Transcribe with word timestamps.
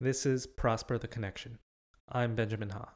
This 0.00 0.26
is 0.26 0.48
Prosper 0.48 0.98
the 0.98 1.06
Connection. 1.06 1.58
I'm 2.08 2.34
Benjamin 2.34 2.70
Ha. 2.70 2.94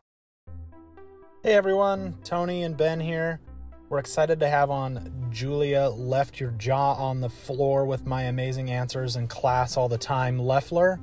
Hey 1.45 1.55
everyone, 1.55 2.19
Tony 2.25 2.65
and 2.65 2.77
Ben 2.77 2.99
here. 2.99 3.41
We're 3.89 4.01
excited 4.01 4.41
to 4.41 4.49
have 4.49 4.69
on 4.69 5.29
Julia 5.31 5.91
Left 5.91 6.41
Your 6.41 6.51
Jaw 6.51 6.95
on 6.95 7.21
the 7.21 7.29
Floor 7.29 7.85
with 7.85 8.05
my 8.05 8.25
amazing 8.25 8.73
answers 8.73 9.15
in 9.15 9.29
class 9.29 9.77
all 9.77 9.89
the 9.89 9.97
time, 9.97 10.41
Leffler. 10.41 10.99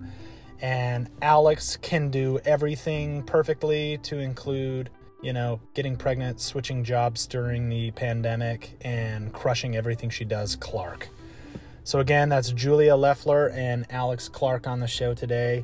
And 0.61 1.09
Alex 1.21 1.77
can 1.77 2.11
do 2.11 2.39
everything 2.43 3.23
perfectly 3.23 3.97
to 4.03 4.19
include, 4.19 4.89
you 5.23 5.31
know, 5.31 5.61
getting 5.73 5.95
pregnant, 5.95 6.41
switching 6.41 6.83
jobs 6.83 7.25
during 7.25 7.69
the 7.69 7.91
pandemic, 7.91 8.77
and 8.81 9.31
crushing 9.31 9.77
everything 9.77 10.09
she 10.09 10.25
does, 10.25 10.57
Clarke. 10.57 11.07
So, 11.85 11.99
again, 11.99 12.27
that's 12.27 12.51
Julia 12.51 12.97
Leffler 12.97 13.49
and 13.49 13.85
Alex 13.89 14.27
Clarke 14.27 14.67
on 14.67 14.81
the 14.81 14.87
show 14.87 15.13
today. 15.13 15.63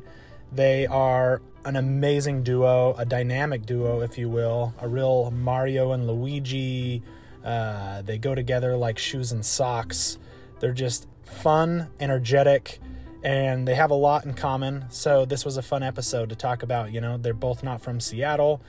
They 0.54 0.86
are 0.86 1.40
an 1.64 1.76
amazing 1.76 2.42
duo, 2.42 2.94
a 2.98 3.04
dynamic 3.06 3.64
duo, 3.64 4.00
if 4.00 4.18
you 4.18 4.28
will, 4.28 4.74
a 4.80 4.88
real 4.88 5.30
Mario 5.30 5.92
and 5.92 6.06
Luigi. 6.06 7.02
Uh, 7.44 8.02
they 8.02 8.18
go 8.18 8.34
together 8.34 8.76
like 8.76 8.98
shoes 8.98 9.32
and 9.32 9.44
socks. 9.44 10.18
They're 10.60 10.72
just 10.72 11.08
fun, 11.22 11.88
energetic, 12.00 12.80
and 13.24 13.66
they 13.66 13.74
have 13.74 13.90
a 13.90 13.94
lot 13.94 14.24
in 14.24 14.34
common. 14.34 14.84
So, 14.90 15.24
this 15.24 15.44
was 15.44 15.56
a 15.56 15.62
fun 15.62 15.82
episode 15.82 16.28
to 16.28 16.36
talk 16.36 16.62
about. 16.62 16.92
You 16.92 17.00
know, 17.00 17.16
they're 17.16 17.34
both 17.34 17.62
not 17.62 17.80
from 17.80 18.00
Seattle, 18.00 18.60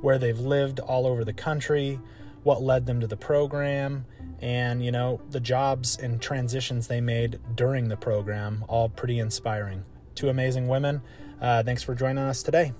where 0.00 0.18
they've 0.18 0.38
lived 0.38 0.80
all 0.80 1.06
over 1.06 1.24
the 1.24 1.32
country, 1.32 1.98
what 2.42 2.62
led 2.62 2.86
them 2.86 3.00
to 3.00 3.06
the 3.06 3.16
program, 3.16 4.04
and, 4.40 4.84
you 4.84 4.90
know, 4.90 5.20
the 5.30 5.40
jobs 5.40 5.98
and 5.98 6.20
transitions 6.20 6.86
they 6.86 7.00
made 7.00 7.38
during 7.54 7.88
the 7.88 7.96
program. 7.96 8.64
All 8.68 8.88
pretty 8.88 9.18
inspiring. 9.18 9.84
Two 10.14 10.28
amazing 10.28 10.68
women. 10.68 11.02
Uh, 11.40 11.62
thanks 11.62 11.82
for 11.82 11.94
joining 11.94 12.18
us 12.24 12.42
today. 12.42 12.72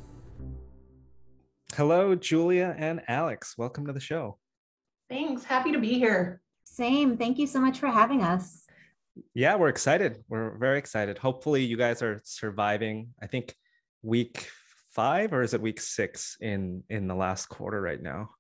Hello, 1.75 2.15
Julia 2.15 2.75
and 2.77 3.01
Alex. 3.09 3.55
Welcome 3.57 3.87
to 3.87 3.93
the 3.93 4.01
show. 4.01 4.39
Thanks. 5.09 5.45
Happy 5.45 5.73
to 5.73 5.79
be 5.79 5.99
here. 5.99 6.43
Same. 6.65 7.17
Thank 7.17 7.39
you 7.39 7.47
so 7.47 7.61
much 7.61 7.79
for 7.79 7.87
having 7.87 8.23
us. 8.23 8.67
Yeah, 9.35 9.57
we're 9.57 9.69
excited. 9.69 10.23
We're 10.29 10.57
very 10.59 10.79
excited. 10.79 11.19
Hopefully, 11.19 11.65
you 11.65 11.77
guys 11.77 12.03
are 12.03 12.21
surviving. 12.25 13.09
I 13.23 13.27
think 13.27 13.55
week 14.03 14.49
five 14.91 15.33
or 15.33 15.43
is 15.43 15.55
it 15.55 15.61
week 15.61 15.81
six 15.81 16.37
in 16.41 16.83
in 16.91 17.07
the 17.07 17.15
last 17.15 17.47
quarter 17.47 17.81
right 17.81 18.03
now? 18.03 18.31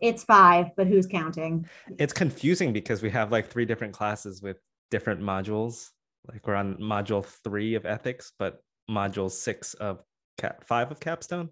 It's 0.00 0.24
five, 0.24 0.68
but 0.76 0.86
who's 0.86 1.06
counting? 1.06 1.66
It's 1.98 2.12
confusing 2.12 2.72
because 2.72 3.02
we 3.02 3.10
have 3.10 3.30
like 3.30 3.48
three 3.48 3.64
different 3.64 3.92
classes 3.92 4.42
with 4.42 4.56
different 4.90 5.20
modules. 5.20 5.90
Like 6.28 6.46
we're 6.46 6.54
on 6.54 6.76
module 6.76 7.24
three 7.24 7.74
of 7.74 7.86
ethics, 7.86 8.32
but 8.38 8.60
module 8.90 9.30
six 9.30 9.74
of 9.74 10.02
cap 10.38 10.64
five 10.64 10.90
of 10.90 11.00
capstone. 11.00 11.50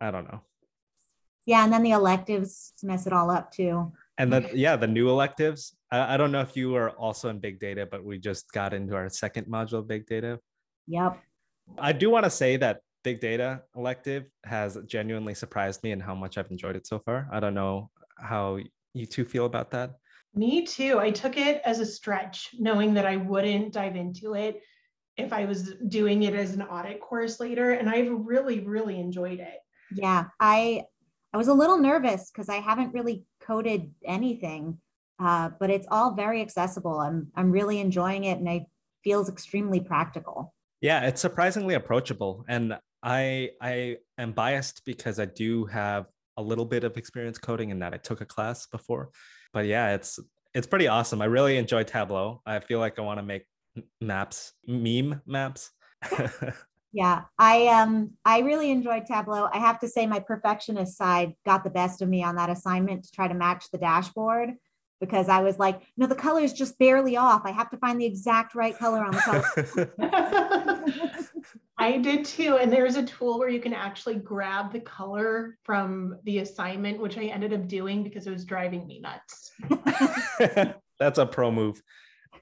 I 0.00 0.10
don't 0.10 0.24
know. 0.24 0.40
Yeah, 1.46 1.64
and 1.64 1.72
then 1.72 1.82
the 1.82 1.92
electives 1.92 2.72
mess 2.82 3.06
it 3.06 3.12
all 3.12 3.30
up 3.30 3.50
too. 3.50 3.92
And 4.18 4.32
then 4.32 4.48
yeah, 4.52 4.76
the 4.76 4.86
new 4.86 5.08
electives. 5.08 5.74
I, 5.90 6.14
I 6.14 6.16
don't 6.16 6.32
know 6.32 6.40
if 6.40 6.56
you 6.56 6.74
are 6.74 6.90
also 6.90 7.28
in 7.30 7.38
big 7.38 7.58
data, 7.58 7.86
but 7.90 8.04
we 8.04 8.18
just 8.18 8.52
got 8.52 8.74
into 8.74 8.94
our 8.94 9.08
second 9.08 9.46
module 9.46 9.78
of 9.78 9.88
big 9.88 10.06
data. 10.06 10.40
Yep. 10.88 11.18
I 11.78 11.92
do 11.92 12.10
want 12.10 12.24
to 12.24 12.30
say 12.30 12.56
that 12.56 12.80
big 13.04 13.20
data 13.20 13.62
elective 13.76 14.24
has 14.44 14.76
genuinely 14.86 15.34
surprised 15.34 15.82
me 15.82 15.92
and 15.92 16.02
how 16.02 16.14
much 16.14 16.36
I've 16.36 16.50
enjoyed 16.50 16.76
it 16.76 16.86
so 16.86 16.98
far. 16.98 17.28
I 17.32 17.40
don't 17.40 17.54
know 17.54 17.90
how 18.18 18.58
you 18.94 19.06
two 19.06 19.24
feel 19.24 19.46
about 19.46 19.70
that. 19.70 19.92
Me 20.34 20.66
too. 20.66 20.98
I 20.98 21.10
took 21.10 21.36
it 21.36 21.62
as 21.64 21.80
a 21.80 21.86
stretch, 21.86 22.50
knowing 22.58 22.94
that 22.94 23.06
I 23.06 23.16
wouldn't 23.16 23.72
dive 23.72 23.96
into 23.96 24.34
it 24.34 24.60
if 25.18 25.32
I 25.32 25.44
was 25.44 25.74
doing 25.88 26.22
it 26.22 26.34
as 26.34 26.54
an 26.54 26.62
audit 26.62 27.00
course 27.00 27.40
later. 27.40 27.72
And 27.72 27.90
I've 27.90 28.08
really, 28.08 28.60
really 28.60 28.98
enjoyed 28.98 29.40
it. 29.40 29.58
Yeah. 29.92 30.26
I 30.40 30.84
I 31.34 31.36
was 31.36 31.48
a 31.48 31.54
little 31.54 31.76
nervous 31.76 32.30
because 32.30 32.48
I 32.48 32.56
haven't 32.56 32.94
really 32.94 33.24
coded 33.42 33.92
anything. 34.04 34.78
Uh, 35.20 35.50
but 35.58 35.68
it's 35.68 35.86
all 35.90 36.14
very 36.14 36.40
accessible. 36.40 37.00
I'm 37.00 37.28
I'm 37.34 37.50
really 37.50 37.80
enjoying 37.80 38.24
it 38.24 38.38
and 38.38 38.48
it 38.48 38.62
feels 39.02 39.28
extremely 39.28 39.80
practical. 39.80 40.54
Yeah, 40.80 41.06
it's 41.06 41.20
surprisingly 41.20 41.74
approachable. 41.74 42.44
And 42.48 42.78
I 43.02 43.50
I 43.60 43.96
am 44.16 44.32
biased 44.32 44.84
because 44.84 45.18
I 45.18 45.26
do 45.26 45.66
have 45.66 46.06
a 46.36 46.42
little 46.42 46.64
bit 46.64 46.84
of 46.84 46.96
experience 46.96 47.36
coding 47.36 47.70
in 47.70 47.80
that 47.80 47.92
I 47.92 47.96
took 47.96 48.20
a 48.20 48.26
class 48.26 48.66
before. 48.66 49.10
But 49.52 49.66
yeah, 49.66 49.94
it's 49.94 50.20
it's 50.54 50.68
pretty 50.68 50.86
awesome. 50.86 51.20
I 51.20 51.24
really 51.24 51.56
enjoy 51.56 51.82
Tableau. 51.82 52.40
I 52.46 52.60
feel 52.60 52.78
like 52.78 52.98
I 52.98 53.02
want 53.02 53.18
to 53.18 53.24
make 53.24 53.44
maps, 54.00 54.52
meme 54.66 55.22
maps. 55.26 55.70
yeah, 56.92 57.22
I 57.38 57.66
um 57.68 58.12
I 58.24 58.40
really 58.40 58.70
enjoyed 58.70 59.06
Tableau. 59.06 59.48
I 59.52 59.58
have 59.58 59.80
to 59.80 59.88
say 59.88 60.06
my 60.06 60.20
perfectionist 60.20 60.96
side 60.96 61.34
got 61.44 61.64
the 61.64 61.70
best 61.70 62.02
of 62.02 62.08
me 62.08 62.22
on 62.22 62.36
that 62.36 62.50
assignment 62.50 63.04
to 63.04 63.12
try 63.12 63.28
to 63.28 63.34
match 63.34 63.70
the 63.70 63.78
dashboard 63.78 64.54
because 65.00 65.28
I 65.28 65.40
was 65.40 65.58
like, 65.58 65.82
no, 65.96 66.06
the 66.06 66.14
color 66.14 66.40
is 66.40 66.52
just 66.52 66.78
barely 66.78 67.16
off. 67.16 67.42
I 67.44 67.52
have 67.52 67.70
to 67.70 67.76
find 67.78 68.00
the 68.00 68.06
exact 68.06 68.54
right 68.54 68.76
color 68.76 69.04
on 69.04 69.12
the 69.12 69.92
color. 69.98 71.18
I 71.78 71.98
did 71.98 72.24
too. 72.24 72.56
And 72.56 72.72
there's 72.72 72.96
a 72.96 73.04
tool 73.04 73.38
where 73.38 73.48
you 73.48 73.60
can 73.60 73.72
actually 73.72 74.16
grab 74.16 74.72
the 74.72 74.80
color 74.80 75.56
from 75.62 76.18
the 76.24 76.38
assignment, 76.38 77.00
which 77.00 77.16
I 77.16 77.24
ended 77.24 77.52
up 77.52 77.68
doing 77.68 78.02
because 78.02 78.26
it 78.26 78.32
was 78.32 78.44
driving 78.44 78.86
me 78.86 79.00
nuts. 79.00 79.52
That's 80.98 81.18
a 81.18 81.26
pro 81.26 81.52
move. 81.52 81.80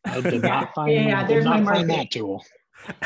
I 0.07 0.21
did 0.21 0.43
not 0.43 0.75
find, 0.75 0.93
yeah, 0.93 1.27
did 1.27 1.45
not 1.45 1.65
find 1.65 1.91
that 1.91 2.11
tool. 2.11 2.45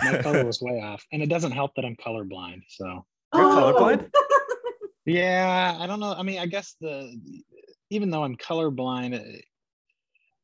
My 0.03 0.19
color 0.23 0.45
was 0.45 0.61
way 0.61 0.81
off. 0.81 1.05
And 1.13 1.23
it 1.23 1.29
doesn't 1.29 1.53
help 1.53 1.73
that 1.77 1.85
I'm 1.85 1.97
colorblind. 1.97 2.63
So 2.69 3.05
you're 3.35 3.45
oh. 3.45 3.75
colorblind? 3.75 4.11
yeah, 5.07 5.77
I 5.79 5.87
don't 5.87 6.01
know. 6.01 6.13
I 6.13 6.23
mean, 6.23 6.39
I 6.39 6.47
guess 6.47 6.77
the 6.81 7.19
even 7.91 8.11
though 8.11 8.25
I'm 8.25 8.37
colorblind, 8.37 9.15
eh, 9.15 9.41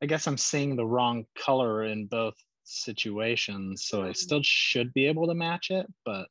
I 0.03 0.07
guess 0.07 0.27
I'm 0.27 0.37
seeing 0.37 0.77
the 0.77 0.87
wrong 0.87 1.27
color 1.39 1.85
in 1.85 2.07
both 2.07 2.35
situations. 2.65 3.87
So 3.87 4.05
I 4.05 4.13
still 4.13 4.43
should 4.43 4.93
be 4.93 5.07
able 5.07 5.27
to 5.29 5.35
match 5.35 5.71
it, 5.71 5.87
but 6.05 6.29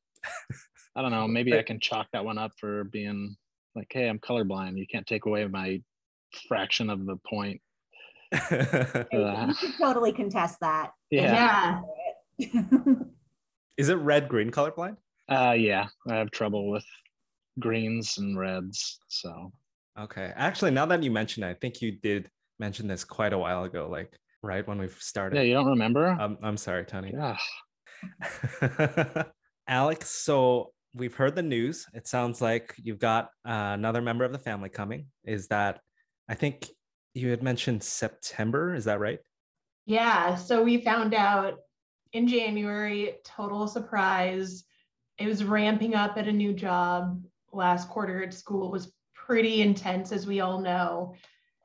I 0.95 1.01
don't 1.01 1.11
know. 1.11 1.27
Maybe 1.27 1.57
I 1.57 1.63
can 1.63 1.79
chalk 1.79 2.07
that 2.13 2.25
one 2.25 2.37
up 2.37 2.51
for 2.59 2.85
being 2.85 3.35
like, 3.75 3.87
hey, 3.89 4.07
I'm 4.07 4.19
colorblind. 4.19 4.77
You 4.77 4.87
can't 4.87 5.07
take 5.07 5.25
away 5.25 5.45
my 5.47 5.81
fraction 6.47 6.89
of 6.89 7.05
the 7.05 7.17
point 7.27 7.61
you 9.11 9.53
should 9.53 9.77
totally 9.77 10.11
contest 10.11 10.59
that. 10.61 10.91
Yeah. 11.09 11.81
yeah. 12.37 12.55
Is 13.77 13.89
it 13.89 13.95
red 13.95 14.27
green 14.27 14.51
colorblind? 14.51 14.97
Uh 15.29 15.55
yeah, 15.57 15.87
I 16.09 16.15
have 16.15 16.31
trouble 16.31 16.69
with 16.69 16.85
greens 17.59 18.17
and 18.17 18.37
reds. 18.37 18.99
So 19.07 19.51
okay. 19.99 20.33
Actually, 20.35 20.71
now 20.71 20.85
that 20.85 21.03
you 21.03 21.11
mention 21.11 21.43
it, 21.43 21.49
I 21.49 21.53
think 21.55 21.81
you 21.81 21.91
did 21.91 22.29
mention 22.59 22.87
this 22.87 23.03
quite 23.03 23.33
a 23.33 23.37
while 23.37 23.63
ago, 23.63 23.87
like 23.89 24.13
right 24.43 24.67
when 24.67 24.77
we 24.77 24.87
started. 24.99 25.37
Yeah, 25.37 25.43
you 25.43 25.53
don't 25.53 25.67
remember? 25.67 26.07
I'm 26.07 26.37
I'm 26.43 26.57
sorry, 26.57 26.85
Tony. 26.85 27.13
Yeah. 27.13 27.37
Alex, 29.67 30.09
so 30.09 30.71
we've 30.93 31.15
heard 31.15 31.35
the 31.35 31.43
news. 31.43 31.85
It 31.93 32.07
sounds 32.07 32.41
like 32.41 32.73
you've 32.77 32.99
got 32.99 33.25
uh, 33.47 33.73
another 33.73 34.01
member 34.01 34.23
of 34.23 34.31
the 34.31 34.39
family 34.39 34.69
coming. 34.69 35.07
Is 35.25 35.47
that 35.47 35.79
I 36.29 36.35
think 36.35 36.69
you 37.15 37.29
had 37.29 37.41
mentioned 37.41 37.81
September, 37.81 38.75
is 38.75 38.85
that 38.85 38.99
right? 38.99 39.19
Yeah. 39.85 40.35
So 40.35 40.61
we 40.61 40.81
found 40.81 41.13
out 41.13 41.59
in 42.13 42.27
January, 42.27 43.15
total 43.23 43.67
surprise. 43.67 44.65
It 45.17 45.27
was 45.27 45.43
ramping 45.43 45.95
up 45.95 46.17
at 46.17 46.27
a 46.27 46.31
new 46.31 46.53
job. 46.53 47.23
Last 47.53 47.89
quarter 47.89 48.21
at 48.21 48.33
school 48.33 48.69
was 48.69 48.91
pretty 49.13 49.61
intense, 49.61 50.11
as 50.11 50.27
we 50.27 50.41
all 50.41 50.59
know. 50.59 51.15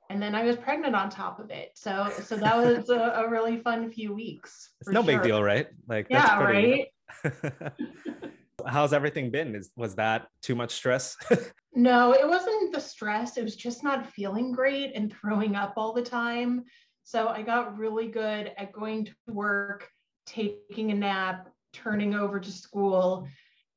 And 0.09 0.23
then 0.23 0.35
I 0.35 0.45
was 0.45 0.57
pregnant 0.57 0.95
on 0.95 1.11
top 1.11 1.39
of 1.39 1.51
it. 1.51 1.73
So 1.75 2.13
so 2.23 2.37
that 2.37 2.57
was 2.57 2.89
a, 2.91 2.99
a 2.99 3.29
really 3.29 3.59
fun 3.59 3.91
few 3.91 4.15
weeks. 4.15 4.71
It's 4.81 4.91
no 4.91 5.03
sure. 5.03 5.15
big 5.15 5.23
deal, 5.23 5.43
right? 5.43 5.69
Like 5.89 6.07
yeah, 6.11 6.37
pretty... 6.37 6.87
right. 7.25 7.33
How's 8.67 8.93
everything 8.93 9.31
been? 9.31 9.55
Is 9.55 9.71
was 9.77 9.97
that 9.97 10.27
too 10.43 10.55
much 10.55 10.73
stress? 10.73 11.17
no, 11.75 12.13
it 12.13 12.29
wasn't 12.29 12.60
the 12.73 12.81
stress. 12.81 13.37
It 13.37 13.45
was 13.45 13.57
just 13.57 13.83
not 13.83 14.13
feeling 14.13 14.53
great 14.53 14.93
and 14.95 15.13
throwing 15.13 15.57
up 15.57 15.75
all 15.77 15.93
the 15.93 16.03
time. 16.03 16.65
So 17.05 17.29
I 17.29 17.43
got 17.43 17.77
really 17.77 18.09
good 18.09 18.53
at 18.57 18.73
going 18.73 19.07
to 19.07 19.13
work, 19.29 19.89
taking 20.27 20.91
a 20.91 20.95
nap, 20.95 21.49
turning 21.73 22.15
over 22.15 22.39
to 22.39 22.53
school. 22.53 23.27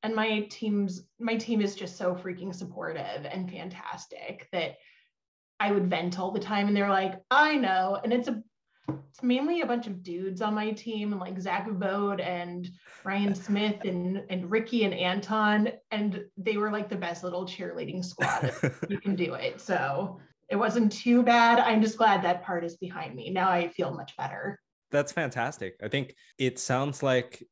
And 0.04 0.16
my 0.16 0.42
team's 0.50 1.04
my 1.20 1.36
team 1.38 1.62
is 1.62 1.76
just 1.76 1.98
so 1.98 2.14
freaking 2.14 2.54
supportive 2.54 3.26
and 3.26 3.50
fantastic 3.50 4.48
that 4.52 4.76
I 5.60 5.72
would 5.72 5.90
vent 5.90 6.20
all 6.20 6.32
the 6.32 6.40
time 6.40 6.68
and 6.68 6.76
they're 6.76 6.90
like, 6.90 7.22
I 7.32 7.56
know. 7.56 8.00
And 8.04 8.12
it's 8.12 8.28
a 8.28 8.44
it's 8.90 9.24
mainly 9.24 9.62
a 9.62 9.66
bunch 9.66 9.88
of 9.88 10.04
dudes 10.04 10.42
on 10.42 10.54
my 10.54 10.72
team, 10.72 11.12
and 11.12 11.22
like 11.22 11.40
Zach 11.40 11.70
Bode 11.70 12.20
and 12.20 12.70
Ryan 13.04 13.36
Smith 13.46 13.84
and 13.86 14.24
and 14.30 14.50
Ricky 14.50 14.84
and 14.84 14.94
Anton, 14.94 15.70
and 15.92 16.24
they 16.38 16.58
were 16.58 16.72
like 16.72 16.90
the 16.90 16.96
best 16.96 17.24
little 17.24 17.46
cheerleading 17.46 18.04
squad. 18.04 18.54
you 18.90 19.00
can 19.00 19.16
do 19.16 19.34
it. 19.34 19.62
So 19.62 20.20
it 20.50 20.56
wasn't 20.56 20.92
too 20.92 21.24
bad. 21.24 21.60
I'm 21.60 21.82
just 21.82 21.98
glad 21.98 22.24
that 22.24 22.44
part 22.44 22.64
is 22.64 22.78
behind 22.78 23.16
me. 23.16 23.30
Now 23.30 23.50
I 23.50 23.70
feel 23.70 23.94
much 23.94 24.16
better. 24.18 24.60
That's 24.92 25.12
fantastic. 25.12 25.76
I 25.82 25.88
think 25.88 26.16
it 26.38 26.60
sounds 26.60 27.02
like 27.02 27.44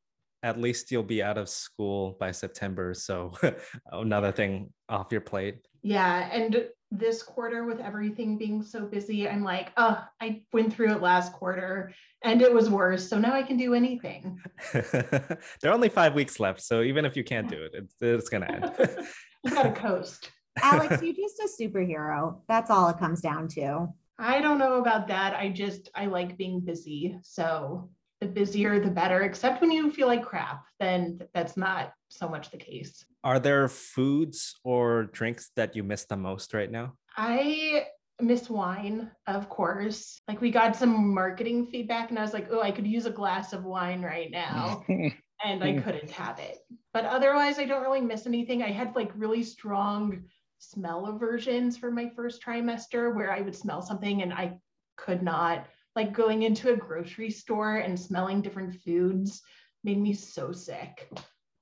at 0.42 0.60
least 0.60 0.90
you'll 0.90 1.02
be 1.02 1.22
out 1.22 1.38
of 1.38 1.48
school 1.48 2.16
by 2.18 2.32
September. 2.32 2.94
So 2.94 3.32
another 3.92 4.32
thing 4.32 4.72
off 4.88 5.08
your 5.10 5.20
plate. 5.20 5.66
Yeah. 5.82 6.28
And 6.32 6.68
this 6.92 7.22
quarter, 7.22 7.64
with 7.64 7.80
everything 7.80 8.36
being 8.36 8.62
so 8.62 8.84
busy, 8.84 9.28
I'm 9.28 9.42
like, 9.42 9.72
oh, 9.78 10.04
I 10.20 10.42
went 10.52 10.72
through 10.72 10.92
it 10.92 11.00
last 11.00 11.32
quarter 11.32 11.92
and 12.22 12.42
it 12.42 12.52
was 12.52 12.68
worse. 12.68 13.08
So 13.08 13.18
now 13.18 13.32
I 13.32 13.42
can 13.42 13.56
do 13.56 13.74
anything. 13.74 14.38
there 14.72 15.38
are 15.64 15.72
only 15.72 15.88
five 15.88 16.14
weeks 16.14 16.38
left. 16.38 16.60
So 16.62 16.82
even 16.82 17.04
if 17.04 17.16
you 17.16 17.24
can't 17.24 17.48
do 17.48 17.62
it, 17.62 17.72
it's, 17.74 17.94
it's 18.00 18.28
going 18.28 18.42
to 18.42 18.52
end. 18.52 18.72
you 19.44 19.50
got 19.50 19.62
to 19.62 19.72
coast. 19.72 20.30
Alex, 20.62 21.02
you're 21.02 21.14
just 21.14 21.40
a 21.40 21.48
superhero. 21.62 22.40
That's 22.46 22.70
all 22.70 22.88
it 22.90 22.98
comes 22.98 23.22
down 23.22 23.48
to. 23.48 23.88
I 24.18 24.40
don't 24.40 24.58
know 24.58 24.74
about 24.74 25.08
that. 25.08 25.34
I 25.34 25.48
just, 25.48 25.88
I 25.94 26.06
like 26.06 26.36
being 26.36 26.60
busy. 26.60 27.18
So 27.22 27.88
the 28.22 28.28
busier, 28.28 28.78
the 28.78 28.88
better, 28.88 29.22
except 29.22 29.60
when 29.60 29.72
you 29.72 29.90
feel 29.90 30.06
like 30.06 30.24
crap, 30.24 30.64
then 30.78 31.18
that's 31.34 31.56
not 31.56 31.92
so 32.08 32.28
much 32.28 32.52
the 32.52 32.56
case. 32.56 33.04
Are 33.24 33.40
there 33.40 33.66
foods 33.66 34.54
or 34.62 35.06
drinks 35.06 35.50
that 35.56 35.74
you 35.74 35.82
miss 35.82 36.04
the 36.04 36.16
most 36.16 36.54
right 36.54 36.70
now? 36.70 36.94
I 37.16 37.86
miss 38.20 38.48
wine, 38.48 39.10
of 39.26 39.48
course. 39.48 40.20
Like 40.28 40.40
we 40.40 40.52
got 40.52 40.76
some 40.76 41.12
marketing 41.12 41.66
feedback, 41.66 42.10
and 42.10 42.18
I 42.18 42.22
was 42.22 42.32
like, 42.32 42.46
oh, 42.52 42.62
I 42.62 42.70
could 42.70 42.86
use 42.86 43.06
a 43.06 43.10
glass 43.10 43.52
of 43.52 43.64
wine 43.64 44.02
right 44.02 44.30
now. 44.30 44.84
and 45.44 45.64
I 45.64 45.80
couldn't 45.80 46.10
have 46.12 46.38
it. 46.38 46.58
But 46.94 47.04
otherwise, 47.04 47.58
I 47.58 47.64
don't 47.64 47.82
really 47.82 48.00
miss 48.00 48.28
anything. 48.28 48.62
I 48.62 48.70
had 48.70 48.94
like 48.94 49.10
really 49.16 49.42
strong 49.42 50.22
smell 50.58 51.06
aversions 51.06 51.76
for 51.76 51.90
my 51.90 52.08
first 52.14 52.40
trimester 52.40 53.12
where 53.12 53.32
I 53.32 53.40
would 53.40 53.56
smell 53.56 53.82
something 53.82 54.22
and 54.22 54.32
I 54.32 54.58
could 54.96 55.24
not. 55.24 55.66
Like 55.94 56.12
going 56.12 56.42
into 56.42 56.72
a 56.72 56.76
grocery 56.76 57.30
store 57.30 57.76
and 57.76 57.98
smelling 57.98 58.40
different 58.40 58.80
foods 58.82 59.42
made 59.84 59.98
me 59.98 60.14
so 60.14 60.52
sick. 60.52 61.10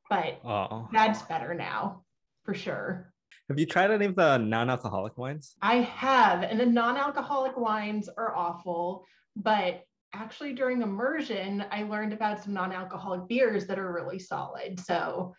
But 0.09 0.41
oh. 0.45 0.89
that's 0.93 1.23
better 1.23 1.55
now 1.55 2.05
for 2.45 2.55
sure. 2.55 3.13
Have 3.49 3.59
you 3.59 3.67
tried 3.67 3.91
any 3.91 4.07
of 4.07 4.15
the 4.15 4.39
non 4.39 4.71
alcoholic 4.71 5.19
wines? 5.19 5.57
I 5.61 5.77
have. 5.77 6.43
And 6.43 6.59
the 6.61 6.67
non 6.67 6.97
alcoholic 6.97 7.57
wines 7.57 8.09
are 8.09 8.35
awful. 8.37 9.05
But 9.35 9.83
actually, 10.15 10.53
during 10.53 10.83
immersion, 10.83 11.65
I 11.71 11.83
learned 11.83 12.13
about 12.13 12.43
some 12.43 12.53
non 12.53 12.73
alcoholic 12.73 13.27
beers 13.29 13.67
that 13.67 13.79
are 13.79 13.93
really 13.93 14.21
solid. 14.21 14.79
So 14.79 15.35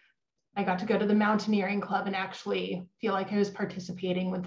I 0.58 0.64
got 0.64 0.80
to 0.80 0.86
go 0.86 0.98
to 0.98 1.06
the 1.06 1.16
mountaineering 1.16 1.80
club 1.80 2.08
and 2.08 2.16
actually 2.16 2.86
feel 3.00 3.14
like 3.14 3.32
I 3.32 3.38
was 3.38 3.50
participating 3.50 4.30
with 4.30 4.46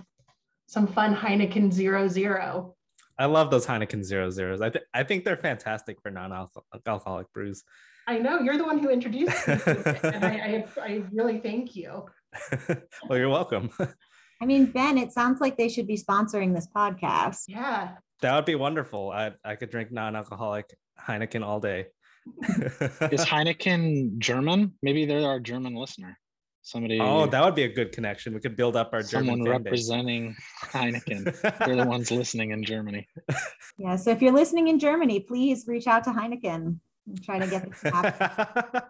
some 0.67 0.87
fun 0.87 1.15
Heineken 1.15 1.73
zero 1.73 2.07
zero. 2.07 2.77
I 3.19 3.27
love 3.27 3.51
those 3.51 3.67
Heineken 3.67 4.03
zero 4.03 4.31
zeros. 4.31 4.61
I, 4.61 4.71
th- 4.71 4.85
I 4.93 5.05
think 5.05 5.25
they're 5.25 5.37
fantastic 5.37 6.01
for 6.03 6.11
non-alcoholic 6.11 7.33
brews. 7.33 7.63
I 8.07 8.19
know 8.19 8.41
you're 8.41 8.59
the 8.59 8.65
one 8.65 8.79
who 8.79 8.91
introduced 8.91 9.49
me 9.49 9.57
to 9.57 9.89
it, 9.89 10.05
and 10.05 10.25
I, 10.25 10.67
I, 10.79 10.83
I 10.83 11.03
really 11.13 11.39
thank 11.39 11.75
you. 11.75 12.07
well, 13.09 13.19
you're 13.19 13.29
welcome. 13.29 13.71
I 14.43 14.47
mean, 14.47 14.67
Ben, 14.67 14.99
it 14.99 15.13
sounds 15.13 15.41
like 15.41 15.57
they 15.57 15.69
should 15.69 15.87
be 15.87 15.97
sponsoring 15.97 16.55
this 16.55 16.69
podcast. 16.75 17.45
Yeah, 17.47 17.93
that 18.21 18.35
would 18.35 18.45
be 18.45 18.57
wonderful. 18.57 19.11
I 19.11 19.33
I 19.45 19.55
could 19.57 19.71
drink 19.71 19.91
non-alcoholic 19.93 20.75
Heineken 21.01 21.45
all 21.45 21.61
day. 21.61 21.87
Is 22.43 23.25
Heineken 23.25 24.19
German? 24.19 24.75
Maybe 24.83 25.07
they're 25.07 25.27
our 25.27 25.41
German 25.41 25.75
listener. 25.75 26.19
Somebody. 26.67 26.99
Oh, 26.99 27.27
that 27.27 27.45
would 27.45 27.55
be 27.55 27.65
a 27.65 27.69
good 27.69 27.93
connection. 27.93 28.33
We 28.33 28.41
could 28.41 28.57
build 28.57 28.75
up 28.75 28.95
our 28.95 29.03
someone 29.03 29.45
German 29.45 29.65
representing 29.65 30.35
Heineken. 30.63 31.59
they're 31.59 31.77
the 31.77 31.85
ones 31.85 32.11
listening 32.11 32.51
in 32.51 32.65
Germany. 32.65 33.07
Yeah. 33.77 33.97
So 33.97 34.13
if 34.13 34.23
you're 34.23 34.33
listening 34.33 34.69
in 34.69 34.79
Germany, 34.79 35.19
please 35.19 35.65
reach 35.67 35.89
out 35.89 36.05
to 36.05 36.11
Heineken 36.11 36.79
and 37.09 37.25
try 37.25 37.41
to 37.41 37.47
get 37.49 37.69
this 37.69 38.83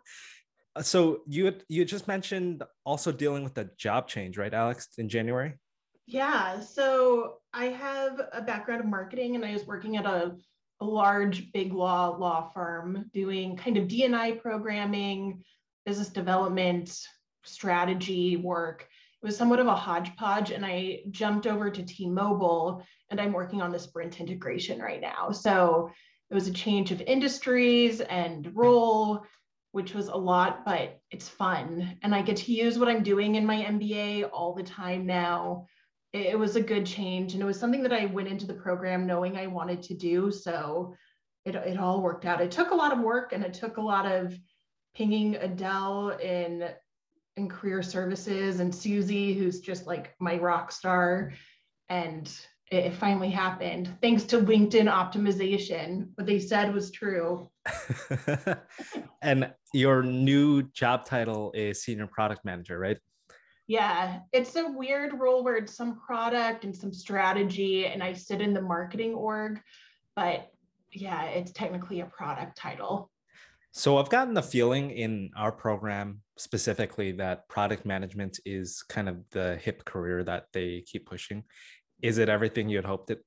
so 0.86 1.22
you 1.26 1.54
you 1.68 1.86
just 1.86 2.06
mentioned 2.06 2.62
also 2.84 3.10
dealing 3.10 3.44
with 3.44 3.54
the 3.54 3.70
job 3.78 4.08
change, 4.08 4.36
right, 4.36 4.52
Alex, 4.52 4.90
in 4.98 5.08
January? 5.08 5.54
Yeah. 6.06 6.60
So 6.60 7.38
I 7.54 7.66
have 7.66 8.20
a 8.34 8.42
background 8.42 8.84
in 8.84 8.90
marketing, 8.90 9.36
and 9.36 9.44
I 9.44 9.54
was 9.54 9.66
working 9.66 9.96
at 9.96 10.04
a 10.04 10.36
a 10.80 10.84
large 10.84 11.50
big 11.52 11.72
law 11.72 12.14
law 12.18 12.50
firm 12.52 13.06
doing 13.14 13.56
kind 13.56 13.78
of 13.78 13.88
DNI 13.88 14.42
programming, 14.42 15.42
business 15.86 16.10
development, 16.10 16.94
strategy 17.44 18.36
work. 18.36 18.88
It 19.22 19.26
was 19.26 19.36
somewhat 19.36 19.60
of 19.60 19.66
a 19.66 19.74
hodgepodge, 19.74 20.50
and 20.50 20.64
I 20.64 21.00
jumped 21.10 21.46
over 21.46 21.70
to 21.70 21.82
T-Mobile, 21.82 22.84
and 23.10 23.20
I'm 23.20 23.32
working 23.32 23.62
on 23.62 23.72
the 23.72 23.78
Sprint 23.78 24.20
integration 24.20 24.80
right 24.80 25.00
now. 25.00 25.30
So 25.30 25.90
it 26.30 26.34
was 26.34 26.48
a 26.48 26.52
change 26.52 26.92
of 26.92 27.00
industries 27.00 28.00
and 28.00 28.50
role, 28.54 29.24
which 29.72 29.94
was 29.94 30.08
a 30.08 30.16
lot, 30.16 30.64
but 30.64 31.00
it's 31.10 31.28
fun, 31.28 31.96
and 32.02 32.14
I 32.14 32.22
get 32.22 32.36
to 32.38 32.52
use 32.52 32.78
what 32.78 32.88
I'm 32.88 33.02
doing 33.02 33.34
in 33.36 33.46
my 33.46 33.62
MBA 33.64 34.30
all 34.32 34.54
the 34.54 34.62
time 34.62 35.06
now 35.06 35.66
it, 36.14 36.38
was 36.38 36.54
a 36.54 36.60
good 36.60 36.86
change 36.86 37.34
and 37.34 37.42
it 37.42 37.46
was 37.46 37.58
something 37.58 37.82
that 37.82 37.92
I 37.92 38.06
went 38.06 38.28
into 38.28 38.46
the 38.46 38.54
program 38.54 39.06
knowing 39.06 39.36
I 39.36 39.48
wanted 39.48 39.82
to 39.82 39.94
do. 39.94 40.30
So 40.30 40.94
it, 41.44 41.56
it 41.56 41.78
all 41.78 42.00
worked 42.00 42.24
out. 42.24 42.40
It 42.40 42.52
took 42.52 42.70
a 42.70 42.74
lot 42.74 42.92
of 42.92 43.00
work 43.00 43.32
and 43.32 43.44
it 43.44 43.52
took 43.52 43.76
a 43.76 43.82
lot 43.82 44.06
of 44.06 44.38
pinging 44.94 45.34
Adele 45.34 46.10
in 46.10 46.68
in 47.36 47.48
career 47.48 47.82
services 47.82 48.60
and 48.60 48.74
Susie, 48.74 49.34
who's 49.34 49.60
just 49.60 49.86
like 49.86 50.14
my 50.20 50.38
rock 50.38 50.70
star. 50.70 51.32
And 51.88 52.26
it, 52.70 52.86
it 52.86 52.94
finally 52.94 53.30
happened 53.30 53.90
thanks 54.00 54.24
to 54.24 54.38
LinkedIn 54.38 54.90
optimization. 54.90 56.08
What 56.14 56.26
they 56.26 56.38
said 56.38 56.72
was 56.72 56.90
true. 56.90 57.48
and 59.22 59.52
your 59.72 60.02
new 60.02 60.62
job 60.72 61.04
title 61.04 61.52
is 61.54 61.82
senior 61.82 62.06
product 62.06 62.44
manager, 62.44 62.78
right? 62.78 62.98
Yeah, 63.66 64.20
it's 64.32 64.56
a 64.56 64.70
weird 64.70 65.18
role 65.18 65.42
where 65.42 65.56
it's 65.56 65.74
some 65.74 65.98
product 65.98 66.64
and 66.64 66.76
some 66.76 66.92
strategy, 66.92 67.86
and 67.86 68.02
I 68.02 68.12
sit 68.12 68.42
in 68.42 68.52
the 68.52 68.60
marketing 68.60 69.14
org, 69.14 69.58
but 70.14 70.50
yeah, 70.92 71.24
it's 71.24 71.50
technically 71.50 72.00
a 72.00 72.06
product 72.06 72.58
title. 72.58 73.10
So 73.72 73.96
I've 73.96 74.10
gotten 74.10 74.34
the 74.34 74.42
feeling 74.42 74.90
in 74.90 75.30
our 75.34 75.50
program 75.50 76.20
specifically 76.36 77.12
that 77.12 77.48
product 77.48 77.86
management 77.86 78.40
is 78.44 78.82
kind 78.88 79.08
of 79.08 79.18
the 79.30 79.56
hip 79.56 79.84
career 79.84 80.24
that 80.24 80.46
they 80.52 80.82
keep 80.86 81.06
pushing. 81.06 81.44
Is 82.02 82.18
it 82.18 82.28
everything 82.28 82.68
you 82.68 82.76
had 82.76 82.84
hoped 82.84 83.10
it 83.10 83.24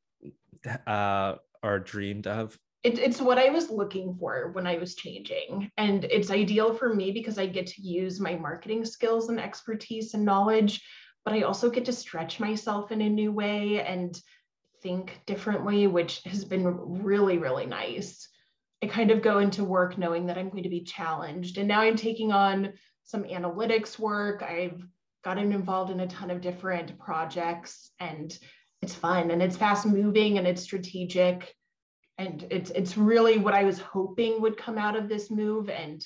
uh, 0.86 1.36
or 1.64 1.80
dreamed 1.80 2.28
of? 2.28 2.58
it, 2.88 3.00
it's 3.00 3.22
what 3.22 3.38
I 3.38 3.50
was 3.50 3.70
looking 3.70 4.16
for 4.18 4.52
when 4.52 4.66
I 4.66 4.78
was 4.78 4.96
changing. 4.96 5.70
And 5.78 6.06
it's 6.06 6.32
ideal 6.32 6.74
for 6.74 6.94
me 6.94 7.12
because 7.12 7.38
I 7.38 7.46
get 7.46 7.68
to 7.68 7.82
use 7.82 8.20
my 8.20 8.36
marketing 8.36 8.86
skills 8.86 9.30
and 9.30 9.40
expertise 9.40 10.14
and 10.14 10.24
knowledge, 10.24 10.82
but 11.26 11.34
I 11.34 11.42
also 11.42 11.70
get 11.70 11.86
to 11.86 11.94
stretch 11.94 12.40
myself 12.40 12.92
in 12.92 13.02
a 13.02 13.10
new 13.10 13.32
way 13.32 13.82
and 13.82 14.20
think 14.82 15.20
differently, 15.26 15.88
which 15.88 16.22
has 16.24 16.46
been 16.46 17.04
really, 17.04 17.38
really 17.38 17.66
nice. 17.66 18.30
I 18.82 18.88
kind 18.88 19.12
of 19.12 19.22
go 19.24 19.40
into 19.40 19.64
work 19.64 19.98
knowing 19.98 20.28
that 20.28 20.38
I'm 20.38 20.50
going 20.50 20.64
to 20.64 20.70
be 20.70 20.84
challenged. 20.84 21.58
And 21.58 21.68
now 21.68 21.82
I'm 21.82 21.98
taking 21.98 22.32
on 22.32 22.74
some 23.08 23.24
analytics 23.24 23.98
work. 23.98 24.44
I've 24.44 24.86
gotten 25.24 25.52
involved 25.52 25.92
in 25.92 26.02
a 26.02 26.08
ton 26.08 26.30
of 26.30 26.42
different 26.42 27.00
projects 27.00 27.92
and 28.00 28.38
it's 28.84 28.94
fun 28.94 29.32
and 29.32 29.42
it's 29.42 29.58
fast 29.58 29.88
moving 29.88 30.38
and 30.38 30.46
it's 30.46 30.62
strategic 30.62 31.56
and 32.18 32.46
it's 32.50 32.72
it's 32.72 32.98
really 32.98 33.38
what 33.38 33.54
I 33.54 33.64
was 33.64 33.80
hoping 33.80 34.42
would 34.42 34.58
come 34.58 34.78
out 34.78 34.96
of 34.96 35.08
this 35.08 35.30
move, 35.30 35.70
and 35.70 36.06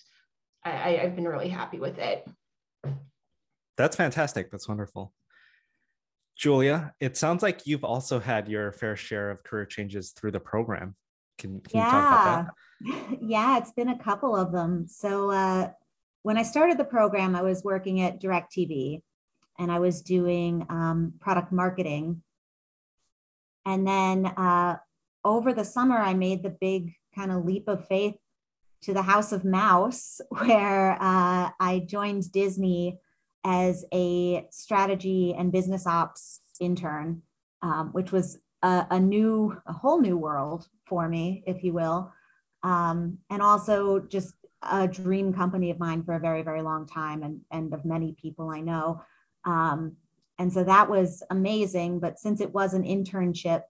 I, 0.63 0.99
I've 1.01 1.15
been 1.15 1.27
really 1.27 1.49
happy 1.49 1.79
with 1.79 1.97
it. 1.97 2.27
That's 3.77 3.95
fantastic. 3.95 4.51
That's 4.51 4.67
wonderful. 4.67 5.13
Julia, 6.37 6.93
it 6.99 7.17
sounds 7.17 7.43
like 7.43 7.65
you've 7.65 7.83
also 7.83 8.19
had 8.19 8.47
your 8.47 8.71
fair 8.71 8.95
share 8.95 9.31
of 9.31 9.43
career 9.43 9.65
changes 9.65 10.11
through 10.11 10.31
the 10.31 10.39
program. 10.39 10.95
Can, 11.37 11.61
can 11.61 11.79
yeah. 11.79 11.85
you 11.85 11.91
talk 11.91 12.11
about 12.11 12.45
that? 12.45 12.51
Yeah, 13.21 13.57
it's 13.59 13.71
been 13.71 13.89
a 13.89 13.99
couple 13.99 14.35
of 14.35 14.51
them. 14.51 14.87
So 14.87 15.29
uh, 15.29 15.69
when 16.23 16.37
I 16.37 16.43
started 16.43 16.77
the 16.77 16.83
program, 16.83 17.35
I 17.35 17.41
was 17.41 17.63
working 17.63 18.01
at 18.01 18.21
DirecTV 18.21 19.01
and 19.57 19.71
I 19.71 19.79
was 19.79 20.01
doing 20.01 20.65
um, 20.69 21.13
product 21.19 21.51
marketing. 21.51 22.21
And 23.65 23.87
then 23.87 24.25
uh, 24.25 24.77
over 25.23 25.53
the 25.53 25.65
summer, 25.65 25.97
I 25.97 26.13
made 26.13 26.43
the 26.43 26.55
big 26.61 26.93
kind 27.15 27.31
of 27.31 27.45
leap 27.45 27.67
of 27.67 27.87
faith 27.87 28.15
to 28.83 28.93
the 28.93 29.01
House 29.01 29.31
of 29.31 29.45
Mouse, 29.45 30.21
where 30.29 30.93
uh, 30.93 31.49
I 31.59 31.83
joined 31.85 32.31
Disney 32.31 32.99
as 33.43 33.85
a 33.91 34.45
strategy 34.51 35.33
and 35.37 35.51
business 35.51 35.87
ops 35.87 36.41
intern, 36.59 37.23
um, 37.63 37.89
which 37.91 38.11
was 38.11 38.37
a, 38.61 38.85
a, 38.91 38.99
new, 38.99 39.59
a 39.65 39.73
whole 39.73 39.99
new 39.99 40.17
world 40.17 40.67
for 40.85 41.07
me, 41.09 41.43
if 41.47 41.63
you 41.63 41.73
will. 41.73 42.13
Um, 42.63 43.17
and 43.31 43.41
also 43.41 43.99
just 43.99 44.35
a 44.63 44.87
dream 44.87 45.33
company 45.33 45.71
of 45.71 45.79
mine 45.79 46.03
for 46.03 46.13
a 46.13 46.19
very, 46.19 46.43
very 46.43 46.61
long 46.61 46.85
time 46.85 47.23
and, 47.23 47.41
and 47.51 47.73
of 47.73 47.85
many 47.85 48.15
people 48.21 48.49
I 48.49 48.61
know. 48.61 49.01
Um, 49.45 49.97
and 50.37 50.51
so 50.51 50.63
that 50.63 50.89
was 50.89 51.23
amazing. 51.29 51.99
But 51.99 52.19
since 52.19 52.41
it 52.41 52.53
was 52.53 52.73
an 52.73 52.83
internship, 52.83 53.61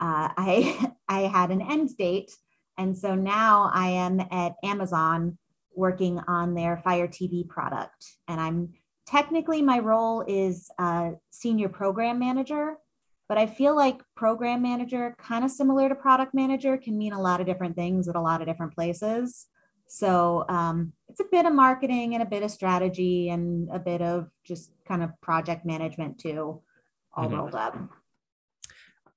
uh, 0.00 0.28
I 0.36 0.92
I 1.08 1.20
had 1.22 1.50
an 1.50 1.62
end 1.62 1.96
date, 1.96 2.32
and 2.76 2.96
so 2.96 3.14
now 3.14 3.70
I 3.72 3.88
am 3.90 4.20
at 4.30 4.54
Amazon 4.62 5.38
working 5.74 6.18
on 6.26 6.54
their 6.54 6.76
Fire 6.78 7.08
TV 7.08 7.48
product. 7.48 8.16
And 8.26 8.40
I'm 8.40 8.74
technically, 9.06 9.62
my 9.62 9.78
role 9.78 10.24
is 10.26 10.70
uh, 10.78 11.12
senior 11.30 11.68
program 11.68 12.18
manager, 12.18 12.76
but 13.28 13.38
I 13.38 13.46
feel 13.46 13.76
like 13.76 14.02
program 14.16 14.60
manager, 14.60 15.14
kind 15.18 15.44
of 15.44 15.50
similar 15.50 15.88
to 15.88 15.94
product 15.94 16.34
manager, 16.34 16.76
can 16.76 16.98
mean 16.98 17.12
a 17.12 17.20
lot 17.20 17.40
of 17.40 17.46
different 17.46 17.76
things 17.76 18.08
at 18.08 18.16
a 18.16 18.20
lot 18.20 18.40
of 18.40 18.48
different 18.48 18.74
places. 18.74 19.46
So 19.88 20.44
um, 20.48 20.92
it's 21.08 21.20
a 21.20 21.24
bit 21.24 21.46
of 21.46 21.54
marketing 21.54 22.14
and 22.14 22.22
a 22.22 22.26
bit 22.26 22.42
of 22.42 22.50
strategy 22.50 23.30
and 23.30 23.68
a 23.72 23.78
bit 23.78 24.02
of 24.02 24.28
just 24.44 24.70
kind 24.86 25.02
of 25.02 25.10
project 25.20 25.64
management 25.64 26.18
too, 26.18 26.62
all 27.14 27.24
mm-hmm. 27.24 27.34
rolled 27.34 27.54
up. 27.54 27.76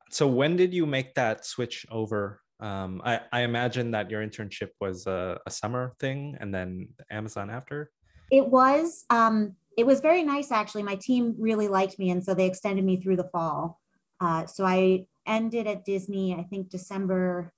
So 0.09 0.27
when 0.27 0.55
did 0.55 0.73
you 0.73 0.85
make 0.85 1.13
that 1.15 1.45
switch 1.45 1.85
over? 1.91 2.41
Um, 2.61 3.01
I, 3.03 3.19
I 3.31 3.41
imagine 3.41 3.91
that 3.91 4.09
your 4.09 4.25
internship 4.25 4.69
was 4.79 5.07
a, 5.07 5.39
a, 5.45 5.51
summer 5.51 5.93
thing 5.99 6.37
and 6.39 6.53
then 6.53 6.89
Amazon 7.09 7.49
after. 7.49 7.89
It 8.31 8.47
was. 8.47 9.03
Um, 9.09 9.55
it 9.77 9.85
was 9.85 9.99
very 9.99 10.23
nice 10.23 10.51
actually. 10.51 10.83
My 10.83 10.95
team 10.95 11.35
really 11.39 11.67
liked 11.67 11.97
me, 11.97 12.11
and 12.11 12.23
so 12.23 12.33
they 12.33 12.45
extended 12.45 12.85
me 12.85 13.01
through 13.01 13.15
the 13.15 13.29
fall. 13.31 13.79
Uh, 14.19 14.45
so 14.45 14.63
I 14.63 15.05
ended 15.25 15.65
at 15.65 15.85
Disney, 15.85 16.35
I 16.35 16.43
think 16.43 16.69
December 16.69 17.51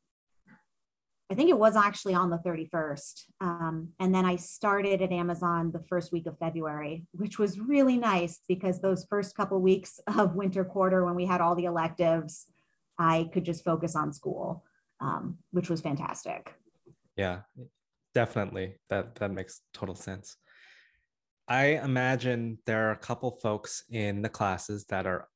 I 1.31 1.35
think 1.35 1.49
it 1.49 1.57
was 1.57 1.75
actually 1.75 2.13
on 2.13 2.29
the 2.29 2.37
31st. 2.37 3.23
Um, 3.41 3.89
and 3.99 4.13
then 4.13 4.25
I 4.25 4.35
started 4.35 5.01
at 5.01 5.11
Amazon 5.11 5.71
the 5.71 5.83
first 5.89 6.11
week 6.11 6.27
of 6.27 6.37
February, 6.37 7.05
which 7.13 7.39
was 7.39 7.59
really 7.59 7.97
nice 7.97 8.41
because 8.47 8.81
those 8.81 9.05
first 9.09 9.35
couple 9.35 9.59
weeks 9.59 9.99
of 10.17 10.35
winter 10.35 10.63
quarter, 10.63 11.05
when 11.05 11.15
we 11.15 11.25
had 11.25 11.41
all 11.41 11.55
the 11.55 11.65
electives, 11.65 12.47
I 12.99 13.29
could 13.33 13.45
just 13.45 13.63
focus 13.63 13.95
on 13.95 14.13
school, 14.13 14.63
um, 14.99 15.37
which 15.51 15.69
was 15.69 15.81
fantastic. 15.81 16.53
Yeah, 17.15 17.41
definitely. 18.13 18.75
That 18.89 19.15
that 19.15 19.31
makes 19.31 19.61
total 19.73 19.95
sense. 19.95 20.37
I 21.47 21.79
imagine 21.83 22.59
there 22.65 22.89
are 22.89 22.91
a 22.91 22.97
couple 22.97 23.31
folks 23.31 23.83
in 23.89 24.21
the 24.21 24.29
classes 24.29 24.85
that 24.85 25.05
are 25.05 25.27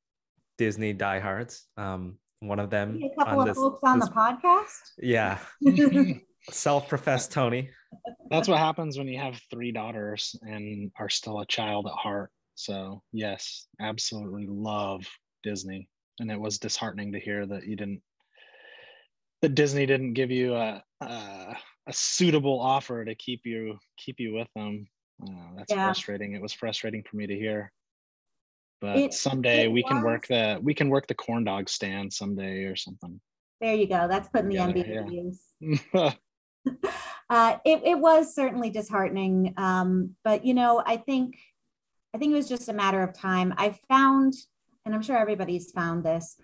Disney 0.56 0.92
diehards. 0.92 1.66
Um, 1.76 2.18
one 2.40 2.58
of 2.58 2.70
them. 2.70 3.00
A 3.02 3.24
couple 3.24 3.40
of 3.40 3.46
this, 3.46 3.56
folks 3.56 3.80
on 3.82 3.98
this, 3.98 4.08
the 4.08 4.14
podcast. 4.14 4.92
Yeah. 4.98 5.38
Self-professed 6.50 7.32
Tony. 7.32 7.70
That's 8.30 8.48
what 8.48 8.58
happens 8.58 8.96
when 8.96 9.08
you 9.08 9.18
have 9.18 9.40
three 9.50 9.72
daughters 9.72 10.36
and 10.42 10.90
are 10.98 11.08
still 11.08 11.40
a 11.40 11.46
child 11.46 11.86
at 11.86 11.92
heart. 11.92 12.30
So 12.54 13.02
yes, 13.12 13.66
absolutely 13.80 14.46
love 14.48 15.04
Disney. 15.42 15.88
And 16.20 16.30
it 16.30 16.40
was 16.40 16.58
disheartening 16.58 17.12
to 17.12 17.20
hear 17.20 17.46
that 17.46 17.66
you 17.66 17.76
didn't 17.76 18.02
that 19.42 19.54
Disney 19.54 19.86
didn't 19.86 20.14
give 20.14 20.30
you 20.30 20.54
a 20.54 20.82
a, 21.00 21.56
a 21.86 21.92
suitable 21.92 22.60
offer 22.60 23.04
to 23.04 23.14
keep 23.14 23.42
you 23.44 23.78
keep 23.96 24.16
you 24.18 24.34
with 24.34 24.48
them. 24.56 24.88
Uh, 25.22 25.56
that's 25.56 25.72
yeah. 25.72 25.84
frustrating. 25.86 26.34
It 26.34 26.42
was 26.42 26.52
frustrating 26.52 27.04
for 27.08 27.16
me 27.16 27.26
to 27.26 27.34
hear 27.34 27.72
but 28.80 28.96
it, 28.96 29.14
someday 29.14 29.64
it 29.64 29.72
we 29.72 29.82
was. 29.82 29.90
can 29.90 30.02
work 30.02 30.26
the 30.26 30.58
we 30.62 30.74
can 30.74 30.88
work 30.88 31.06
the 31.06 31.14
corn 31.14 31.44
dog 31.44 31.68
stand 31.68 32.12
someday 32.12 32.64
or 32.64 32.76
something. 32.76 33.20
There 33.60 33.74
you 33.74 33.88
go. 33.88 34.06
That's 34.08 34.28
putting 34.28 34.50
the 34.50 34.56
MBA 34.56 35.12
use. 35.12 36.14
Uh, 37.30 37.58
it, 37.66 37.82
it 37.84 37.98
was 37.98 38.34
certainly 38.34 38.70
disheartening 38.70 39.52
um, 39.58 40.14
but 40.24 40.46
you 40.46 40.54
know 40.54 40.82
i 40.86 40.96
think 40.96 41.36
i 42.14 42.18
think 42.18 42.32
it 42.32 42.36
was 42.36 42.48
just 42.48 42.70
a 42.70 42.72
matter 42.72 43.02
of 43.02 43.12
time. 43.12 43.52
I 43.58 43.78
found 43.86 44.32
and 44.86 44.94
i'm 44.94 45.02
sure 45.02 45.18
everybody's 45.18 45.70
found 45.70 46.02
this 46.02 46.36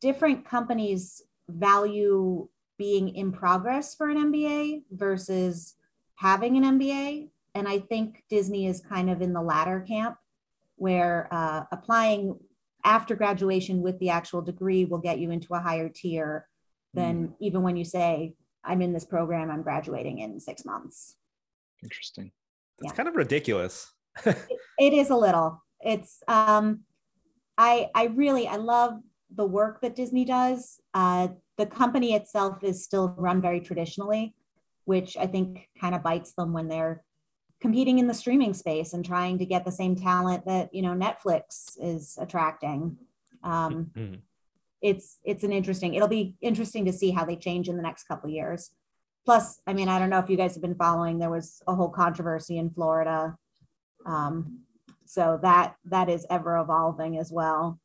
different 0.00 0.44
companies 0.44 1.22
value 1.48 2.48
being 2.76 3.14
in 3.14 3.30
progress 3.30 3.94
for 3.94 4.10
an 4.10 4.32
mba 4.32 4.82
versus 4.90 5.74
having 6.16 6.56
an 6.56 6.78
mba 6.78 7.28
and 7.54 7.68
i 7.68 7.78
think 7.78 8.24
disney 8.28 8.66
is 8.66 8.80
kind 8.80 9.08
of 9.08 9.22
in 9.22 9.32
the 9.32 9.40
latter 9.40 9.80
camp 9.86 10.16
where 10.82 11.28
uh, 11.30 11.62
applying 11.70 12.36
after 12.84 13.14
graduation 13.14 13.82
with 13.82 13.96
the 14.00 14.10
actual 14.10 14.42
degree 14.42 14.84
will 14.84 14.98
get 14.98 15.20
you 15.20 15.30
into 15.30 15.54
a 15.54 15.60
higher 15.60 15.88
tier 15.88 16.48
than 16.92 17.28
mm. 17.28 17.34
even 17.38 17.62
when 17.62 17.76
you 17.76 17.84
say, 17.84 18.34
I'm 18.64 18.82
in 18.82 18.92
this 18.92 19.04
program, 19.04 19.48
I'm 19.48 19.62
graduating 19.62 20.18
in 20.18 20.40
six 20.40 20.64
months. 20.64 21.14
Interesting. 21.84 22.32
That's 22.80 22.92
yeah. 22.92 22.96
kind 22.96 23.08
of 23.08 23.14
ridiculous. 23.14 23.92
it, 24.26 24.36
it 24.80 24.92
is 24.92 25.10
a 25.10 25.16
little. 25.16 25.62
It's 25.80 26.20
um 26.26 26.80
I 27.56 27.88
I 27.94 28.06
really 28.06 28.48
I 28.48 28.56
love 28.56 28.94
the 29.32 29.44
work 29.44 29.82
that 29.82 29.94
Disney 29.94 30.24
does. 30.24 30.80
Uh, 30.94 31.28
the 31.58 31.66
company 31.66 32.14
itself 32.14 32.64
is 32.64 32.82
still 32.82 33.14
run 33.16 33.40
very 33.40 33.60
traditionally, 33.60 34.34
which 34.84 35.16
I 35.16 35.28
think 35.28 35.68
kind 35.80 35.94
of 35.94 36.02
bites 36.02 36.32
them 36.32 36.52
when 36.52 36.66
they're 36.66 37.04
competing 37.62 38.00
in 38.00 38.08
the 38.08 38.14
streaming 38.14 38.52
space 38.52 38.92
and 38.92 39.06
trying 39.06 39.38
to 39.38 39.46
get 39.46 39.64
the 39.64 39.72
same 39.72 39.94
talent 39.94 40.44
that 40.44 40.74
you 40.74 40.82
know 40.82 40.94
Netflix 40.94 41.78
is 41.80 42.18
attracting. 42.20 42.98
Um, 43.42 43.90
mm-hmm. 43.96 44.14
It's 44.82 45.18
it's 45.24 45.44
an 45.44 45.52
interesting. 45.52 45.94
It'll 45.94 46.08
be 46.08 46.34
interesting 46.42 46.84
to 46.86 46.92
see 46.92 47.12
how 47.12 47.24
they 47.24 47.36
change 47.36 47.68
in 47.68 47.76
the 47.76 47.82
next 47.82 48.04
couple 48.04 48.28
years. 48.28 48.70
Plus, 49.24 49.60
I 49.68 49.72
mean, 49.72 49.88
I 49.88 50.00
don't 50.00 50.10
know 50.10 50.18
if 50.18 50.28
you 50.28 50.36
guys 50.36 50.54
have 50.54 50.62
been 50.62 50.74
following. 50.74 51.18
There 51.18 51.30
was 51.30 51.62
a 51.68 51.74
whole 51.74 51.88
controversy 51.88 52.58
in 52.58 52.70
Florida, 52.70 53.36
um, 54.04 54.58
so 55.06 55.38
that 55.42 55.76
that 55.84 56.10
is 56.10 56.26
ever 56.28 56.58
evolving 56.58 57.16
as 57.16 57.30
well. 57.30 57.78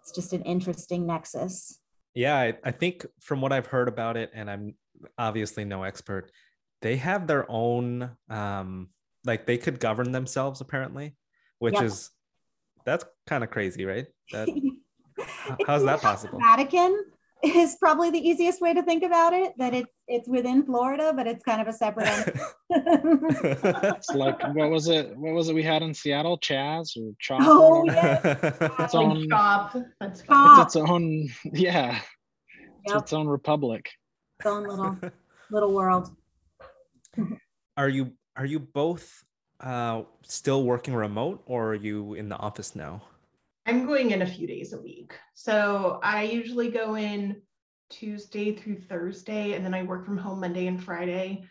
It's 0.00 0.10
just 0.10 0.32
an 0.32 0.42
interesting 0.42 1.06
nexus. 1.06 1.78
Yeah, 2.14 2.36
I, 2.36 2.54
I 2.64 2.72
think 2.72 3.06
from 3.20 3.40
what 3.40 3.52
I've 3.52 3.66
heard 3.66 3.86
about 3.86 4.16
it, 4.16 4.32
and 4.34 4.50
I'm 4.50 4.74
obviously 5.16 5.64
no 5.64 5.84
expert, 5.84 6.32
they 6.80 6.96
have 6.96 7.28
their 7.28 7.48
own 7.48 8.10
um, 8.28 8.88
like 9.24 9.46
they 9.46 9.58
could 9.58 9.80
govern 9.80 10.12
themselves 10.12 10.60
apparently, 10.60 11.14
which 11.58 11.74
yep. 11.74 11.84
is 11.84 12.10
that's 12.84 13.04
kind 13.26 13.44
of 13.44 13.50
crazy, 13.50 13.84
right? 13.84 14.06
That, 14.32 14.48
how's 15.66 15.84
that 15.84 16.00
possible? 16.00 16.38
Vatican 16.40 17.04
is 17.42 17.76
probably 17.80 18.10
the 18.10 18.18
easiest 18.18 18.60
way 18.60 18.72
to 18.72 18.82
think 18.82 19.02
about 19.02 19.32
it. 19.32 19.52
That 19.58 19.74
it's 19.74 19.94
it's 20.06 20.28
within 20.28 20.64
Florida, 20.64 21.12
but 21.14 21.26
it's 21.26 21.42
kind 21.42 21.60
of 21.60 21.68
a 21.68 21.72
separate. 21.72 22.34
it's 22.70 24.10
like 24.10 24.42
what 24.54 24.70
was 24.70 24.88
it? 24.88 25.16
What 25.16 25.34
was 25.34 25.48
it 25.48 25.54
we 25.54 25.62
had 25.62 25.82
in 25.82 25.94
Seattle? 25.94 26.38
CHAZ 26.38 26.96
or 26.96 27.12
CHOP? 27.18 27.40
Oh 27.42 27.84
yeah, 27.86 28.20
its 28.78 28.94
own. 28.94 29.28
Chop. 29.28 29.76
It's 30.00 30.22
its 30.28 30.76
own. 30.76 31.28
Yeah. 31.52 31.92
Yep. 31.92 32.02
It's 32.84 32.94
its 32.94 33.12
own 33.12 33.26
republic. 33.26 33.90
Its 34.40 34.46
own 34.46 34.66
little 34.66 34.98
little 35.50 35.72
world. 35.72 36.10
Are 37.76 37.88
you 37.88 38.12
are 38.36 38.46
you 38.46 38.58
both 38.58 39.24
uh, 39.60 40.02
still 40.22 40.64
working 40.64 40.94
remote 40.94 41.42
or 41.46 41.70
are 41.70 41.74
you 41.74 42.14
in 42.14 42.28
the 42.28 42.36
office 42.36 42.74
now? 42.74 43.02
I'm 43.66 43.86
going 43.86 44.10
in 44.10 44.22
a 44.22 44.26
few 44.26 44.46
days 44.46 44.72
a 44.72 44.80
week. 44.80 45.14
So 45.34 46.00
I 46.02 46.24
usually 46.24 46.68
go 46.68 46.96
in 46.96 47.40
Tuesday 47.90 48.52
through 48.52 48.80
Thursday, 48.80 49.52
and 49.52 49.64
then 49.64 49.74
I 49.74 49.82
work 49.82 50.04
from 50.04 50.16
home 50.16 50.40
Monday 50.40 50.66
and 50.66 50.82
Friday. 50.82 51.44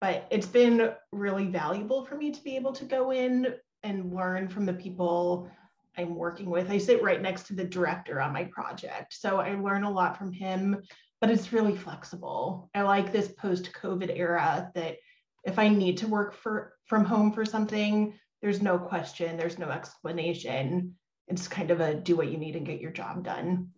But 0.00 0.28
it's 0.30 0.46
been 0.46 0.92
really 1.10 1.46
valuable 1.46 2.04
for 2.04 2.16
me 2.16 2.30
to 2.30 2.44
be 2.44 2.54
able 2.54 2.72
to 2.74 2.84
go 2.84 3.10
in 3.10 3.54
and 3.82 4.14
learn 4.14 4.48
from 4.48 4.66
the 4.66 4.74
people 4.74 5.50
I'm 5.96 6.14
working 6.14 6.50
with. 6.50 6.70
I 6.70 6.78
sit 6.78 7.02
right 7.02 7.22
next 7.22 7.46
to 7.46 7.54
the 7.54 7.64
director 7.64 8.20
on 8.20 8.32
my 8.32 8.44
project. 8.44 9.14
So 9.14 9.38
I 9.38 9.54
learn 9.54 9.84
a 9.84 9.90
lot 9.90 10.18
from 10.18 10.32
him, 10.32 10.82
but 11.20 11.30
it's 11.30 11.52
really 11.52 11.74
flexible. 11.74 12.70
I 12.74 12.82
like 12.82 13.10
this 13.10 13.32
post 13.32 13.72
COVID 13.72 14.14
era 14.14 14.70
that 14.74 14.96
if 15.46 15.58
I 15.58 15.68
need 15.68 15.96
to 15.98 16.08
work 16.08 16.34
for 16.34 16.74
from 16.86 17.04
home 17.04 17.32
for 17.32 17.44
something, 17.44 18.14
there's 18.42 18.60
no 18.60 18.78
question, 18.78 19.36
there's 19.36 19.58
no 19.58 19.70
explanation. 19.70 20.94
It's 21.28 21.48
kind 21.48 21.70
of 21.70 21.80
a 21.80 21.94
do 21.94 22.16
what 22.16 22.30
you 22.30 22.36
need 22.36 22.56
and 22.56 22.66
get 22.66 22.80
your 22.80 22.90
job 22.90 23.24
done. 23.24 23.70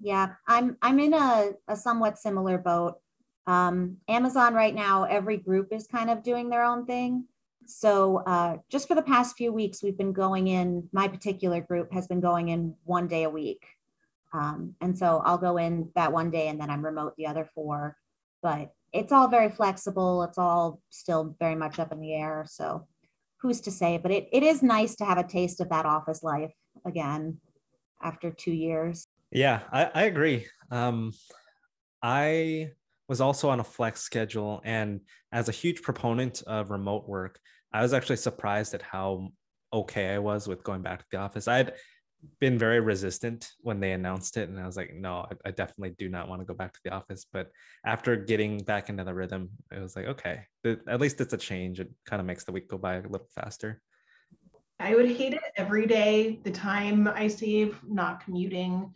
Yeah, 0.00 0.30
I'm 0.48 0.76
I'm 0.82 0.98
in 0.98 1.14
a, 1.14 1.52
a 1.68 1.76
somewhat 1.76 2.18
similar 2.18 2.58
boat. 2.58 2.98
Um, 3.46 3.98
Amazon 4.08 4.54
right 4.54 4.74
now, 4.74 5.04
every 5.04 5.36
group 5.36 5.68
is 5.72 5.86
kind 5.86 6.10
of 6.10 6.22
doing 6.22 6.48
their 6.48 6.64
own 6.64 6.86
thing. 6.86 7.26
So 7.66 8.18
uh, 8.26 8.56
just 8.70 8.88
for 8.88 8.94
the 8.94 9.02
past 9.02 9.36
few 9.36 9.52
weeks, 9.52 9.82
we've 9.82 9.96
been 9.96 10.12
going 10.12 10.48
in. 10.48 10.88
My 10.92 11.06
particular 11.06 11.60
group 11.60 11.92
has 11.92 12.08
been 12.08 12.20
going 12.20 12.48
in 12.48 12.74
one 12.84 13.08
day 13.08 13.24
a 13.24 13.30
week, 13.30 13.64
um, 14.32 14.74
and 14.80 14.98
so 14.98 15.22
I'll 15.24 15.38
go 15.38 15.58
in 15.58 15.90
that 15.94 16.12
one 16.12 16.30
day, 16.30 16.48
and 16.48 16.58
then 16.60 16.70
I'm 16.70 16.84
remote 16.84 17.14
the 17.16 17.26
other 17.26 17.48
four. 17.54 17.96
But 18.42 18.72
it's 18.92 19.12
all 19.12 19.28
very 19.28 19.50
flexible. 19.50 20.22
It's 20.24 20.38
all 20.38 20.80
still 20.90 21.36
very 21.38 21.54
much 21.54 21.78
up 21.78 21.92
in 21.92 22.00
the 22.00 22.14
air. 22.14 22.44
So 22.48 22.86
who's 23.38 23.60
to 23.62 23.70
say? 23.70 23.98
But 23.98 24.10
it, 24.10 24.28
it 24.32 24.42
is 24.42 24.62
nice 24.62 24.96
to 24.96 25.04
have 25.04 25.18
a 25.18 25.26
taste 25.26 25.60
of 25.60 25.68
that 25.70 25.86
office 25.86 26.22
life 26.22 26.52
again 26.84 27.38
after 28.02 28.30
two 28.30 28.52
years. 28.52 29.06
Yeah, 29.30 29.60
I, 29.72 29.90
I 29.94 30.02
agree. 30.04 30.46
Um, 30.70 31.12
I 32.02 32.70
was 33.08 33.20
also 33.20 33.48
on 33.50 33.60
a 33.60 33.64
flex 33.64 34.00
schedule. 34.00 34.60
And 34.64 35.00
as 35.32 35.48
a 35.48 35.52
huge 35.52 35.82
proponent 35.82 36.42
of 36.46 36.70
remote 36.70 37.08
work, 37.08 37.38
I 37.72 37.82
was 37.82 37.92
actually 37.92 38.16
surprised 38.16 38.74
at 38.74 38.82
how 38.82 39.28
okay 39.72 40.14
I 40.14 40.18
was 40.18 40.48
with 40.48 40.64
going 40.64 40.82
back 40.82 41.00
to 41.00 41.06
the 41.12 41.18
office. 41.18 41.46
I 41.46 41.58
had 41.58 41.74
been 42.40 42.58
very 42.58 42.80
resistant 42.80 43.50
when 43.60 43.80
they 43.80 43.92
announced 43.92 44.36
it, 44.36 44.48
and 44.48 44.58
I 44.58 44.66
was 44.66 44.76
like, 44.76 44.94
no, 44.94 45.26
I, 45.30 45.48
I 45.48 45.50
definitely 45.50 45.94
do 45.98 46.08
not 46.08 46.28
want 46.28 46.40
to 46.40 46.46
go 46.46 46.54
back 46.54 46.72
to 46.74 46.80
the 46.84 46.90
office. 46.90 47.26
But 47.32 47.50
after 47.84 48.16
getting 48.16 48.58
back 48.58 48.88
into 48.88 49.04
the 49.04 49.14
rhythm, 49.14 49.50
it 49.70 49.80
was 49.80 49.96
like, 49.96 50.06
okay, 50.06 50.42
at 50.64 51.00
least 51.00 51.20
it's 51.20 51.32
a 51.32 51.38
change. 51.38 51.80
It 51.80 51.90
kind 52.06 52.20
of 52.20 52.26
makes 52.26 52.44
the 52.44 52.52
week 52.52 52.68
go 52.68 52.78
by 52.78 52.96
a 52.96 53.02
little 53.02 53.28
faster. 53.34 53.80
I 54.78 54.94
would 54.94 55.10
hate 55.10 55.34
it 55.34 55.42
every 55.56 55.86
day. 55.86 56.40
The 56.42 56.50
time 56.50 57.08
I 57.08 57.28
save 57.28 57.78
not 57.86 58.24
commuting 58.24 58.94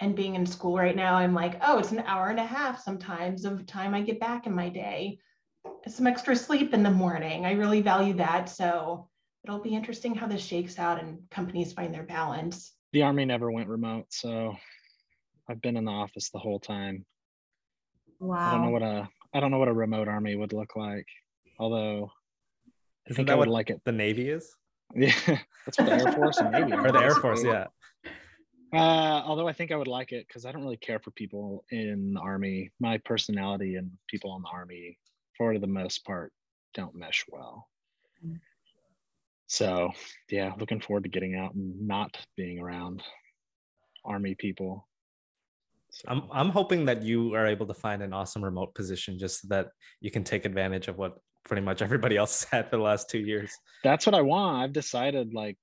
and 0.00 0.16
being 0.16 0.34
in 0.34 0.46
school 0.46 0.76
right 0.76 0.96
now, 0.96 1.14
I'm 1.16 1.34
like, 1.34 1.60
oh, 1.62 1.78
it's 1.78 1.92
an 1.92 2.04
hour 2.06 2.28
and 2.28 2.40
a 2.40 2.44
half 2.44 2.82
sometimes 2.82 3.44
of 3.44 3.66
time 3.66 3.94
I 3.94 4.00
get 4.00 4.18
back 4.18 4.46
in 4.46 4.54
my 4.54 4.68
day. 4.68 5.18
Some 5.86 6.06
extra 6.06 6.34
sleep 6.34 6.72
in 6.72 6.82
the 6.82 6.90
morning. 6.90 7.44
I 7.44 7.52
really 7.52 7.82
value 7.82 8.14
that. 8.14 8.48
So 8.48 9.09
it'll 9.44 9.60
be 9.60 9.74
interesting 9.74 10.14
how 10.14 10.26
this 10.26 10.44
shakes 10.44 10.78
out 10.78 11.00
and 11.00 11.18
companies 11.30 11.72
find 11.72 11.94
their 11.94 12.02
balance. 12.02 12.72
The 12.92 13.02
army 13.02 13.24
never 13.24 13.50
went 13.50 13.68
remote, 13.68 14.06
so 14.10 14.56
I've 15.48 15.62
been 15.62 15.76
in 15.76 15.84
the 15.84 15.92
office 15.92 16.30
the 16.30 16.38
whole 16.38 16.60
time. 16.60 17.04
Wow. 18.18 18.36
I 18.36 18.50
don't 18.52 18.64
know 18.64 18.70
what 18.70 18.82
a 18.82 19.08
I 19.32 19.40
don't 19.40 19.50
know 19.50 19.58
what 19.58 19.68
a 19.68 19.72
remote 19.72 20.08
army 20.08 20.34
would 20.34 20.52
look 20.52 20.76
like. 20.76 21.06
Although 21.58 22.10
I 23.08 23.14
think 23.14 23.30
I 23.30 23.34
would 23.34 23.48
like 23.48 23.70
it. 23.70 23.80
The 23.84 23.92
Navy 23.92 24.30
is. 24.30 24.48
Yeah, 24.92 25.12
that's 25.64 25.78
what 25.78 25.86
the 25.86 25.92
Air 25.92 26.12
Force 26.14 26.38
and 26.38 26.50
Navy 26.50 26.72
or 26.72 26.90
the 26.90 26.98
Air 26.98 27.14
Force, 27.14 27.44
yeah. 27.44 27.66
Uh, 28.72 29.22
although 29.24 29.46
I 29.46 29.52
think 29.52 29.70
I 29.70 29.76
would 29.76 29.86
like 29.86 30.10
it 30.10 30.26
because 30.26 30.44
I 30.44 30.50
don't 30.50 30.62
really 30.62 30.78
care 30.78 30.98
for 30.98 31.12
people 31.12 31.64
in 31.70 32.14
the 32.14 32.20
army. 32.20 32.72
My 32.80 32.98
personality 32.98 33.76
and 33.76 33.92
people 34.08 34.34
in 34.34 34.42
the 34.42 34.48
army, 34.48 34.98
for 35.38 35.56
the 35.60 35.68
most 35.68 36.04
part, 36.04 36.32
don't 36.74 36.96
mesh 36.96 37.24
well. 37.28 37.68
So 39.50 39.90
yeah, 40.30 40.52
looking 40.60 40.80
forward 40.80 41.02
to 41.02 41.10
getting 41.10 41.34
out 41.34 41.54
and 41.54 41.86
not 41.86 42.16
being 42.36 42.60
around 42.60 43.02
army 44.04 44.36
people. 44.36 44.86
So. 45.90 46.04
I'm 46.06 46.22
I'm 46.30 46.50
hoping 46.50 46.84
that 46.84 47.02
you 47.02 47.34
are 47.34 47.48
able 47.48 47.66
to 47.66 47.74
find 47.74 48.00
an 48.00 48.12
awesome 48.12 48.44
remote 48.44 48.76
position 48.76 49.18
just 49.18 49.42
so 49.42 49.48
that 49.48 49.70
you 50.00 50.12
can 50.12 50.22
take 50.22 50.44
advantage 50.44 50.86
of 50.86 50.98
what 50.98 51.18
pretty 51.44 51.62
much 51.62 51.82
everybody 51.82 52.16
else 52.16 52.44
has 52.44 52.50
had 52.52 52.70
for 52.70 52.76
the 52.76 52.82
last 52.82 53.10
two 53.10 53.18
years. 53.18 53.50
That's 53.82 54.06
what 54.06 54.14
I 54.14 54.22
want. 54.22 54.62
I've 54.62 54.72
decided 54.72 55.34
like 55.34 55.58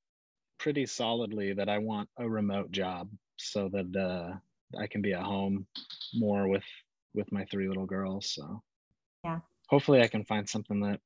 pretty 0.59 0.85
solidly 0.85 1.53
that 1.53 1.69
I 1.69 1.77
want 1.77 2.09
a 2.17 2.27
remote 2.27 2.71
job 2.71 3.09
so 3.37 3.69
that 3.69 3.95
uh, 3.95 4.35
I 4.77 4.87
can 4.87 5.01
be 5.01 5.13
at 5.13 5.23
home 5.23 5.65
more 6.13 6.49
with 6.49 6.65
with 7.13 7.31
my 7.31 7.45
three 7.45 7.69
little 7.69 7.85
girls. 7.85 8.31
So 8.31 8.61
yeah, 9.23 9.39
hopefully 9.69 10.01
I 10.01 10.09
can 10.09 10.25
find 10.25 10.47
something 10.49 10.81
that 10.81 10.99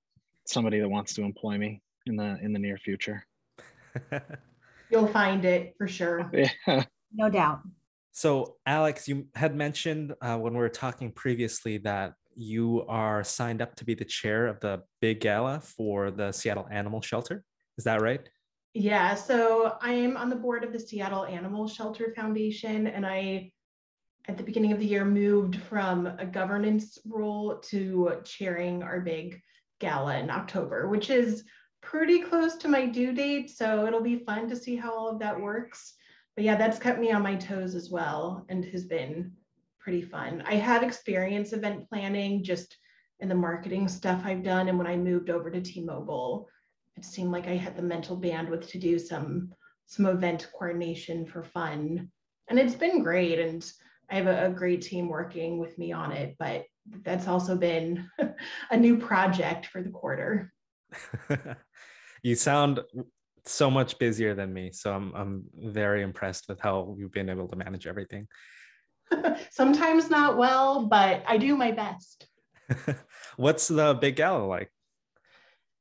somebody 0.48 0.80
that 0.80 0.90
wants 0.90 1.14
to 1.14 1.22
employ 1.22 1.60
me 1.60 1.84
in 2.06 2.16
the 2.16 2.38
in 2.42 2.54
the 2.54 2.60
near 2.60 2.78
future. 2.78 3.26
You'll 4.90 5.08
find 5.08 5.46
it 5.46 5.76
for 5.78 5.88
sure. 5.88 6.32
Yeah, 6.68 6.84
no 7.14 7.30
doubt. 7.30 7.60
So, 8.14 8.56
Alex, 8.66 9.08
you 9.08 9.28
had 9.36 9.56
mentioned 9.56 10.14
uh, 10.22 10.38
when 10.38 10.54
we 10.54 10.60
were 10.60 10.70
talking 10.70 11.12
previously 11.12 11.78
that 11.80 12.14
you 12.36 12.86
are 12.88 13.24
signed 13.24 13.62
up 13.62 13.76
to 13.76 13.86
be 13.86 13.94
the 13.94 14.06
chair 14.06 14.48
of 14.48 14.60
the 14.60 14.84
big 15.00 15.20
gala 15.20 15.60
for 15.60 16.12
the 16.12 16.32
Seattle 16.32 16.68
Animal 16.72 17.02
Shelter. 17.02 17.44
Is 17.78 17.84
that 17.86 18.02
right? 18.02 18.28
Yeah, 18.74 19.16
so 19.16 19.78
I 19.82 19.94
am 19.94 20.16
on 20.16 20.30
the 20.30 20.36
board 20.36 20.64
of 20.64 20.72
the 20.72 20.80
Seattle 20.80 21.26
Animal 21.26 21.68
Shelter 21.68 22.14
Foundation, 22.16 22.88
and 22.88 23.06
I, 23.06 23.52
at 24.28 24.38
the 24.38 24.44
beginning 24.44 24.72
of 24.72 24.80
the 24.80 24.86
year, 24.86 25.04
moved 25.04 25.58
from 25.58 26.08
a 26.08 26.26
governance 26.26 26.98
role 27.06 27.60
to 27.66 28.22
chairing 28.24 28.84
our 28.84 29.02
big 29.02 29.42
gala 29.80 30.18
in 30.20 30.30
October, 30.30 30.88
which 30.88 31.10
is 31.10 31.44
pretty 31.82 32.22
close 32.22 32.56
to 32.58 32.68
my 32.68 32.86
due 32.86 33.12
date. 33.12 33.50
So 33.50 33.86
it'll 33.86 34.02
be 34.02 34.20
fun 34.20 34.48
to 34.50 34.56
see 34.56 34.76
how 34.76 34.94
all 34.94 35.10
of 35.10 35.20
that 35.20 35.40
works. 35.40 35.96
But 36.36 36.46
yeah, 36.46 36.56
that's 36.56 36.80
kept 36.80 37.00
me 37.00 37.12
on 37.12 37.24
my 37.24 37.36
toes 37.36 37.76
as 37.76 37.90
well 37.90 38.46
and 38.50 38.64
has 38.66 38.86
been 38.86 39.34
pretty 39.80 40.02
fun. 40.02 40.44
I 40.46 40.56
have 40.56 40.84
experience 40.84 41.54
event 41.54 41.90
planning 41.90 42.44
just 42.44 42.78
in 43.20 43.28
the 43.28 43.36
marketing 43.36 43.88
stuff 43.88 44.22
I've 44.24 44.44
done. 44.44 44.70
And 44.70 44.78
when 44.78 44.88
I 44.88 44.96
moved 44.96 45.30
over 45.30 45.50
to 45.52 45.62
T-Mobile, 45.62 46.48
it 46.96 47.06
seemed 47.06 47.32
like 47.32 47.48
I 47.48 47.56
had 47.56 47.76
the 47.76 47.82
mental 47.82 48.20
bandwidth 48.20 48.70
to 48.70 48.80
do 48.80 49.00
some 49.00 49.54
some 49.88 50.06
event 50.06 50.50
coordination 50.54 51.26
for 51.26 51.44
fun. 51.44 52.10
And 52.50 52.58
it's 52.58 52.76
been 52.76 53.04
great. 53.04 53.40
And 53.40 53.70
I 54.10 54.16
have 54.16 54.28
a, 54.28 54.46
a 54.46 54.50
great 54.50 54.82
team 54.82 55.10
working 55.10 55.58
with 55.58 55.78
me 55.78 55.92
on 55.92 56.14
it, 56.14 56.36
but 56.40 56.64
that's 57.04 57.28
also 57.28 57.58
been 57.58 58.10
a 58.72 58.78
new 58.78 58.98
project 58.98 59.66
for 59.66 59.82
the 59.82 59.90
quarter. 59.90 60.54
you 62.24 62.36
sound 62.36 62.82
so 63.46 63.72
much 63.72 63.98
busier 63.98 64.36
than 64.36 64.54
me. 64.54 64.72
So 64.72 64.94
I'm 64.94 65.14
I'm 65.16 65.44
very 65.56 66.04
impressed 66.04 66.46
with 66.48 66.60
how 66.60 66.96
you've 66.98 67.12
been 67.12 67.30
able 67.30 67.48
to 67.48 67.56
manage 67.56 67.88
everything. 67.88 68.28
Sometimes 69.52 70.10
not 70.10 70.38
well, 70.38 70.88
but 70.88 71.24
I 71.28 71.38
do 71.38 71.56
my 71.56 71.72
best. 71.72 72.28
What's 73.36 73.68
the 73.68 73.94
big 73.96 74.16
gala 74.16 74.46
like? 74.46 74.72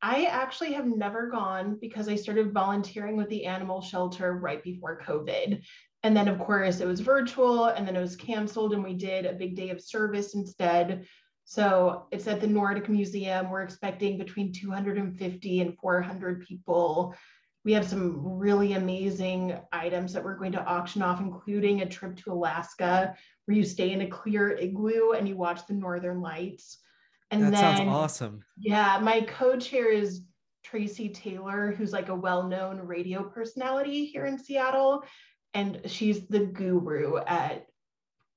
I 0.02 0.24
actually 0.24 0.72
have 0.72 0.86
never 0.86 1.28
gone 1.28 1.76
because 1.78 2.08
I 2.08 2.16
started 2.16 2.54
volunteering 2.54 3.16
with 3.16 3.28
the 3.28 3.44
animal 3.44 3.82
shelter 3.82 4.32
right 4.32 4.62
before 4.62 5.02
COVID. 5.06 5.62
And 6.02 6.16
then, 6.16 6.28
of 6.28 6.38
course, 6.38 6.80
it 6.80 6.86
was 6.86 7.00
virtual 7.00 7.66
and 7.66 7.86
then 7.86 7.96
it 7.96 8.00
was 8.00 8.16
canceled, 8.16 8.72
and 8.72 8.82
we 8.82 8.94
did 8.94 9.26
a 9.26 9.34
big 9.34 9.54
day 9.56 9.68
of 9.68 9.82
service 9.82 10.34
instead. 10.34 11.06
So 11.50 12.06
it's 12.12 12.28
at 12.28 12.40
the 12.40 12.46
Nordic 12.46 12.88
Museum. 12.88 13.50
We're 13.50 13.62
expecting 13.62 14.16
between 14.16 14.52
250 14.52 15.60
and 15.60 15.76
400 15.76 16.46
people. 16.46 17.12
We 17.64 17.72
have 17.72 17.84
some 17.84 18.38
really 18.38 18.74
amazing 18.74 19.58
items 19.72 20.12
that 20.12 20.22
we're 20.22 20.36
going 20.36 20.52
to 20.52 20.64
auction 20.64 21.02
off, 21.02 21.18
including 21.18 21.80
a 21.80 21.88
trip 21.88 22.14
to 22.18 22.32
Alaska 22.32 23.16
where 23.44 23.56
you 23.56 23.64
stay 23.64 23.90
in 23.90 24.02
a 24.02 24.06
clear 24.06 24.52
igloo 24.52 25.10
and 25.10 25.26
you 25.28 25.36
watch 25.36 25.66
the 25.66 25.74
northern 25.74 26.20
lights. 26.20 26.78
And 27.32 27.42
that 27.42 27.50
then, 27.50 27.76
sounds 27.78 27.90
awesome. 27.90 28.44
Yeah, 28.56 29.00
my 29.02 29.22
co-chair 29.22 29.90
is 29.90 30.22
Tracy 30.62 31.08
Taylor, 31.08 31.74
who's 31.76 31.92
like 31.92 32.10
a 32.10 32.14
well-known 32.14 32.78
radio 32.78 33.24
personality 33.24 34.04
here 34.04 34.26
in 34.26 34.38
Seattle, 34.38 35.02
and 35.52 35.80
she's 35.86 36.28
the 36.28 36.46
guru 36.46 37.16
at 37.16 37.66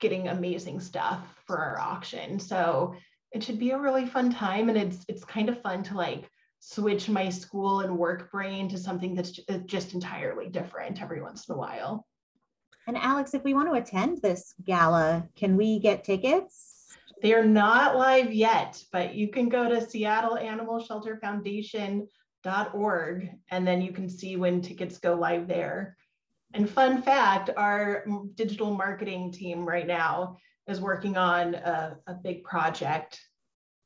getting 0.04 0.28
amazing 0.28 0.80
stuff 0.80 1.18
for 1.48 1.58
our 1.58 1.80
auction. 1.80 2.38
So 2.38 2.94
it 3.32 3.42
should 3.42 3.58
be 3.58 3.72
a 3.72 3.80
really 3.80 4.06
fun 4.06 4.32
time, 4.32 4.70
and 4.70 4.78
it's 4.78 5.04
it's 5.08 5.26
kind 5.26 5.50
of 5.50 5.60
fun 5.62 5.82
to 5.84 5.96
like 5.96 6.30
switch 6.60 7.10
my 7.10 7.30
school 7.30 7.80
and 7.80 7.98
work 7.98 8.32
brain 8.32 8.70
to 8.70 8.78
something 8.78 9.16
that's 9.16 9.40
uh, 9.50 9.58
just 9.66 9.96
entirely 9.96 10.50
different 10.50 11.02
every 11.02 11.22
once 11.22 11.50
in 11.50 11.56
a 11.56 11.58
while. 11.58 12.06
And 12.86 12.96
Alex, 12.98 13.34
if 13.34 13.44
we 13.44 13.56
want 13.56 13.70
to 13.70 13.76
attend 13.76 14.22
this 14.22 14.54
gala, 14.64 15.28
can 15.36 15.58
we 15.58 15.80
get 15.80 16.04
tickets? 16.04 16.90
They 17.22 17.34
are 17.34 17.46
not 17.46 17.96
live 17.96 18.34
yet, 18.34 18.84
but 18.92 19.16
you 19.16 19.30
can 19.30 19.48
go 19.48 19.70
to 19.70 19.90
Seattle 19.90 20.38
Animal 20.38 20.84
Shelter 20.84 21.18
Foundation.org 21.22 23.30
and 23.52 23.66
then 23.66 23.82
you 23.82 23.94
can 23.94 24.10
see 24.10 24.36
when 24.36 24.62
tickets 24.62 25.00
go 25.00 25.16
live 25.16 25.48
there. 25.48 25.96
And 26.54 26.70
fun 26.70 27.02
fact, 27.02 27.50
our 27.58 28.06
digital 28.36 28.76
marketing 28.76 29.32
team 29.32 29.66
right 29.66 29.88
now 29.88 30.38
is 30.68 30.80
working 30.80 31.18
on 31.18 31.56
a, 31.56 31.98
a 32.08 32.14
big 32.14 32.44
project 32.44 33.20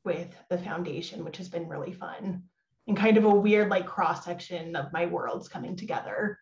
with 0.03 0.35
the 0.49 0.57
foundation, 0.57 1.23
which 1.23 1.37
has 1.37 1.49
been 1.49 1.67
really 1.67 1.93
fun 1.93 2.43
and 2.87 2.97
kind 2.97 3.17
of 3.17 3.25
a 3.25 3.29
weird 3.29 3.69
like 3.69 3.85
cross 3.85 4.25
section 4.25 4.75
of 4.75 4.91
my 4.93 5.05
worlds 5.05 5.47
coming 5.47 5.75
together. 5.75 6.39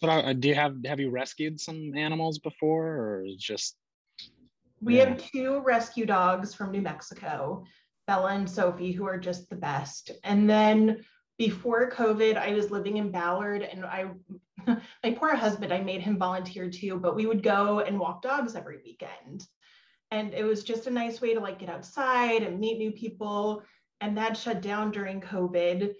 But 0.00 0.08
uh, 0.08 0.32
do 0.34 0.48
you 0.48 0.54
have 0.54 0.76
have 0.84 1.00
you 1.00 1.10
rescued 1.10 1.60
some 1.60 1.92
animals 1.96 2.38
before, 2.38 2.86
or 2.86 3.26
just 3.38 3.76
we 4.80 4.98
yeah. 4.98 5.10
have 5.10 5.30
two 5.30 5.60
rescue 5.60 6.06
dogs 6.06 6.54
from 6.54 6.70
New 6.70 6.82
Mexico, 6.82 7.64
Bella 8.06 8.34
and 8.34 8.48
Sophie, 8.48 8.92
who 8.92 9.06
are 9.06 9.18
just 9.18 9.48
the 9.48 9.56
best. 9.56 10.10
And 10.22 10.48
then 10.48 11.04
before 11.38 11.90
COVID, 11.90 12.36
I 12.36 12.52
was 12.54 12.70
living 12.70 12.96
in 12.96 13.10
Ballard 13.10 13.62
and 13.62 13.84
I, 13.84 14.06
my 14.66 15.10
poor 15.16 15.34
husband, 15.34 15.72
I 15.72 15.80
made 15.80 16.00
him 16.00 16.18
volunteer 16.18 16.70
too, 16.70 16.98
but 16.98 17.16
we 17.16 17.26
would 17.26 17.42
go 17.42 17.80
and 17.80 17.98
walk 17.98 18.22
dogs 18.22 18.54
every 18.54 18.78
weekend. 18.84 19.46
And 20.10 20.32
it 20.32 20.44
was 20.44 20.62
just 20.62 20.86
a 20.86 20.90
nice 20.90 21.20
way 21.20 21.34
to 21.34 21.40
like 21.40 21.58
get 21.58 21.68
outside 21.68 22.42
and 22.42 22.60
meet 22.60 22.78
new 22.78 22.92
people. 22.92 23.62
And 24.00 24.16
that 24.16 24.36
shut 24.36 24.60
down 24.62 24.90
during 24.90 25.20
COVID. 25.20 25.92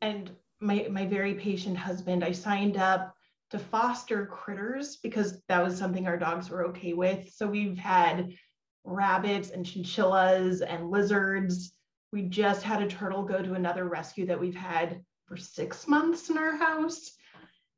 And 0.00 0.30
my, 0.60 0.88
my 0.90 1.06
very 1.06 1.34
patient 1.34 1.76
husband, 1.76 2.24
I 2.24 2.32
signed 2.32 2.76
up 2.76 3.14
to 3.50 3.58
foster 3.58 4.26
critters 4.26 4.96
because 4.96 5.40
that 5.48 5.62
was 5.62 5.78
something 5.78 6.06
our 6.06 6.16
dogs 6.16 6.50
were 6.50 6.66
okay 6.66 6.94
with. 6.94 7.32
So 7.32 7.46
we've 7.46 7.78
had 7.78 8.34
rabbits 8.82 9.50
and 9.50 9.64
chinchillas 9.64 10.60
and 10.60 10.90
lizards. 10.90 11.72
We 12.14 12.22
just 12.22 12.62
had 12.62 12.80
a 12.80 12.86
turtle 12.86 13.24
go 13.24 13.42
to 13.42 13.54
another 13.54 13.86
rescue 13.88 14.26
that 14.26 14.40
we've 14.40 14.54
had 14.54 15.02
for 15.26 15.36
six 15.36 15.88
months 15.88 16.30
in 16.30 16.38
our 16.38 16.56
house. 16.56 17.10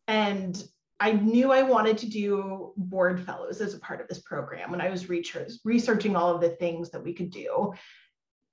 And 0.08 0.62
I 1.00 1.12
knew 1.12 1.50
I 1.52 1.62
wanted 1.62 1.96
to 1.98 2.10
do 2.10 2.74
board 2.76 3.24
fellows 3.24 3.62
as 3.62 3.72
a 3.72 3.78
part 3.78 4.02
of 4.02 4.08
this 4.08 4.20
program 4.20 4.70
when 4.70 4.82
I 4.82 4.90
was 4.90 5.08
researching 5.08 6.16
all 6.16 6.34
of 6.34 6.42
the 6.42 6.50
things 6.50 6.90
that 6.90 7.02
we 7.02 7.14
could 7.14 7.30
do. 7.30 7.72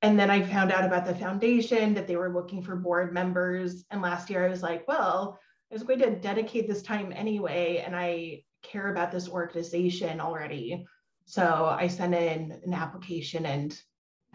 And 0.01 0.17
then 0.17 0.31
I 0.31 0.41
found 0.41 0.71
out 0.71 0.85
about 0.85 1.05
the 1.05 1.15
foundation 1.15 1.93
that 1.95 2.07
they 2.07 2.15
were 2.15 2.33
looking 2.33 2.63
for 2.63 2.77
board 2.77 3.13
members. 3.13 3.83
And 3.91 4.01
last 4.01 4.29
year 4.29 4.45
I 4.45 4.49
was 4.49 4.63
like, 4.63 4.87
well, 4.87 5.37
I 5.69 5.75
was 5.75 5.83
going 5.83 5.99
to 5.99 6.15
dedicate 6.15 6.65
this 6.65 6.81
time 6.81 7.11
anyway, 7.13 7.83
and 7.85 7.93
I 7.93 8.43
care 8.61 8.89
about 8.89 9.11
this 9.11 9.27
organization 9.27 10.21
already. 10.21 10.85
So 11.25 11.75
I 11.77 11.87
sent 11.87 12.15
in 12.15 12.57
an 12.65 12.73
application, 12.73 13.45
and 13.45 13.77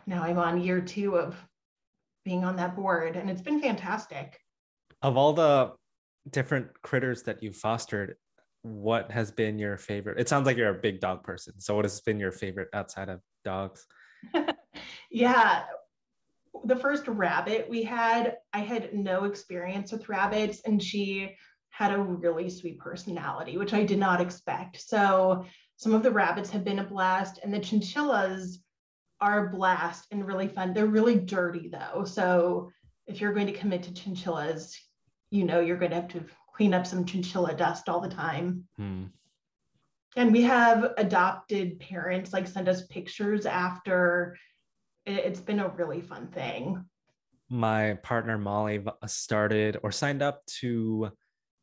now 0.08 0.22
I'm 0.22 0.38
on 0.38 0.60
year 0.60 0.80
two 0.80 1.16
of 1.16 1.36
being 2.24 2.42
on 2.42 2.56
that 2.56 2.74
board, 2.74 3.14
and 3.14 3.28
it's 3.28 3.42
been 3.42 3.60
fantastic. 3.60 4.40
Of 5.02 5.16
all 5.16 5.34
the 5.34 5.72
different 6.30 6.68
critters 6.82 7.22
that 7.24 7.42
you've 7.42 7.56
fostered, 7.56 8.16
what 8.62 9.10
has 9.10 9.30
been 9.30 9.58
your 9.58 9.76
favorite? 9.76 10.18
It 10.18 10.28
sounds 10.28 10.46
like 10.46 10.56
you're 10.56 10.70
a 10.70 10.80
big 10.80 11.00
dog 11.00 11.22
person. 11.22 11.60
So, 11.60 11.76
what 11.76 11.84
has 11.84 12.00
been 12.00 12.18
your 12.18 12.32
favorite 12.32 12.68
outside 12.72 13.10
of 13.10 13.20
dogs? 13.44 13.86
yeah, 15.10 15.64
the 16.64 16.76
first 16.76 17.06
rabbit 17.06 17.68
we 17.68 17.82
had, 17.82 18.38
I 18.52 18.60
had 18.60 18.94
no 18.94 19.24
experience 19.24 19.92
with 19.92 20.08
rabbits, 20.08 20.62
and 20.64 20.82
she 20.82 21.36
had 21.68 21.92
a 21.92 22.00
really 22.00 22.48
sweet 22.48 22.78
personality, 22.78 23.58
which 23.58 23.74
I 23.74 23.84
did 23.84 23.98
not 23.98 24.22
expect. 24.22 24.80
So 24.80 25.44
some 25.76 25.94
of 25.94 26.02
the 26.02 26.10
rabbits 26.10 26.50
have 26.50 26.64
been 26.64 26.78
a 26.78 26.84
blast, 26.84 27.40
and 27.42 27.52
the 27.52 27.60
chinchillas 27.60 28.60
are 29.20 29.46
a 29.46 29.50
blast 29.50 30.06
and 30.10 30.26
really 30.26 30.48
fun. 30.48 30.72
They're 30.72 30.86
really 30.86 31.16
dirty 31.16 31.68
though. 31.68 32.04
So 32.04 32.70
if 33.06 33.20
you're 33.20 33.32
going 33.32 33.46
to 33.46 33.52
commit 33.52 33.82
to 33.84 33.94
chinchillas, 33.94 34.76
you 35.30 35.44
know 35.44 35.60
you're 35.60 35.76
going 35.76 35.90
to 35.90 35.96
have 35.96 36.08
to 36.08 36.24
clean 36.54 36.74
up 36.74 36.86
some 36.86 37.04
chinchilla 37.04 37.54
dust 37.54 37.88
all 37.88 38.00
the 38.00 38.08
time. 38.08 38.64
Hmm. 38.76 39.04
And 40.16 40.32
we 40.32 40.42
have 40.42 40.94
adopted 40.96 41.78
parents 41.78 42.32
like 42.32 42.48
send 42.48 42.68
us 42.68 42.86
pictures 42.86 43.46
after 43.46 44.36
it's 45.06 45.40
been 45.40 45.60
a 45.60 45.68
really 45.68 46.00
fun 46.00 46.28
thing. 46.28 46.84
My 47.48 47.94
partner 48.02 48.36
Molly 48.36 48.84
started 49.06 49.78
or 49.82 49.92
signed 49.92 50.22
up 50.22 50.44
to 50.60 51.10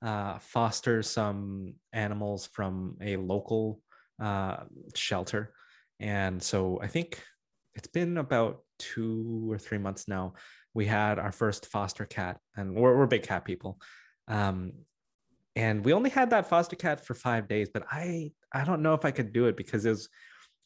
uh, 0.02 0.40
foster 0.40 1.04
some 1.04 1.76
animals 1.94 2.48
from 2.48 2.98
a 3.02 3.18
local 3.18 3.82
uh, 4.22 4.64
shelter. 4.96 5.54
And 6.00 6.42
so 6.42 6.80
I 6.82 6.88
think 6.88 7.22
it's 7.76 7.88
been 7.88 8.18
about 8.18 8.60
two 8.80 9.48
or 9.52 9.58
three 9.58 9.78
months 9.78 10.08
now. 10.08 10.34
We 10.74 10.86
had 10.86 11.20
our 11.20 11.32
first 11.32 11.68
foster 11.68 12.06
cat, 12.06 12.40
and 12.56 12.76
we're, 12.76 12.98
we're 12.98 13.08
big 13.08 13.24
cat 13.24 13.46
people. 13.46 13.80
Um, 14.28 14.74
and 15.56 15.86
we 15.86 15.94
only 15.94 16.10
had 16.10 16.32
that 16.32 16.50
foster 16.50 16.76
cat 16.76 17.06
for 17.06 17.14
five 17.14 17.48
days, 17.48 17.70
but 17.74 17.84
I 17.90 18.32
I 18.54 18.66
don't 18.66 18.82
know 18.82 18.94
if 18.94 19.06
I 19.06 19.12
could 19.12 19.32
do 19.32 19.46
it 19.46 19.56
because 19.56 19.86
it 19.86 19.90
was 19.90 20.10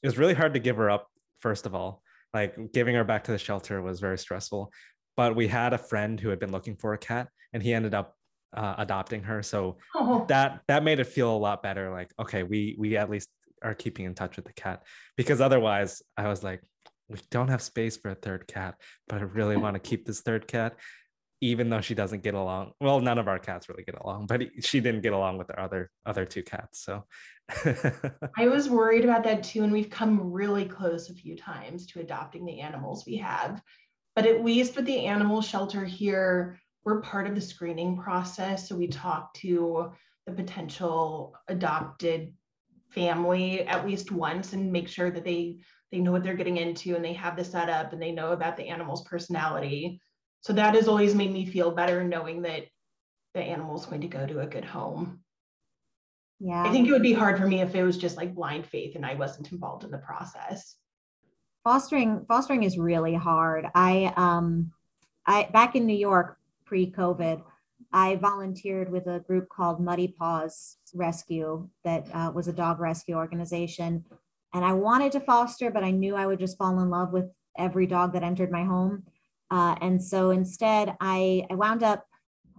it 0.01 0.07
was 0.07 0.17
really 0.17 0.33
hard 0.33 0.53
to 0.53 0.59
give 0.59 0.77
her 0.77 0.89
up. 0.89 1.07
First 1.41 1.65
of 1.65 1.75
all, 1.75 2.01
like 2.33 2.55
giving 2.73 2.95
her 2.95 3.03
back 3.03 3.23
to 3.25 3.31
the 3.31 3.37
shelter 3.37 3.81
was 3.81 3.99
very 3.99 4.17
stressful 4.17 4.71
but 5.19 5.35
we 5.35 5.49
had 5.49 5.73
a 5.73 5.77
friend 5.77 6.17
who 6.17 6.29
had 6.29 6.39
been 6.39 6.53
looking 6.53 6.77
for 6.77 6.93
a 6.93 6.97
cat 6.97 7.27
and 7.51 7.61
he 7.61 7.73
ended 7.73 7.93
up 7.93 8.15
uh, 8.53 8.75
adopting 8.77 9.21
her 9.21 9.43
so 9.43 9.77
oh. 9.93 10.25
that 10.29 10.61
that 10.69 10.81
made 10.81 10.97
it 10.97 11.03
feel 11.03 11.35
a 11.35 11.37
lot 11.37 11.61
better 11.61 11.91
like 11.91 12.09
okay 12.17 12.43
we 12.43 12.73
we 12.79 12.95
at 12.95 13.09
least 13.09 13.27
are 13.61 13.75
keeping 13.75 14.05
in 14.05 14.15
touch 14.15 14.37
with 14.37 14.45
the 14.45 14.53
cat 14.53 14.81
because 15.17 15.41
otherwise 15.41 16.01
i 16.15 16.25
was 16.29 16.41
like 16.41 16.63
we 17.09 17.17
don't 17.31 17.49
have 17.49 17.61
space 17.61 17.97
for 17.97 18.09
a 18.09 18.15
third 18.15 18.47
cat 18.47 18.75
but 19.07 19.19
i 19.19 19.23
really 19.23 19.57
want 19.57 19.75
to 19.75 19.79
keep 19.89 20.05
this 20.05 20.21
third 20.21 20.47
cat 20.47 20.75
even 21.41 21.69
though 21.69 21.79
she 21.79 21.95
doesn't 21.95 22.23
get 22.23 22.33
along 22.33 22.71
well 22.81 22.99
none 22.99 23.17
of 23.17 23.27
our 23.27 23.39
cats 23.39 23.69
really 23.69 23.83
get 23.83 23.95
along 24.01 24.25
but 24.25 24.41
she 24.61 24.79
didn't 24.79 25.01
get 25.01 25.13
along 25.13 25.37
with 25.37 25.49
our 25.51 25.59
other 25.59 25.89
other 26.05 26.25
two 26.25 26.43
cats 26.43 26.83
so 26.83 27.03
I 28.37 28.47
was 28.47 28.69
worried 28.69 29.03
about 29.03 29.23
that 29.23 29.43
too. 29.43 29.63
And 29.63 29.71
we've 29.71 29.89
come 29.89 30.31
really 30.31 30.65
close 30.65 31.09
a 31.09 31.13
few 31.13 31.35
times 31.35 31.85
to 31.87 31.99
adopting 31.99 32.45
the 32.45 32.59
animals 32.59 33.05
we 33.05 33.17
have. 33.17 33.61
But 34.15 34.25
at 34.25 34.43
least 34.43 34.75
with 34.75 34.85
the 34.85 35.05
animal 35.05 35.41
shelter 35.41 35.85
here, 35.85 36.59
we're 36.83 37.01
part 37.01 37.27
of 37.27 37.35
the 37.35 37.41
screening 37.41 37.97
process. 37.97 38.67
So 38.67 38.75
we 38.75 38.87
talk 38.87 39.33
to 39.35 39.91
the 40.25 40.33
potential 40.33 41.35
adopted 41.47 42.33
family 42.89 43.61
at 43.67 43.85
least 43.85 44.11
once 44.11 44.53
and 44.53 44.71
make 44.71 44.87
sure 44.87 45.11
that 45.11 45.23
they 45.23 45.59
they 45.91 45.99
know 45.99 46.12
what 46.12 46.23
they're 46.23 46.36
getting 46.36 46.58
into 46.58 46.95
and 46.95 47.04
they 47.04 47.13
have 47.13 47.36
the 47.36 47.43
setup 47.43 47.93
and 47.93 48.02
they 48.02 48.12
know 48.12 48.32
about 48.32 48.58
the 48.58 48.67
animal's 48.67 49.04
personality. 49.04 49.99
So 50.41 50.54
that 50.54 50.75
has 50.75 50.88
always 50.88 51.15
made 51.15 51.32
me 51.32 51.45
feel 51.45 51.71
better 51.71 52.04
knowing 52.04 52.43
that 52.43 52.65
the 53.34 53.41
animal's 53.41 53.86
going 53.86 54.02
to 54.02 54.08
go 54.08 54.25
to 54.25 54.39
a 54.41 54.47
good 54.47 54.65
home. 54.65 55.21
Yeah. 56.39 56.63
I 56.63 56.71
think 56.71 56.88
it 56.88 56.91
would 56.91 57.02
be 57.02 57.13
hard 57.13 57.38
for 57.38 57.47
me 57.47 57.62
if 57.62 57.75
it 57.75 57.84
was 57.84 57.97
just 57.97 58.17
like 58.17 58.34
blind 58.34 58.65
faith 58.65 58.95
and 58.95 59.06
I 59.06 59.15
wasn't 59.15 59.52
involved 59.52 59.84
in 59.84 59.91
the 59.91 59.97
process. 59.97 60.75
Fostering 61.63 62.25
fostering 62.28 62.63
is 62.63 62.78
really 62.78 63.13
hard. 63.13 63.65
I 63.75 64.13
um 64.15 64.71
I 65.25 65.49
back 65.52 65.75
in 65.75 65.86
New 65.86 65.97
York 65.97 66.38
pre-COVID, 66.65 67.41
I 67.91 68.15
volunteered 68.15 68.91
with 68.91 69.08
a 69.08 69.19
group 69.19 69.49
called 69.49 69.82
Muddy 69.82 70.08
Paws 70.08 70.78
Rescue 70.93 71.67
that 71.84 72.08
uh, 72.13 72.32
was 72.34 72.47
a 72.47 72.54
dog 72.54 72.80
rescue 72.80 73.15
organization. 73.15 74.06
And 74.53 74.65
I 74.65 74.73
wanted 74.73 75.12
to 75.13 75.19
foster, 75.19 75.69
but 75.71 75.83
I 75.83 75.91
knew 75.91 76.15
I 76.15 76.25
would 76.25 76.39
just 76.39 76.57
fall 76.57 76.79
in 76.79 76.89
love 76.89 77.12
with 77.12 77.25
every 77.57 77.85
dog 77.85 78.13
that 78.13 78.23
entered 78.23 78.51
my 78.51 78.63
home. 78.63 79.03
Uh, 79.51 79.75
and 79.81 80.01
so 80.01 80.31
instead, 80.31 80.95
I, 80.99 81.45
I 81.49 81.55
wound 81.55 81.83
up 81.83 82.05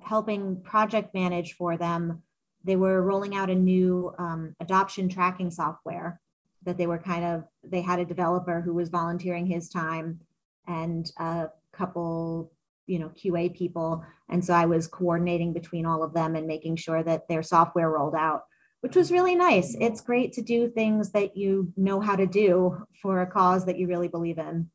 helping 0.02 0.60
project 0.62 1.14
manage 1.14 1.54
for 1.54 1.76
them. 1.76 2.22
They 2.64 2.76
were 2.76 3.02
rolling 3.02 3.34
out 3.34 3.50
a 3.50 3.54
new 3.54 4.12
um, 4.18 4.54
adoption 4.60 5.08
tracking 5.08 5.50
software 5.50 6.20
that 6.64 6.76
they 6.76 6.86
were 6.86 6.98
kind 6.98 7.24
of 7.24 7.44
they 7.64 7.80
had 7.80 7.98
a 7.98 8.04
developer 8.04 8.60
who 8.60 8.74
was 8.74 8.90
volunteering 8.90 9.46
his 9.46 9.68
time 9.68 10.20
and 10.66 11.10
a 11.18 11.48
couple 11.72 12.52
you 12.86 12.98
know 12.98 13.10
qa 13.10 13.54
people. 13.54 14.04
And 14.28 14.44
so 14.44 14.52
i 14.52 14.66
was 14.66 14.86
coordinating 14.86 15.52
between 15.52 15.86
all 15.86 16.02
of 16.02 16.12
them 16.12 16.36
and 16.36 16.46
making 16.46 16.76
sure 16.76 17.02
that 17.02 17.28
their 17.28 17.42
software 17.42 17.90
rolled 17.90 18.14
out 18.14 18.42
which 18.80 18.96
was 18.96 19.12
really 19.12 19.34
nice 19.34 19.76
it's 19.80 20.00
great 20.00 20.32
to 20.32 20.42
do 20.42 20.68
things 20.68 21.10
that 21.10 21.36
you 21.36 21.72
know 21.76 22.00
how 22.00 22.16
to 22.16 22.26
do 22.26 22.76
for 23.02 23.22
a 23.22 23.26
cause 23.26 23.66
that 23.66 23.78
you 23.78 23.86
really 23.86 24.08
believe 24.08 24.38
in 24.38 24.70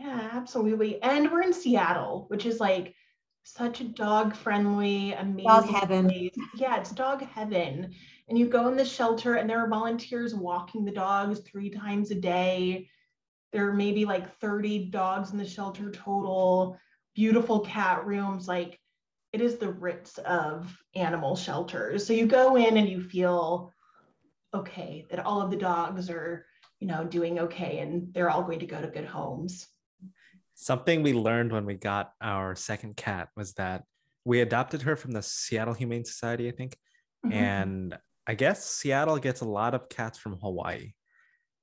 yeah 0.00 0.30
absolutely 0.32 1.02
and 1.02 1.30
we're 1.30 1.42
in 1.42 1.52
seattle 1.52 2.26
which 2.28 2.46
is 2.46 2.60
like 2.60 2.94
such 3.46 3.80
a 3.80 3.84
dog 3.84 4.34
friendly, 4.34 5.12
amazing 5.12 5.46
dog 5.46 5.68
heaven. 5.68 6.08
Place. 6.08 6.32
Yeah, 6.56 6.80
it's 6.80 6.90
dog 6.90 7.22
heaven. 7.22 7.94
And 8.28 8.36
you 8.36 8.48
go 8.48 8.66
in 8.66 8.76
the 8.76 8.84
shelter 8.84 9.36
and 9.36 9.48
there 9.48 9.60
are 9.60 9.68
volunteers 9.68 10.34
walking 10.34 10.84
the 10.84 10.90
dogs 10.90 11.38
three 11.40 11.70
times 11.70 12.10
a 12.10 12.16
day. 12.16 12.88
There 13.52 13.68
are 13.68 13.72
maybe 13.72 14.04
like 14.04 14.36
30 14.40 14.86
dogs 14.86 15.30
in 15.30 15.38
the 15.38 15.46
shelter 15.46 15.92
total, 15.92 16.76
beautiful 17.14 17.60
cat 17.60 18.04
rooms. 18.04 18.48
Like 18.48 18.80
it 19.32 19.40
is 19.40 19.56
the 19.56 19.70
Ritz 19.70 20.18
of 20.18 20.76
animal 20.94 21.36
shelters. 21.36 22.06
So 22.06 22.12
you 22.12 22.26
go 22.26 22.56
in 22.56 22.76
and 22.76 22.88
you 22.88 23.02
feel 23.02 23.72
okay 24.54 25.06
that 25.10 25.24
all 25.24 25.42
of 25.42 25.50
the 25.50 25.56
dogs 25.56 26.08
are, 26.08 26.46
you 26.80 26.86
know, 26.86 27.04
doing 27.04 27.38
okay 27.40 27.78
and 27.78 28.12
they're 28.14 28.30
all 28.30 28.42
going 28.42 28.60
to 28.60 28.66
go 28.66 28.80
to 28.80 28.88
good 28.88 29.04
homes 29.04 29.66
something 30.56 31.02
we 31.02 31.12
learned 31.12 31.52
when 31.52 31.66
we 31.66 31.74
got 31.74 32.12
our 32.20 32.56
second 32.56 32.96
cat 32.96 33.28
was 33.36 33.52
that 33.54 33.84
we 34.24 34.40
adopted 34.40 34.82
her 34.82 34.96
from 34.96 35.12
the 35.12 35.22
Seattle 35.22 35.74
Humane 35.74 36.04
Society, 36.04 36.48
I 36.48 36.50
think. 36.50 36.76
Mm-hmm. 37.24 37.32
And 37.32 37.98
I 38.26 38.34
guess 38.34 38.64
Seattle 38.64 39.18
gets 39.18 39.42
a 39.42 39.48
lot 39.48 39.74
of 39.74 39.88
cats 39.88 40.18
from 40.18 40.38
Hawaii 40.38 40.94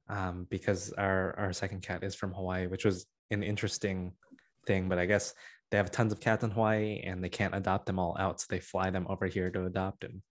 um, 0.08 0.48
because 0.50 0.94
our, 0.94 1.38
our 1.38 1.54
second 1.54 1.82
cat 1.82 2.04
is 2.04 2.16
from 2.16 2.34
Hawaii, 2.34 2.68
which 2.68 2.86
was 2.86 3.06
an 3.32 3.44
interesting 3.44 4.14
thing. 4.68 4.88
But 4.88 5.00
I 5.00 5.08
guess 5.08 5.34
they 5.72 5.78
have 5.78 5.92
tons 5.92 6.14
of 6.14 6.20
cats 6.20 6.44
in 6.44 6.52
Hawaii 6.52 7.02
and 7.04 7.24
they 7.24 7.30
can't 7.30 7.56
adopt 7.56 7.86
them 7.86 8.00
all 8.00 8.16
out. 8.20 8.42
So 8.42 8.48
they 8.50 8.60
fly 8.60 8.90
them 8.90 9.08
over 9.10 9.26
here 9.26 9.50
to 9.50 9.66
adopt. 9.66 10.04
And 10.04 10.22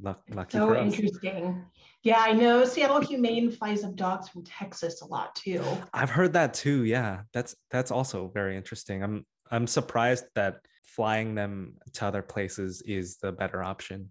lucky 0.00 0.58
so 0.58 0.76
interesting. 0.76 1.64
Yeah, 2.02 2.18
I 2.18 2.32
know 2.32 2.64
Seattle 2.64 3.00
Humane 3.00 3.50
flies 3.50 3.84
up 3.84 3.94
dogs 3.94 4.28
from 4.28 4.44
Texas 4.44 5.02
a 5.02 5.06
lot 5.06 5.34
too. 5.36 5.62
I've 5.92 6.10
heard 6.10 6.32
that 6.32 6.54
too. 6.54 6.84
Yeah, 6.84 7.22
that's 7.32 7.54
that's 7.70 7.90
also 7.90 8.30
very 8.34 8.56
interesting. 8.56 9.02
I'm 9.02 9.26
I'm 9.50 9.66
surprised 9.66 10.24
that 10.34 10.56
flying 10.84 11.34
them 11.34 11.74
to 11.94 12.06
other 12.06 12.22
places 12.22 12.82
is 12.82 13.18
the 13.18 13.32
better 13.32 13.62
option. 13.62 14.10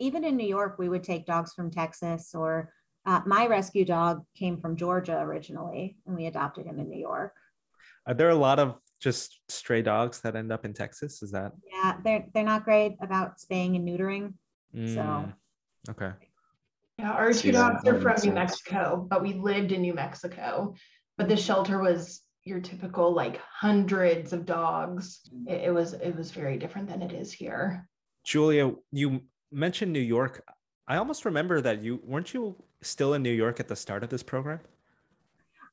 Even 0.00 0.24
in 0.24 0.36
New 0.36 0.46
York, 0.46 0.78
we 0.78 0.88
would 0.88 1.04
take 1.04 1.26
dogs 1.26 1.52
from 1.54 1.70
Texas, 1.70 2.34
or 2.34 2.72
uh, 3.06 3.20
my 3.26 3.46
rescue 3.46 3.84
dog 3.84 4.22
came 4.34 4.58
from 4.58 4.76
Georgia 4.76 5.18
originally, 5.18 5.96
and 6.06 6.16
we 6.16 6.26
adopted 6.26 6.66
him 6.66 6.78
in 6.78 6.88
New 6.88 6.98
York. 6.98 7.34
Are 8.06 8.14
there 8.14 8.30
a 8.30 8.34
lot 8.34 8.58
of 8.58 8.76
just 9.00 9.40
stray 9.48 9.82
dogs 9.82 10.20
that 10.20 10.36
end 10.36 10.52
up 10.52 10.64
in 10.64 10.74
Texas? 10.74 11.22
Is 11.22 11.30
that? 11.32 11.52
Yeah, 11.72 11.96
they're 12.04 12.24
they're 12.34 12.44
not 12.44 12.64
great 12.64 12.96
about 13.00 13.40
spaying 13.40 13.76
and 13.76 13.88
neutering. 13.88 14.34
Mm, 14.74 14.94
so 14.94 15.32
okay. 15.90 16.12
Yeah, 16.98 17.12
our 17.12 17.32
two 17.32 17.52
dogs 17.52 17.86
are 17.86 18.00
from 18.00 18.16
New 18.24 18.32
Mexico, 18.32 19.06
but 19.08 19.22
we 19.22 19.34
lived 19.34 19.72
in 19.72 19.82
New 19.82 19.94
Mexico. 19.94 20.74
But 21.16 21.28
the 21.28 21.36
shelter 21.36 21.80
was 21.80 22.22
your 22.44 22.60
typical 22.60 23.12
like 23.12 23.40
hundreds 23.40 24.32
of 24.32 24.46
dogs. 24.46 25.20
It, 25.46 25.64
it 25.66 25.74
was 25.74 25.92
it 25.92 26.16
was 26.16 26.30
very 26.30 26.58
different 26.58 26.88
than 26.88 27.02
it 27.02 27.12
is 27.12 27.32
here. 27.32 27.88
Julia, 28.24 28.72
you 28.90 29.22
mentioned 29.52 29.92
New 29.92 30.00
York. 30.00 30.44
I 30.86 30.96
almost 30.96 31.24
remember 31.24 31.60
that 31.60 31.82
you 31.82 32.00
weren't 32.04 32.34
you 32.34 32.56
still 32.82 33.14
in 33.14 33.22
New 33.22 33.32
York 33.32 33.60
at 33.60 33.68
the 33.68 33.76
start 33.76 34.02
of 34.02 34.10
this 34.10 34.22
program? 34.22 34.60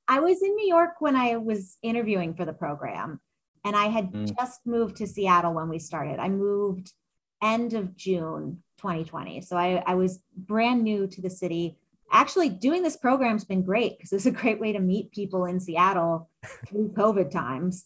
I 0.07 0.19
was 0.19 0.41
in 0.41 0.55
New 0.55 0.67
York 0.67 0.95
when 0.99 1.15
I 1.15 1.37
was 1.37 1.77
interviewing 1.81 2.35
for 2.35 2.45
the 2.45 2.53
program, 2.53 3.19
and 3.63 3.75
I 3.75 3.87
had 3.87 4.11
mm. 4.11 4.37
just 4.37 4.61
moved 4.65 4.97
to 4.97 5.07
Seattle 5.07 5.53
when 5.53 5.69
we 5.69 5.79
started. 5.79 6.19
I 6.19 6.29
moved 6.29 6.93
end 7.41 7.73
of 7.73 7.95
June 7.95 8.63
2020. 8.77 9.41
So 9.41 9.57
I, 9.57 9.83
I 9.85 9.95
was 9.95 10.19
brand 10.35 10.83
new 10.83 11.07
to 11.07 11.21
the 11.21 11.29
city. 11.29 11.77
Actually, 12.11 12.49
doing 12.49 12.83
this 12.83 12.97
program's 12.97 13.43
been 13.43 13.63
great 13.63 13.97
because 13.97 14.13
it's 14.13 14.25
a 14.25 14.31
great 14.31 14.59
way 14.59 14.71
to 14.73 14.79
meet 14.79 15.11
people 15.11 15.45
in 15.45 15.59
Seattle 15.59 16.29
through 16.67 16.89
COVID 16.89 17.31
times. 17.31 17.85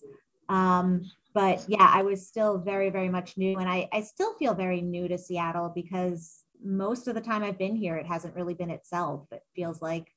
Um, 0.50 1.10
but 1.34 1.64
yeah, 1.68 1.90
I 1.94 2.02
was 2.02 2.28
still 2.28 2.58
very, 2.58 2.90
very 2.90 3.10
much 3.10 3.38
new. 3.38 3.58
And 3.58 3.70
I, 3.70 3.88
I 3.94 4.02
still 4.02 4.34
feel 4.36 4.54
very 4.54 4.82
new 4.82 5.08
to 5.08 5.18
Seattle 5.18 5.72
because 5.74 6.44
most 6.62 7.08
of 7.08 7.16
the 7.16 7.22
time 7.22 7.44
I've 7.44 7.58
been 7.58 7.76
here, 7.76 7.96
it 7.96 8.08
hasn't 8.08 8.36
really 8.36 8.56
been 8.56 8.72
itself. 8.72 9.28
It 9.32 9.44
feels 9.56 9.82
like 9.82 10.12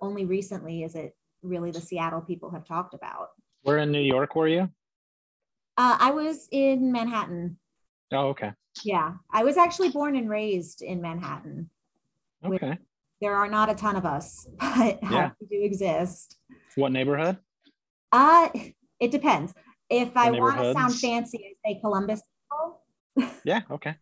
only 0.00 0.24
recently 0.24 0.82
is 0.82 0.94
it 0.94 1.14
really 1.42 1.70
the 1.70 1.80
Seattle 1.80 2.20
people 2.20 2.50
have 2.50 2.64
talked 2.66 2.94
about. 2.94 3.28
Where 3.62 3.78
in 3.78 3.90
New 3.92 4.00
York 4.02 4.34
were 4.34 4.48
you? 4.48 4.62
Uh, 5.76 5.96
I 5.98 6.10
was 6.10 6.48
in 6.50 6.92
Manhattan. 6.92 7.58
Oh, 8.12 8.28
okay. 8.28 8.52
Yeah, 8.84 9.14
I 9.32 9.44
was 9.44 9.56
actually 9.56 9.90
born 9.90 10.16
and 10.16 10.28
raised 10.28 10.82
in 10.82 11.00
Manhattan. 11.00 11.70
Okay. 12.44 12.78
There 13.20 13.34
are 13.34 13.48
not 13.48 13.68
a 13.70 13.74
ton 13.74 13.96
of 13.96 14.06
us, 14.06 14.48
but 14.58 14.98
Yeah. 15.02 15.30
we 15.40 15.46
do 15.58 15.64
exist. 15.64 16.36
What 16.76 16.92
neighborhood? 16.92 17.38
Uh, 18.12 18.48
it 18.98 19.10
depends. 19.10 19.54
If 19.88 20.16
I 20.16 20.30
want 20.30 20.58
to 20.58 20.72
sound 20.72 20.94
fancy, 20.98 21.56
I 21.66 21.70
say 21.74 21.80
Columbus. 21.80 22.22
Yeah, 23.44 23.62
okay. 23.70 23.96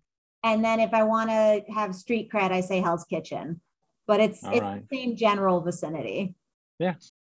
And 0.45 0.65
then 0.65 0.79
if 0.81 0.93
I 0.93 1.03
want 1.03 1.31
to 1.31 1.63
have 1.75 1.95
street 1.95 2.31
cred, 2.31 2.53
I 2.53 2.61
say 2.61 2.81
Hell's 2.81 3.05
Kitchen. 3.05 3.61
But 4.07 4.21
it's 4.21 4.45
All 4.45 4.53
it's 4.53 4.61
right. 4.61 4.83
the 4.89 4.97
same 4.97 5.17
general 5.17 5.61
vicinity. 5.61 6.35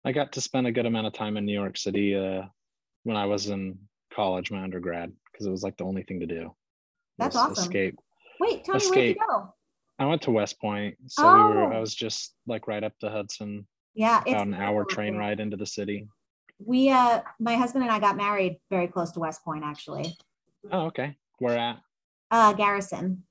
I 0.05 0.13
got 0.13 0.33
to 0.33 0.41
spend 0.41 0.67
a 0.67 0.73
good 0.73 0.87
amount 0.87 1.07
of 1.07 1.13
time 1.13 1.37
in 1.37 1.45
New 1.45 1.53
York 1.53 1.77
City 1.77 2.17
uh, 2.17 2.43
when 3.05 3.17
I 3.17 3.27
was 3.27 3.49
in 3.49 3.79
college, 4.13 4.51
my 4.51 4.63
undergrad, 4.63 5.13
because 5.31 5.47
it 5.47 5.51
was 5.51 5.63
like 5.63 5.77
the 5.77 5.85
only 5.85 6.03
thing 6.03 6.21
to 6.21 6.27
do. 6.27 6.55
That's 7.19 7.37
awesome. 7.37 7.65
Escape. 7.65 7.99
Wait, 8.41 8.65
Tony, 8.65 8.79
where'd 8.79 8.83
you 8.83 8.89
Escape. 8.89 9.19
go? 9.29 9.55
I 9.99 10.07
went 10.07 10.23
to 10.23 10.33
West 10.33 10.61
Point, 10.61 10.97
so 11.07 11.33
we 11.33 11.45
were. 11.45 11.73
I 11.73 11.77
Oh. 11.77 11.81
was 11.81 11.95
just 11.95 12.35
like 12.47 12.67
right 12.67 12.83
up 12.83 12.95
the 13.01 13.11
Hudson, 13.11 13.67
Yeah, 13.95 14.21
it's 14.23 14.33
about 14.33 14.49
an 14.49 14.55
hour 14.55 14.85
train 14.85 15.17
ride 15.17 15.39
into 15.39 15.57
the 15.57 15.67
city. 15.67 16.09
We 16.65 16.91
uh 16.91 17.23
my 17.39 17.55
husband 17.57 17.85
and 17.85 17.93
I 17.93 17.99
got 18.01 18.17
married 18.17 18.59
very 18.71 18.89
close 18.89 19.13
to 19.13 19.21
West 19.21 19.45
Point 19.45 19.65
actually. 19.65 20.17
Oh, 20.71 20.87
okay. 20.87 21.17
Where 21.39 21.57
at? 21.59 21.81
Uh 22.31 22.53
Garrison. 22.55 23.23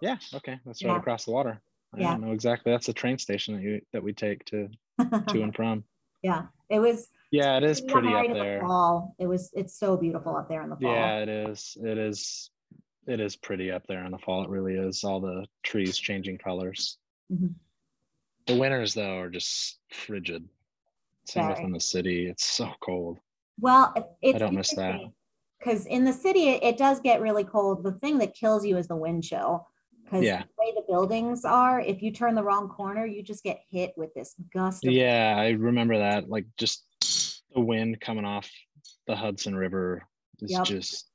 Yeah, 0.00 0.16
okay. 0.34 0.58
That's 0.64 0.82
right 0.84 0.92
Yeah. 0.92 0.98
across 0.98 1.24
the 1.26 1.32
water. 1.32 1.60
I 1.94 2.00
Yeah. 2.00 2.12
don't 2.12 2.20
know 2.22 2.32
exactly. 2.32 2.72
That's 2.72 2.86
the 2.86 2.92
train 2.92 3.18
station 3.18 3.54
that 3.54 3.62
you 3.62 3.80
that 3.92 4.02
we 4.02 4.12
take 4.12 4.44
to 4.46 4.68
to 5.28 5.42
and 5.42 5.54
from. 5.54 5.84
Yeah. 6.22 6.46
It 6.70 6.80
was 6.80 7.08
Yeah, 7.30 7.56
it 7.56 7.64
is 7.64 7.80
pretty 7.80 8.12
up 8.14 8.26
there. 8.32 8.60
fall. 8.60 9.14
It 9.18 9.26
was 9.26 9.50
it's 9.54 9.78
so 9.78 9.96
beautiful 9.96 10.36
up 10.36 10.48
there 10.48 10.62
in 10.62 10.70
the 10.70 10.76
fall. 10.76 10.92
Yeah, 10.92 11.18
it 11.18 11.28
is. 11.28 11.76
It 11.82 11.98
is. 11.98 12.50
It 13.06 13.20
is 13.20 13.36
pretty 13.36 13.70
up 13.70 13.86
there 13.86 14.04
in 14.04 14.12
the 14.12 14.18
fall. 14.18 14.44
It 14.44 14.50
really 14.50 14.74
is. 14.74 15.02
All 15.04 15.20
the 15.20 15.46
trees 15.62 15.96
changing 15.96 16.38
colors. 16.38 16.98
Mhm. 17.32 17.54
The 18.46 18.56
winters 18.58 18.94
though 18.94 19.18
are 19.18 19.30
just 19.30 19.78
frigid. 19.90 20.46
Same 21.26 21.44
Very. 21.44 21.54
within 21.54 21.72
the 21.72 21.80
city. 21.80 22.26
It's 22.26 22.44
so 22.44 22.70
cold. 22.80 23.18
Well, 23.60 23.92
it- 23.96 24.06
it's 24.22 24.38
don't 24.38 24.54
miss 24.54 24.74
that. 24.74 25.00
Because 25.58 25.86
in 25.86 26.04
the 26.04 26.12
city, 26.12 26.50
it, 26.50 26.62
it 26.62 26.76
does 26.78 27.00
get 27.00 27.20
really 27.20 27.42
cold. 27.44 27.82
The 27.82 27.92
thing 27.92 28.18
that 28.18 28.34
kills 28.34 28.64
you 28.64 28.76
is 28.76 28.86
the 28.88 28.96
wind 28.96 29.24
chill. 29.24 29.66
Because 30.08 30.24
Yeah. 30.24 30.42
the 30.42 30.48
way 30.58 30.72
the 30.74 30.84
buildings 30.88 31.44
are, 31.44 31.80
if 31.80 32.02
you 32.02 32.10
turn 32.10 32.34
the 32.34 32.42
wrong 32.42 32.68
corner, 32.68 33.04
you 33.04 33.22
just 33.22 33.44
get 33.44 33.60
hit 33.70 33.92
with 33.98 34.14
this 34.14 34.34
gust 34.54 34.86
of 34.86 34.92
Yeah, 34.92 35.34
I 35.36 35.50
remember 35.50 35.98
that. 35.98 36.30
Like 36.30 36.46
just 36.56 36.86
the 37.54 37.60
wind 37.60 38.00
coming 38.00 38.24
off 38.24 38.50
the 39.06 39.14
Hudson 39.14 39.54
River 39.54 40.02
is 40.40 40.52
Yep. 40.52 40.64
just 40.64 41.10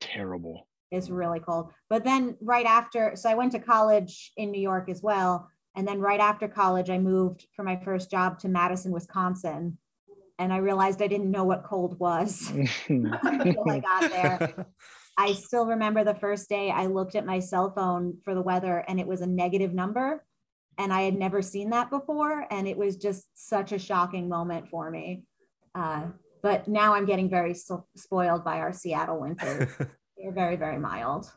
terrible. 0.00 0.66
It's 0.90 1.10
really 1.10 1.40
cold. 1.40 1.72
But 1.90 2.04
then 2.04 2.38
right 2.40 2.64
after, 2.64 3.16
so 3.16 3.28
I 3.28 3.34
went 3.34 3.52
to 3.52 3.58
college 3.58 4.32
in 4.38 4.50
New 4.50 4.60
York 4.60 4.88
as 4.88 5.02
well. 5.02 5.50
And 5.74 5.86
then 5.86 6.00
right 6.00 6.20
after 6.20 6.48
college, 6.48 6.88
I 6.88 6.98
moved 6.98 7.46
for 7.54 7.62
my 7.62 7.76
first 7.76 8.10
job 8.10 8.38
to 8.40 8.48
Madison, 8.48 8.92
Wisconsin. 8.92 9.76
And 10.38 10.52
I 10.54 10.56
realized 10.58 11.02
I 11.02 11.06
didn't 11.06 11.30
know 11.30 11.44
what 11.44 11.64
cold 11.64 11.98
was 11.98 12.50
until 12.88 13.68
I 13.68 13.80
got 13.80 14.10
there. 14.10 14.66
I 15.18 15.34
still 15.34 15.66
remember 15.66 16.04
the 16.04 16.14
first 16.14 16.48
day 16.48 16.70
I 16.70 16.86
looked 16.86 17.14
at 17.14 17.26
my 17.26 17.38
cell 17.38 17.72
phone 17.74 18.18
for 18.24 18.34
the 18.34 18.42
weather 18.42 18.78
and 18.88 18.98
it 18.98 19.06
was 19.06 19.20
a 19.20 19.26
negative 19.26 19.74
number. 19.74 20.24
And 20.78 20.92
I 20.92 21.02
had 21.02 21.14
never 21.14 21.42
seen 21.42 21.70
that 21.70 21.90
before. 21.90 22.46
And 22.50 22.66
it 22.66 22.76
was 22.78 22.96
just 22.96 23.26
such 23.34 23.72
a 23.72 23.78
shocking 23.78 24.28
moment 24.28 24.68
for 24.70 24.90
me. 24.90 25.24
Uh, 25.74 26.04
but 26.42 26.66
now 26.66 26.94
I'm 26.94 27.04
getting 27.04 27.28
very 27.28 27.54
so- 27.54 27.86
spoiled 27.96 28.42
by 28.44 28.58
our 28.58 28.72
Seattle 28.72 29.20
winters. 29.20 29.70
They're 30.16 30.32
very, 30.32 30.56
very 30.56 30.78
mild. 30.78 31.30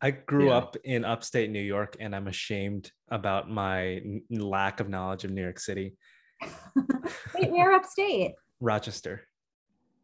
I 0.00 0.10
grew 0.10 0.46
Yeah. 0.48 0.56
up 0.56 0.76
in 0.84 1.04
upstate 1.04 1.50
New 1.50 1.60
York 1.62 1.96
and 2.00 2.14
I'm 2.16 2.28
ashamed 2.28 2.90
about 3.10 3.50
my 3.50 3.96
n- 3.96 4.22
lack 4.30 4.80
of 4.80 4.88
knowledge 4.88 5.24
of 5.24 5.30
New 5.30 5.42
York 5.42 5.58
City. 5.60 5.96
Wait, 7.34 7.50
we're 7.50 7.72
upstate. 7.72 8.32
Rochester. 8.60 9.22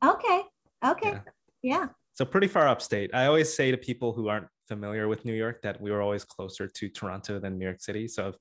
Okay. 0.04 0.42
Okay. 0.84 1.10
Yeah. 1.12 1.20
Yeah. 1.62 1.86
So 2.14 2.24
pretty 2.24 2.46
far 2.46 2.68
upstate. 2.68 3.14
I 3.14 3.26
always 3.26 3.52
say 3.54 3.70
to 3.70 3.76
people 3.78 4.12
who 4.12 4.28
aren't 4.28 4.46
familiar 4.68 5.08
with 5.08 5.24
New 5.24 5.32
York 5.34 5.62
that 5.62 5.80
we 5.80 5.90
were 5.90 6.02
always 6.02 6.24
closer 6.24 6.68
to 6.68 6.88
Toronto 6.88 7.38
than 7.38 7.58
New 7.58 7.64
York 7.64 7.80
City. 7.80 8.06
So 8.06 8.28
I've 8.28 8.36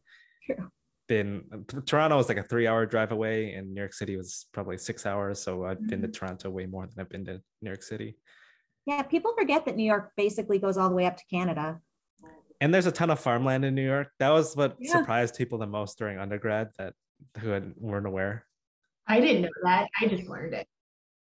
True. 0.45 0.69
been 1.07 1.65
Toronto 1.85 2.17
was 2.17 2.27
like 2.29 2.37
a 2.37 2.43
three 2.43 2.67
hour 2.67 2.85
drive 2.85 3.11
away 3.11 3.53
and 3.53 3.73
New 3.73 3.79
York 3.79 3.93
City 3.93 4.17
was 4.17 4.47
probably 4.51 4.77
six 4.77 5.05
hours. 5.05 5.41
So 5.41 5.65
I've 5.65 5.85
been 5.87 6.01
to 6.01 6.07
Mhm. 6.07 6.13
Toronto 6.13 6.49
way 6.49 6.65
more 6.65 6.85
than 6.85 6.99
I've 6.99 7.09
been 7.09 7.25
to 7.25 7.41
New 7.61 7.69
York 7.69 7.83
City. 7.83 8.17
Yeah. 8.85 9.03
People 9.03 9.33
forget 9.37 9.65
that 9.65 9.75
New 9.77 9.85
York 9.85 10.11
basically 10.17 10.59
goes 10.59 10.77
all 10.77 10.89
the 10.89 10.95
way 10.95 11.05
up 11.05 11.15
to 11.17 11.23
Canada. 11.29 11.79
And 12.59 12.73
there's 12.73 12.85
a 12.85 12.91
ton 12.91 13.09
of 13.09 13.19
farmland 13.19 13.63
in 13.65 13.73
New 13.73 13.85
York. 13.85 14.11
That 14.19 14.29
was 14.31 14.55
what 14.55 14.75
Yeah. 14.79 14.91
surprised 14.91 15.35
people 15.35 15.57
the 15.57 15.65
most 15.67 15.97
during 15.97 16.19
undergrad 16.19 16.71
that 16.77 16.93
who 17.39 17.49
had, 17.49 17.73
weren't 17.77 18.05
aware. 18.05 18.45
I 19.07 19.19
didn't 19.19 19.43
know 19.43 19.49
that. 19.63 19.89
I 19.99 20.07
just 20.07 20.27
learned 20.27 20.53
it. 20.53 20.67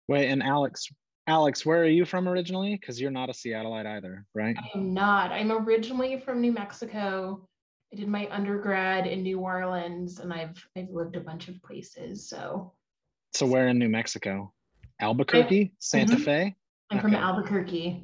Wait, 0.07 0.27
and 0.29 0.43
Alex, 0.43 0.87
Alex, 1.27 1.65
where 1.65 1.81
are 1.81 1.87
you 1.87 2.05
from 2.05 2.27
originally? 2.27 2.77
Because 2.79 3.01
you're 3.01 3.11
not 3.11 3.29
a 3.29 3.33
Seattleite 3.33 3.87
either, 3.87 4.25
right? 4.35 4.55
I'm 4.75 4.93
not. 4.93 5.31
I'm 5.31 5.51
originally 5.51 6.19
from 6.19 6.39
New 6.39 6.51
Mexico. 6.51 7.47
I 7.91 7.95
did 7.97 8.07
my 8.07 8.27
undergrad 8.29 9.07
in 9.07 9.23
New 9.23 9.39
Orleans 9.39 10.19
and 10.19 10.31
I've 10.31 10.55
I've 10.77 10.89
lived 10.89 11.15
a 11.15 11.19
bunch 11.21 11.47
of 11.47 11.61
places. 11.63 12.29
So 12.29 12.73
So 13.33 13.45
where 13.47 13.69
in 13.69 13.79
New 13.79 13.89
Mexico? 13.89 14.53
Albuquerque, 14.99 15.73
Santa 15.79 16.15
Mhm. 16.15 16.23
Fe. 16.25 16.55
I'm 16.91 16.99
from 16.99 17.15
Albuquerque. 17.15 18.03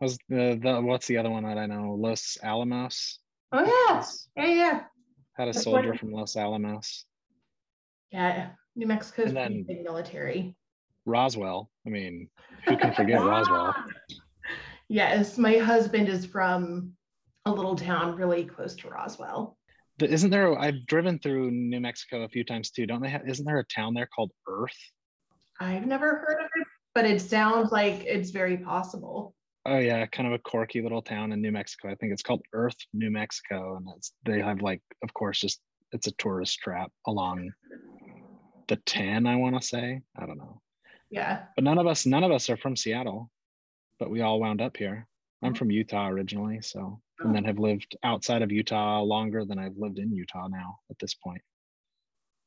Was 0.00 0.18
the, 0.28 0.58
the 0.60 0.80
what's 0.80 1.06
the 1.06 1.18
other 1.18 1.30
one 1.30 1.44
that 1.44 1.58
I 1.58 1.66
know? 1.66 1.94
Los 1.94 2.36
Alamos. 2.42 3.20
Oh 3.52 3.64
yeah. 3.64 4.04
Yeah, 4.36 4.52
yeah. 4.54 4.80
Had 5.34 5.48
a 5.48 5.52
That's 5.52 5.62
soldier 5.64 5.90
what- 5.90 6.00
from 6.00 6.10
Los 6.12 6.36
Alamos. 6.36 7.04
Yeah. 8.10 8.50
New 8.74 8.86
Mexico's 8.88 9.28
And 9.28 9.36
then- 9.36 9.62
big 9.62 9.82
military. 9.84 10.56
Roswell. 11.04 11.70
I 11.86 11.90
mean, 11.90 12.28
who 12.66 12.76
can 12.76 12.94
forget 12.94 13.18
ah! 13.20 13.26
Roswell? 13.26 13.74
Yes, 14.88 15.38
my 15.38 15.56
husband 15.58 16.08
is 16.08 16.26
from 16.26 16.92
a 17.44 17.52
little 17.52 17.76
town 17.76 18.16
really 18.16 18.44
close 18.44 18.74
to 18.76 18.88
Roswell. 18.88 19.56
But 19.98 20.10
Isn't 20.10 20.30
there? 20.30 20.58
I've 20.58 20.86
driven 20.86 21.18
through 21.18 21.50
New 21.50 21.80
Mexico 21.80 22.22
a 22.22 22.28
few 22.28 22.44
times 22.44 22.70
too. 22.70 22.86
Don't 22.86 23.02
they 23.02 23.10
have? 23.10 23.28
Isn't 23.28 23.44
there 23.44 23.58
a 23.58 23.64
town 23.64 23.94
there 23.94 24.08
called 24.14 24.32
Earth? 24.48 24.78
I've 25.60 25.86
never 25.86 26.16
heard 26.16 26.40
of 26.40 26.50
it, 26.56 26.66
but 26.94 27.04
it 27.04 27.20
sounds 27.20 27.70
like 27.70 28.04
it's 28.04 28.30
very 28.30 28.56
possible. 28.56 29.34
Oh 29.64 29.78
yeah, 29.78 30.04
kind 30.06 30.26
of 30.26 30.32
a 30.32 30.38
quirky 30.38 30.82
little 30.82 31.02
town 31.02 31.30
in 31.30 31.40
New 31.40 31.52
Mexico. 31.52 31.88
I 31.88 31.94
think 31.94 32.12
it's 32.12 32.22
called 32.22 32.42
Earth, 32.52 32.76
New 32.92 33.10
Mexico, 33.10 33.76
and 33.76 33.86
it's 33.96 34.12
they 34.24 34.40
have 34.40 34.60
like, 34.60 34.82
of 35.04 35.14
course, 35.14 35.38
just 35.40 35.60
it's 35.92 36.08
a 36.08 36.12
tourist 36.12 36.58
trap 36.58 36.90
along 37.06 37.52
the 38.66 38.76
ten. 38.76 39.26
I 39.26 39.36
want 39.36 39.60
to 39.60 39.66
say. 39.66 40.00
I 40.16 40.26
don't 40.26 40.38
know, 40.38 40.60
Yeah. 41.12 41.42
but 41.54 41.64
none 41.64 41.78
of 41.78 41.86
us, 41.86 42.06
none 42.06 42.24
of 42.24 42.32
us 42.32 42.48
are 42.48 42.56
from 42.56 42.74
Seattle, 42.74 43.30
but 43.98 44.10
we 44.10 44.22
all 44.22 44.40
wound 44.40 44.62
up 44.62 44.76
here. 44.76 45.06
I'm 45.44 45.54
from 45.54 45.70
Utah 45.70 46.08
originally, 46.08 46.60
so 46.62 47.00
and 47.20 47.34
then 47.34 47.44
have 47.44 47.58
lived 47.58 47.96
outside 48.04 48.42
of 48.42 48.52
Utah 48.52 49.02
longer 49.02 49.44
than 49.44 49.58
I've 49.58 49.76
lived 49.76 49.98
in 49.98 50.12
Utah 50.12 50.48
now 50.48 50.78
at 50.90 50.98
this 50.98 51.14
point. 51.14 51.42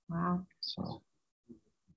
Wow. 0.10 0.46
So 0.62 1.02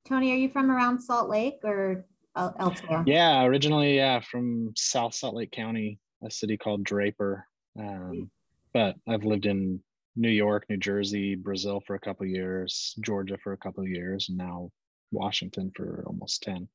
Tony, 0.06 0.32
are 0.32 0.36
you 0.36 0.48
from 0.48 0.70
around 0.70 1.00
Salt 1.00 1.28
Lake 1.28 1.60
or 1.62 2.04
elsewhere? 2.36 3.04
yeah, 3.06 3.44
originally 3.44 3.96
yeah 3.96 4.20
from 4.20 4.72
South 4.76 5.14
Salt 5.14 5.34
Lake 5.34 5.52
County, 5.52 5.98
a 6.24 6.30
city 6.30 6.56
called 6.56 6.84
Draper. 6.84 7.46
Um, 7.78 8.30
but 8.72 8.96
I've 9.08 9.24
lived 9.24 9.46
in 9.46 9.80
New 10.16 10.30
York, 10.30 10.66
New 10.68 10.78
Jersey, 10.78 11.34
Brazil 11.36 11.80
for 11.86 11.94
a 11.94 12.00
couple 12.00 12.24
of 12.24 12.30
years, 12.30 12.94
Georgia 13.00 13.38
for 13.42 13.52
a 13.52 13.56
couple 13.56 13.84
of 13.84 13.88
years, 13.88 14.28
and 14.28 14.38
now 14.38 14.70
Washington 15.10 15.72
for 15.74 16.04
almost 16.06 16.42
10. 16.42 16.68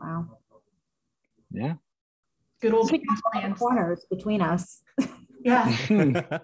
Wow. 0.00 0.26
Yeah. 1.50 1.74
Good 2.60 2.74
old 2.74 2.90
We 2.90 2.98
got 2.98 3.18
all 3.24 3.32
the 3.32 3.40
transplants. 3.40 3.58
corners 3.58 4.06
between 4.10 4.42
us. 4.42 4.82
Yeah. 5.44 5.74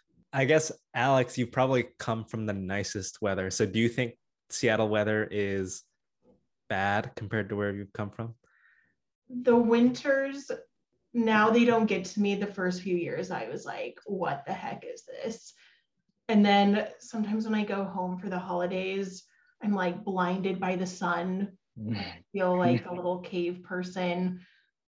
I 0.32 0.44
guess 0.44 0.72
Alex, 0.94 1.38
you've 1.38 1.52
probably 1.52 1.86
come 1.98 2.24
from 2.24 2.46
the 2.46 2.52
nicest 2.52 3.22
weather. 3.22 3.50
So 3.50 3.66
do 3.66 3.78
you 3.78 3.88
think 3.88 4.14
Seattle 4.50 4.88
weather 4.88 5.28
is 5.30 5.82
bad 6.68 7.12
compared 7.16 7.48
to 7.50 7.56
where 7.56 7.72
you've 7.72 7.92
come 7.92 8.10
from? 8.10 8.34
The 9.28 9.56
winters 9.56 10.50
now 11.14 11.48
they 11.48 11.64
don't 11.64 11.86
get 11.86 12.04
to 12.04 12.20
me 12.20 12.34
the 12.34 12.46
first 12.46 12.82
few 12.82 12.96
years 12.96 13.30
i 13.30 13.48
was 13.48 13.64
like 13.64 13.98
what 14.04 14.44
the 14.46 14.52
heck 14.52 14.84
is 14.84 15.04
this 15.04 15.54
and 16.28 16.44
then 16.44 16.88
sometimes 16.98 17.44
when 17.44 17.54
i 17.54 17.64
go 17.64 17.84
home 17.84 18.18
for 18.18 18.28
the 18.28 18.38
holidays 18.38 19.22
i'm 19.64 19.74
like 19.74 20.04
blinded 20.04 20.60
by 20.60 20.76
the 20.76 20.86
sun. 20.86 21.52
I 21.92 22.22
feel 22.32 22.56
like 22.56 22.86
a 22.86 22.94
little 22.94 23.18
cave 23.20 23.62
person. 23.64 24.40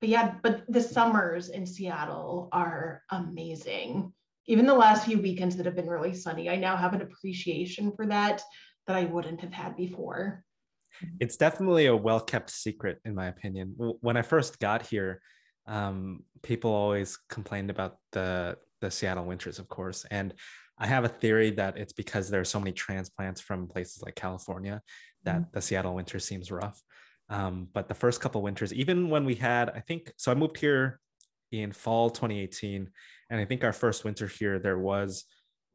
But 0.02 0.10
yeah 0.10 0.36
but 0.44 0.64
the 0.68 0.82
summers 0.82 1.50
in 1.50 1.66
seattle 1.66 2.50
are 2.52 3.02
amazing. 3.10 4.14
Even 4.48 4.68
the 4.68 4.76
last 4.76 5.06
few 5.06 5.20
weekends 5.20 5.56
that 5.56 5.66
have 5.66 5.76
been 5.76 5.90
really 5.90 6.14
sunny 6.14 6.50
i 6.50 6.56
now 6.56 6.76
have 6.76 6.94
an 6.94 7.02
appreciation 7.02 7.92
for 7.96 8.06
that 8.08 8.44
that 8.88 8.96
i 8.96 9.06
wouldn't 9.06 9.42
have 9.42 9.54
had 9.54 9.76
before. 9.76 10.44
It's 11.20 11.38
definitely 11.38 11.88
a 11.88 11.96
well 11.96 12.20
kept 12.20 12.50
secret 12.52 13.00
in 13.06 13.16
my 13.16 13.28
opinion. 13.28 13.76
When 13.78 14.18
i 14.18 14.22
first 14.22 14.60
got 14.60 14.86
here 14.86 15.22
um, 15.68 16.24
people 16.44 16.72
always 16.72 17.18
complained 17.30 17.70
about 17.70 17.98
the 18.12 18.58
the 18.82 18.92
Seattle 18.92 19.26
winters, 19.26 19.58
of 19.58 19.68
course, 19.68 20.06
and 20.12 20.34
I 20.78 20.88
have 20.88 21.06
a 21.06 21.10
theory 21.10 21.52
that 21.52 21.78
it's 21.78 21.94
because 21.94 22.30
there 22.30 22.42
are 22.42 22.46
so 22.46 22.60
many 22.60 22.74
transplants 22.74 23.42
from 23.42 23.68
places 23.68 24.04
like 24.04 24.16
California 24.16 24.82
that 25.24 25.36
mm-hmm. 25.36 25.50
the 25.54 25.62
Seattle 25.62 25.96
winter 25.96 26.20
seems 26.20 26.52
rough. 26.52 26.82
Um, 27.30 27.68
but 27.74 27.88
the 27.88 27.96
first 27.96 28.22
couple 28.22 28.42
winters, 28.42 28.74
even 28.74 29.10
when 29.10 29.26
we 29.26 29.36
had, 29.36 29.70
I 29.70 29.80
think, 29.80 30.12
so 30.18 30.32
I 30.32 30.36
moved 30.36 30.58
here 30.58 31.00
in 31.52 31.72
fall 31.72 32.10
2018, 32.10 32.90
and 33.30 33.40
I 33.40 33.46
think 33.46 33.64
our 33.64 33.74
first 33.74 34.04
winter 34.04 34.28
here 34.28 34.60
there 34.60 34.78
was 34.78 35.24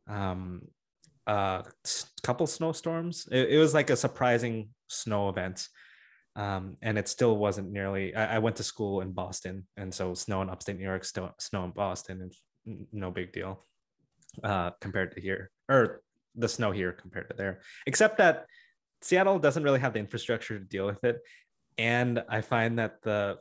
um, 0.09 0.63
a 1.27 1.65
couple 2.23 2.47
snowstorms. 2.47 3.27
It, 3.33 3.51
it 3.51 3.59
was 3.59 3.75
like 3.75 3.91
a 3.91 3.97
surprising 3.97 4.69
snow 4.89 5.29
event 5.29 5.67
um, 6.37 6.77
and 6.81 6.97
it 6.97 7.09
still 7.09 7.37
wasn't 7.37 7.73
nearly. 7.73 8.15
I, 8.15 8.37
I, 8.37 8.39
went 8.39 8.57
to 8.57 8.63
school 8.63 9.01
in 9.01 9.11
Boston, 9.13 9.67
and 9.77 9.93
so 9.93 10.15
snow 10.15 10.43
in 10.43 10.49
upstate 10.49 10.79
New 10.79 10.85
York, 10.85 11.05
still 11.05 11.35
snow 11.41 11.65
in 11.65 11.73
Boston 11.73 12.23
is 12.23 12.41
no 12.93 13.11
big 13.11 13.33
deal 13.33 13.67
uh, 14.43 14.71
compared 14.81 15.15
to 15.15 15.21
here, 15.21 15.51
or 15.69 16.03
the 16.35 16.49
snow 16.49 16.71
here 16.71 16.93
compared 16.93 17.29
to 17.31 17.37
there. 17.37 17.61
Except 17.87 18.19
that 18.19 18.47
Seattle 19.03 19.39
doesn't 19.39 19.63
really 19.63 19.81
have 19.81 19.93
the 19.93 19.99
infrastructure 19.99 20.59
to 20.59 20.65
deal 20.65 20.87
with 20.87 21.03
it, 21.05 21.21
and 21.79 22.23
I 22.29 22.41
find 22.41 22.79
that 22.79 23.03
the 23.03 23.39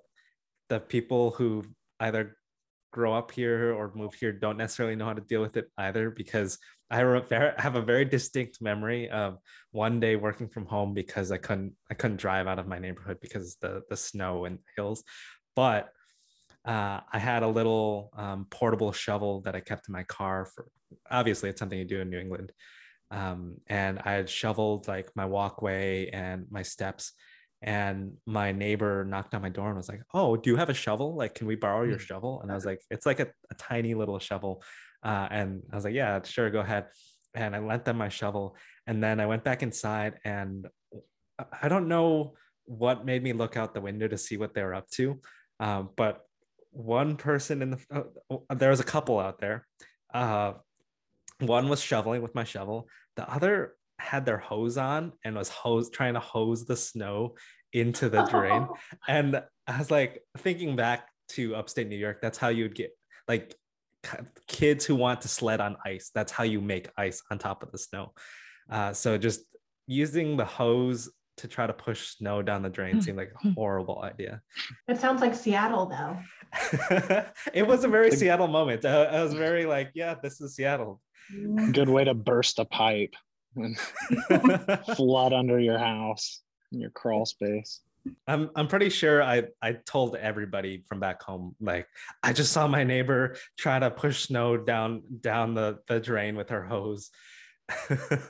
the 0.69 0.79
people 0.79 1.31
who 1.31 1.65
either 1.99 2.37
grow 2.91 3.13
up 3.13 3.31
here 3.31 3.73
or 3.73 3.91
move 3.93 4.13
here 4.13 4.31
don't 4.31 4.57
necessarily 4.57 4.95
know 4.95 5.05
how 5.05 5.13
to 5.13 5.21
deal 5.21 5.41
with 5.41 5.57
it 5.57 5.67
either 5.77 6.09
because 6.09 6.57
I 6.91 6.97
have 7.57 7.75
a 7.75 7.81
very 7.81 8.05
distinct 8.05 8.61
memory 8.61 9.09
of 9.09 9.37
one 9.71 9.99
day 9.99 10.15
working 10.15 10.47
from 10.47 10.65
home 10.65 10.95
because 10.95 11.31
I 11.31 11.37
couldn't 11.37 11.73
I 11.91 11.93
couldn't 11.93 12.17
drive 12.17 12.47
out 12.47 12.57
of 12.57 12.67
my 12.67 12.79
neighborhood 12.79 13.19
because 13.21 13.57
the 13.61 13.83
the 13.89 13.97
snow 13.97 14.45
and 14.45 14.59
hills, 14.75 15.03
but 15.55 15.89
uh, 16.65 16.99
I 17.11 17.19
had 17.19 17.43
a 17.43 17.47
little 17.47 18.11
um, 18.17 18.47
portable 18.49 18.91
shovel 18.91 19.41
that 19.41 19.55
I 19.55 19.59
kept 19.59 19.87
in 19.87 19.93
my 19.93 20.03
car 20.03 20.45
for. 20.45 20.67
Obviously, 21.09 21.49
it's 21.49 21.59
something 21.59 21.79
you 21.79 21.85
do 21.85 22.01
in 22.01 22.09
New 22.09 22.19
England, 22.19 22.51
um, 23.11 23.57
and 23.67 23.99
I 24.03 24.13
had 24.13 24.29
shoveled 24.29 24.87
like 24.87 25.09
my 25.15 25.25
walkway 25.25 26.09
and 26.09 26.45
my 26.49 26.61
steps. 26.63 27.13
And 27.61 28.13
my 28.25 28.53
neighbor 28.53 29.03
knocked 29.03 29.35
on 29.35 29.41
my 29.41 29.49
door 29.49 29.67
and 29.67 29.75
was 29.75 29.89
like, 29.89 30.01
"Oh, 30.13 30.37
do 30.37 30.49
you 30.49 30.55
have 30.55 30.69
a 30.69 30.73
shovel? 30.73 31.17
Like, 31.17 31.35
can 31.35 31.45
we 31.45 31.55
borrow 31.55 31.83
your 31.83 31.97
mm. 31.97 32.07
shovel?" 32.09 32.39
And 32.41 32.49
I 32.49 32.55
was 32.55 32.65
like, 32.65 32.79
"It's 32.89 33.05
like 33.05 33.19
a, 33.19 33.27
a 33.51 33.55
tiny 33.55 33.95
little 33.95 34.17
shovel." 34.17 34.63
Uh, 35.03 35.27
and 35.31 35.63
I 35.71 35.75
was 35.75 35.85
like, 35.85 35.93
yeah, 35.93 36.21
sure, 36.23 36.49
go 36.49 36.59
ahead. 36.59 36.87
And 37.33 37.55
I 37.55 37.59
lent 37.59 37.85
them 37.85 37.97
my 37.97 38.09
shovel. 38.09 38.55
And 38.87 39.03
then 39.03 39.19
I 39.19 39.25
went 39.25 39.43
back 39.43 39.63
inside 39.63 40.15
and 40.25 40.67
I 41.61 41.69
don't 41.69 41.87
know 41.87 42.33
what 42.65 43.05
made 43.05 43.23
me 43.23 43.33
look 43.33 43.55
out 43.55 43.73
the 43.73 43.81
window 43.81 44.07
to 44.07 44.17
see 44.17 44.37
what 44.37 44.53
they 44.53 44.63
were 44.63 44.75
up 44.75 44.89
to. 44.91 45.19
Um, 45.59 45.89
but 45.95 46.21
one 46.71 47.15
person 47.15 47.61
in 47.61 47.69
the, 47.71 47.79
uh, 47.91 48.55
there 48.55 48.69
was 48.69 48.79
a 48.79 48.85
couple 48.85 49.19
out 49.19 49.39
there. 49.39 49.67
Uh, 50.13 50.53
one 51.39 51.69
was 51.69 51.81
shoveling 51.81 52.21
with 52.21 52.35
my 52.35 52.43
shovel. 52.43 52.87
The 53.15 53.29
other 53.29 53.75
had 53.99 54.25
their 54.25 54.37
hose 54.37 54.77
on 54.77 55.13
and 55.23 55.35
was 55.35 55.49
hose 55.49 55.89
trying 55.89 56.13
to 56.13 56.19
hose 56.19 56.65
the 56.65 56.75
snow 56.75 57.35
into 57.73 58.09
the 58.09 58.23
drain. 58.23 58.67
And 59.07 59.41
I 59.67 59.77
was 59.77 59.91
like 59.91 60.23
thinking 60.37 60.75
back 60.75 61.07
to 61.29 61.55
upstate 61.55 61.87
New 61.87 61.97
York, 61.97 62.19
that's 62.21 62.37
how 62.37 62.49
you'd 62.49 62.75
get 62.75 62.91
like 63.27 63.55
kids 64.47 64.85
who 64.85 64.95
want 64.95 65.21
to 65.21 65.27
sled 65.27 65.61
on 65.61 65.77
ice. 65.85 66.11
That's 66.13 66.31
how 66.31 66.43
you 66.43 66.61
make 66.61 66.89
ice 66.97 67.21
on 67.29 67.37
top 67.37 67.63
of 67.63 67.71
the 67.71 67.77
snow. 67.77 68.13
Uh, 68.69 68.93
so 68.93 69.17
just 69.17 69.41
using 69.87 70.37
the 70.37 70.45
hose 70.45 71.09
to 71.37 71.47
try 71.47 71.65
to 71.65 71.73
push 71.73 72.15
snow 72.17 72.41
down 72.41 72.61
the 72.61 72.69
drain 72.69 73.01
seemed 73.01 73.17
like 73.17 73.31
a 73.33 73.47
hmm. 73.47 73.53
horrible 73.53 74.01
idea. 74.01 74.41
It 74.87 74.99
sounds 74.99 75.21
like 75.21 75.33
Seattle, 75.33 75.85
though. 75.85 76.17
it 77.53 77.65
was 77.65 77.83
a 77.83 77.87
very 77.87 78.11
Seattle 78.11 78.47
moment. 78.47 78.83
I, 78.83 79.05
I, 79.05 79.23
was 79.23 79.33
very 79.33 79.65
like, 79.65 79.91
yeah, 79.93 80.15
this 80.21 80.41
is 80.41 80.55
Seattle. 80.55 81.01
Good 81.71 81.89
way 81.89 82.03
to 82.03 82.13
burst 82.13 82.59
a 82.59 82.65
pipe 82.65 83.13
and 83.55 83.77
flood 84.95 85.33
under 85.33 85.59
your 85.59 85.77
house 85.77 86.41
in 86.71 86.79
your 86.79 86.89
crawl 86.91 87.25
space. 87.25 87.81
I'm 88.27 88.49
I'm 88.55 88.67
pretty 88.67 88.89
sure 88.89 89.21
I 89.21 89.43
I 89.61 89.73
told 89.73 90.15
everybody 90.15 90.83
from 90.87 90.99
back 90.99 91.21
home 91.21 91.55
like 91.59 91.87
I 92.23 92.33
just 92.33 92.51
saw 92.51 92.67
my 92.67 92.83
neighbor 92.83 93.35
try 93.57 93.77
to 93.77 93.91
push 93.91 94.27
snow 94.27 94.57
down 94.57 95.03
down 95.21 95.53
the 95.53 95.79
the 95.87 95.99
drain 95.99 96.35
with 96.35 96.49
her 96.49 96.63
hose. 96.63 97.11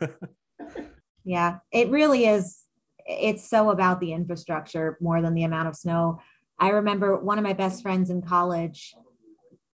yeah, 1.24 1.60
it 1.72 1.90
really 1.90 2.26
is 2.26 2.64
it's 3.06 3.48
so 3.50 3.70
about 3.70 4.00
the 4.00 4.14
infrastructure 4.14 4.98
more 5.02 5.22
than 5.22 5.34
the 5.34 5.44
amount 5.44 5.68
of 5.68 5.76
snow. 5.76 6.20
I 6.58 6.70
remember 6.70 7.18
one 7.18 7.38
of 7.38 7.44
my 7.44 7.54
best 7.54 7.82
friends 7.82 8.10
in 8.10 8.22
college. 8.22 8.94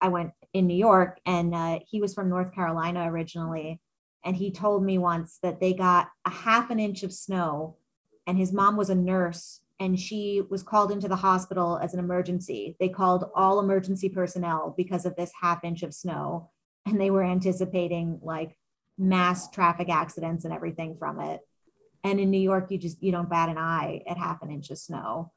I 0.00 0.08
went 0.08 0.32
in 0.54 0.66
New 0.66 0.76
York 0.76 1.20
and 1.26 1.54
uh, 1.54 1.80
he 1.86 2.00
was 2.00 2.14
from 2.14 2.30
North 2.30 2.54
Carolina 2.54 3.10
originally 3.10 3.80
and 4.24 4.34
he 4.34 4.50
told 4.50 4.82
me 4.82 4.96
once 4.96 5.38
that 5.42 5.60
they 5.60 5.74
got 5.74 6.08
a 6.24 6.30
half 6.30 6.70
an 6.70 6.80
inch 6.80 7.02
of 7.02 7.12
snow 7.12 7.76
and 8.26 8.38
his 8.38 8.52
mom 8.52 8.76
was 8.76 8.88
a 8.88 8.94
nurse 8.94 9.60
and 9.80 9.98
she 9.98 10.42
was 10.48 10.62
called 10.62 10.92
into 10.92 11.08
the 11.08 11.16
hospital 11.16 11.78
as 11.82 11.94
an 11.94 12.00
emergency. 12.00 12.76
They 12.78 12.88
called 12.88 13.30
all 13.34 13.60
emergency 13.60 14.08
personnel 14.08 14.74
because 14.76 15.04
of 15.04 15.16
this 15.16 15.32
half 15.40 15.64
inch 15.64 15.82
of 15.82 15.92
snow, 15.92 16.50
and 16.86 17.00
they 17.00 17.10
were 17.10 17.24
anticipating 17.24 18.20
like 18.22 18.56
mass 18.96 19.50
traffic 19.50 19.88
accidents 19.88 20.44
and 20.44 20.54
everything 20.54 20.96
from 20.96 21.20
it. 21.20 21.40
And 22.04 22.20
in 22.20 22.30
New 22.30 22.40
York, 22.40 22.70
you 22.70 22.78
just 22.78 23.02
you 23.02 23.10
don't 23.10 23.30
bat 23.30 23.48
an 23.48 23.58
eye 23.58 24.02
at 24.06 24.16
half 24.16 24.42
an 24.42 24.50
inch 24.50 24.70
of 24.70 24.78
snow. 24.78 25.32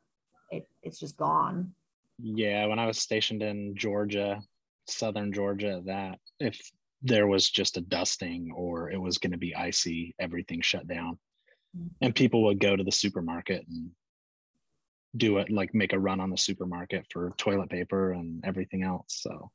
It, 0.52 0.68
it's 0.84 1.00
just 1.00 1.18
gone. 1.18 1.74
Yeah, 2.20 2.66
when 2.68 2.80
I 2.80 2.86
was 2.86 3.00
stationed 3.00 3.42
in 3.42 3.76
Georgia, 3.76 4.42
southern 4.90 5.34
Georgia, 5.34 5.82
that 5.86 6.20
if 6.40 6.60
there 7.02 7.28
was 7.28 7.50
just 7.50 7.78
a 7.78 7.82
dusting 7.82 8.52
or 8.56 8.90
it 8.90 9.00
was 9.00 9.18
going 9.18 9.32
to 9.32 9.38
be 9.38 9.56
icy, 9.56 10.16
everything 10.20 10.62
shut 10.62 10.88
down. 10.88 11.18
Mm-hmm. 11.78 11.88
And 12.02 12.16
people 12.16 12.44
would 12.46 12.60
go 12.60 12.76
to 12.76 12.84
the 12.84 12.92
supermarket 12.92 13.66
and 13.68 13.92
do 15.16 15.38
it 15.38 15.50
like 15.50 15.74
make 15.74 15.94
a 15.94 16.00
run 16.00 16.20
on 16.20 16.30
the 16.30 16.38
supermarket 16.38 17.06
for 17.12 17.34
toilet 17.38 17.70
paper 17.70 18.12
and 18.12 18.44
everything 18.46 18.84
else. 18.84 19.06
So 19.22 19.52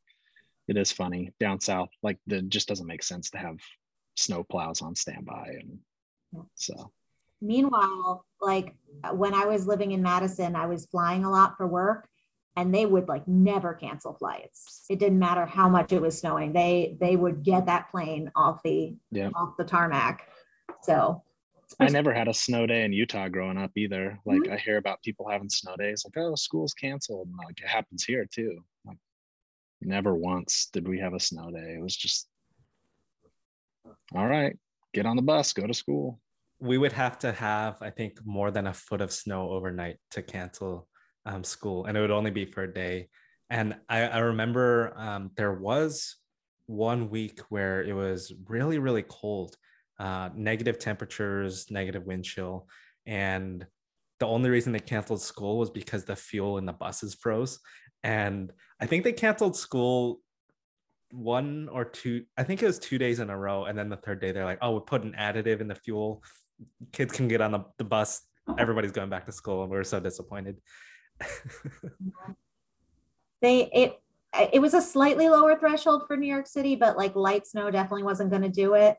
it 0.69 0.77
is 0.77 0.93
funny. 0.93 1.33
Down 1.41 1.61
south 1.61 1.91
like 2.03 2.19
it 2.27 2.49
just 2.49 2.69
doesn't 2.69 2.87
make 2.87 3.03
sense 3.03 3.31
to 3.31 3.39
have 3.39 3.59
snow 4.17 4.45
plows 4.45 4.83
on 4.83 4.95
standby 4.95 5.57
and 5.61 5.79
so. 6.55 6.93
Meanwhile 7.41 8.25
like 8.43 8.75
when 9.13 9.33
i 9.33 9.47
was 9.47 9.67
living 9.67 9.93
in 9.93 10.03
madison 10.03 10.55
i 10.55 10.67
was 10.67 10.87
flying 10.87 11.25
a 11.25 11.31
lot 11.31 11.57
for 11.57 11.67
work 11.67 12.09
and 12.57 12.75
they 12.75 12.87
would 12.87 13.09
like 13.09 13.27
never 13.27 13.75
cancel 13.75 14.15
flights 14.15 14.85
it 14.91 14.99
didn't 14.99 15.19
matter 15.19 15.47
how 15.47 15.69
much 15.69 15.93
it 15.93 16.01
was 16.01 16.19
snowing 16.19 16.53
they 16.53 16.97
they 17.01 17.17
would 17.17 17.43
get 17.43 17.67
that 17.67 17.91
plane 17.91 18.31
off 18.37 18.61
the 18.63 18.95
yeah. 19.11 19.31
off 19.35 19.57
the 19.57 19.65
tarmac 19.65 20.29
so 20.83 21.23
I 21.81 21.89
never 21.89 22.13
had 22.13 22.29
a 22.29 22.35
snow 22.35 22.67
day 22.67 22.85
in 22.85 22.93
Utah 22.93 23.29
growing 23.29 23.59
up 23.59 23.71
either. 23.77 24.19
Like 24.27 24.41
mm-hmm. 24.41 24.53
I 24.53 24.59
hear 24.59 24.77
about 24.77 25.03
people 25.03 25.29
having 25.29 25.49
snow 25.49 25.77
days, 25.77 26.05
like 26.05 26.23
oh, 26.23 26.35
school's 26.35 26.75
canceled, 26.75 27.29
and 27.29 27.37
like 27.37 27.59
it 27.61 27.69
happens 27.69 28.05
here 28.05 28.27
too. 28.31 28.59
Like 28.85 28.99
never 29.81 30.15
once 30.15 30.69
did 30.73 30.87
we 30.87 30.99
have 30.99 31.15
a 31.15 31.21
snow 31.21 31.51
day. 31.51 31.77
It 31.79 31.83
was 31.83 31.97
just 31.97 32.29
all 34.15 34.27
right, 34.27 34.57
get 34.93 35.07
on 35.07 35.17
the 35.17 35.23
bus, 35.23 35.53
go 35.53 35.67
to 35.67 35.75
school. 35.75 36.21
We 36.61 36.79
would 36.79 36.93
have 36.93 37.19
to 37.21 37.33
have, 37.33 37.79
I 37.83 37.91
think, 37.91 38.19
more 38.25 38.51
than 38.51 38.69
a 38.69 38.75
foot 38.75 39.01
of 39.01 39.13
snow 39.13 39.51
overnight 39.51 39.97
to 40.13 40.23
cancel 40.23 40.87
um, 41.27 41.45
school, 41.45 41.87
and 41.87 41.97
it 41.97 42.01
would 42.01 42.11
only 42.11 42.31
be 42.31 42.45
for 42.45 42.63
a 42.63 42.73
day. 42.73 43.09
And 43.51 43.77
I, 43.89 44.03
I 44.03 44.19
remember 44.21 44.95
um, 44.97 45.31
there 45.37 45.53
was 45.53 46.17
one 46.67 47.11
week 47.11 47.41
where 47.49 47.83
it 47.83 47.93
was 47.93 48.33
really, 48.49 48.79
really 48.79 49.05
cold 49.07 49.57
uh, 49.99 50.31
negative 50.35 50.79
temperatures, 50.79 51.71
negative 51.71 52.05
wind 52.05 52.25
chill. 52.25 52.67
And 53.07 53.67
the 54.21 54.27
only 54.27 54.51
reason 54.51 54.73
they 54.73 54.81
canceled 54.81 55.21
school 55.21 55.59
was 55.59 55.71
because 55.71 56.05
the 56.05 56.17
fuel 56.17 56.59
in 56.59 56.67
the 56.67 56.73
buses 56.73 57.15
froze. 57.15 57.61
And 58.03 58.53
I 58.81 58.87
think 58.87 59.05
they 59.05 59.13
canceled 59.13 59.57
school 59.57 60.21
one 61.11 61.69
or 61.71 61.85
two, 61.85 62.25
I 62.39 62.43
think 62.43 62.63
it 62.63 62.67
was 62.67 62.79
two 62.79 62.99
days 62.99 63.21
in 63.21 63.31
a 63.31 63.37
row. 63.37 63.67
And 63.67 63.79
then 63.79 63.89
the 63.89 63.97
third 63.97 64.21
day, 64.21 64.33
they're 64.33 64.45
like, 64.45 64.59
oh, 64.63 64.75
we 64.75 64.81
put 64.81 65.03
an 65.03 65.15
additive 65.19 65.61
in 65.61 65.69
the 65.69 65.75
fuel. 65.75 66.25
Kids 66.91 67.13
can 67.13 67.29
get 67.29 67.41
on 67.41 67.53
the, 67.53 67.65
the 67.79 67.85
bus. 67.85 68.23
Everybody's 68.59 68.93
going 68.93 69.11
back 69.11 69.27
to 69.27 69.33
school. 69.33 69.63
And 69.63 69.71
we 69.71 69.77
are 69.77 69.85
so 69.85 70.01
disappointed. 70.01 70.57
They, 73.41 73.71
it, 73.73 74.01
it 74.53 74.61
was 74.61 74.75
a 74.75 74.81
slightly 74.81 75.29
lower 75.29 75.59
threshold 75.59 76.05
for 76.07 76.17
New 76.17 76.33
York 76.33 76.47
City, 76.47 76.77
but 76.77 76.97
like 76.97 77.15
light 77.15 77.47
snow 77.47 77.71
definitely 77.71 78.05
wasn't 78.05 78.31
going 78.31 78.43
to 78.43 78.49
do 78.49 78.75
it. 78.75 78.97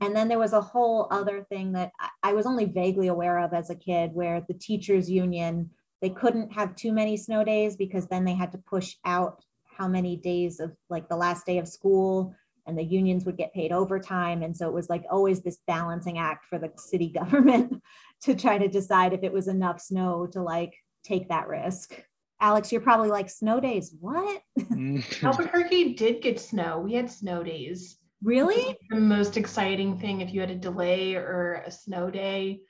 And 0.00 0.14
then 0.14 0.28
there 0.28 0.38
was 0.38 0.52
a 0.52 0.60
whole 0.60 1.06
other 1.10 1.44
thing 1.48 1.72
that 1.72 1.92
I 2.22 2.32
was 2.32 2.46
only 2.46 2.64
vaguely 2.64 3.08
aware 3.08 3.38
of 3.38 3.52
as 3.54 3.70
a 3.70 3.76
kid 3.76 4.10
where 4.12 4.42
the 4.46 4.54
teachers 4.54 5.08
union, 5.08 5.70
they 6.02 6.10
couldn't 6.10 6.52
have 6.52 6.74
too 6.74 6.92
many 6.92 7.16
snow 7.16 7.44
days 7.44 7.76
because 7.76 8.08
then 8.08 8.24
they 8.24 8.34
had 8.34 8.52
to 8.52 8.58
push 8.58 8.96
out 9.04 9.44
how 9.64 9.88
many 9.88 10.16
days 10.16 10.60
of 10.60 10.72
like 10.90 11.08
the 11.08 11.16
last 11.16 11.46
day 11.46 11.58
of 11.58 11.68
school 11.68 12.34
and 12.66 12.78
the 12.78 12.84
unions 12.84 13.24
would 13.24 13.36
get 13.36 13.52
paid 13.52 13.72
overtime. 13.72 14.42
And 14.42 14.56
so 14.56 14.66
it 14.68 14.74
was 14.74 14.88
like 14.88 15.04
always 15.10 15.42
this 15.42 15.58
balancing 15.66 16.18
act 16.18 16.46
for 16.46 16.58
the 16.58 16.72
city 16.76 17.08
government 17.14 17.82
to 18.22 18.34
try 18.34 18.58
to 18.58 18.68
decide 18.68 19.12
if 19.12 19.22
it 19.22 19.32
was 19.32 19.48
enough 19.48 19.80
snow 19.80 20.26
to 20.32 20.42
like 20.42 20.74
take 21.04 21.28
that 21.28 21.48
risk. 21.48 21.94
Alex, 22.40 22.72
you're 22.72 22.80
probably 22.80 23.08
like 23.08 23.30
snow 23.30 23.60
days. 23.60 23.94
What? 24.00 24.42
Albuquerque 25.22 25.94
did 25.94 26.22
get 26.22 26.40
snow. 26.40 26.80
We 26.80 26.94
had 26.94 27.10
snow 27.10 27.42
days. 27.42 27.98
Really? 28.22 28.76
The 28.90 28.96
most 28.96 29.36
exciting 29.36 29.98
thing 29.98 30.20
if 30.20 30.32
you 30.32 30.40
had 30.40 30.50
a 30.50 30.56
delay 30.56 31.14
or 31.14 31.62
a 31.66 31.70
snow 31.70 32.10
day. 32.10 32.60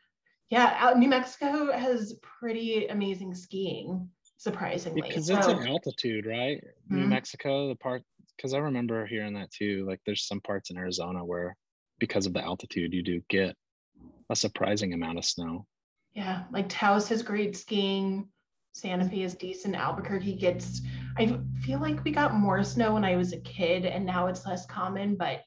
Yeah, 0.50 0.74
out 0.78 0.98
New 0.98 1.08
Mexico 1.08 1.72
has 1.72 2.18
pretty 2.40 2.86
amazing 2.86 3.34
skiing, 3.34 4.08
surprisingly. 4.36 5.02
Because 5.02 5.30
it's 5.30 5.46
an 5.46 5.66
altitude, 5.66 6.26
right? 6.26 6.58
Mm-hmm. 6.58 6.96
New 6.96 7.06
Mexico, 7.06 7.68
the 7.68 7.76
part 7.76 8.02
because 8.36 8.52
I 8.52 8.58
remember 8.58 9.06
hearing 9.06 9.34
that 9.34 9.50
too. 9.50 9.84
Like 9.86 10.00
there's 10.04 10.26
some 10.26 10.40
parts 10.40 10.70
in 10.70 10.76
Arizona 10.76 11.24
where 11.24 11.56
because 11.98 12.26
of 12.26 12.34
the 12.34 12.42
altitude 12.42 12.92
you 12.92 13.02
do 13.02 13.22
get 13.28 13.56
a 14.30 14.36
surprising 14.36 14.92
amount 14.92 15.18
of 15.18 15.24
snow. 15.24 15.66
Yeah, 16.14 16.44
like 16.52 16.68
Taos 16.68 17.08
has 17.08 17.22
great 17.22 17.56
skiing. 17.56 18.28
Santa 18.72 19.08
Fe 19.08 19.22
is 19.22 19.34
decent. 19.34 19.76
Albuquerque 19.76 20.34
gets, 20.34 20.80
I 21.16 21.38
feel 21.62 21.80
like 21.80 22.02
we 22.04 22.10
got 22.10 22.34
more 22.34 22.64
snow 22.64 22.94
when 22.94 23.04
I 23.04 23.16
was 23.16 23.32
a 23.32 23.40
kid 23.40 23.84
and 23.84 24.04
now 24.04 24.26
it's 24.26 24.46
less 24.46 24.66
common, 24.66 25.16
but 25.16 25.42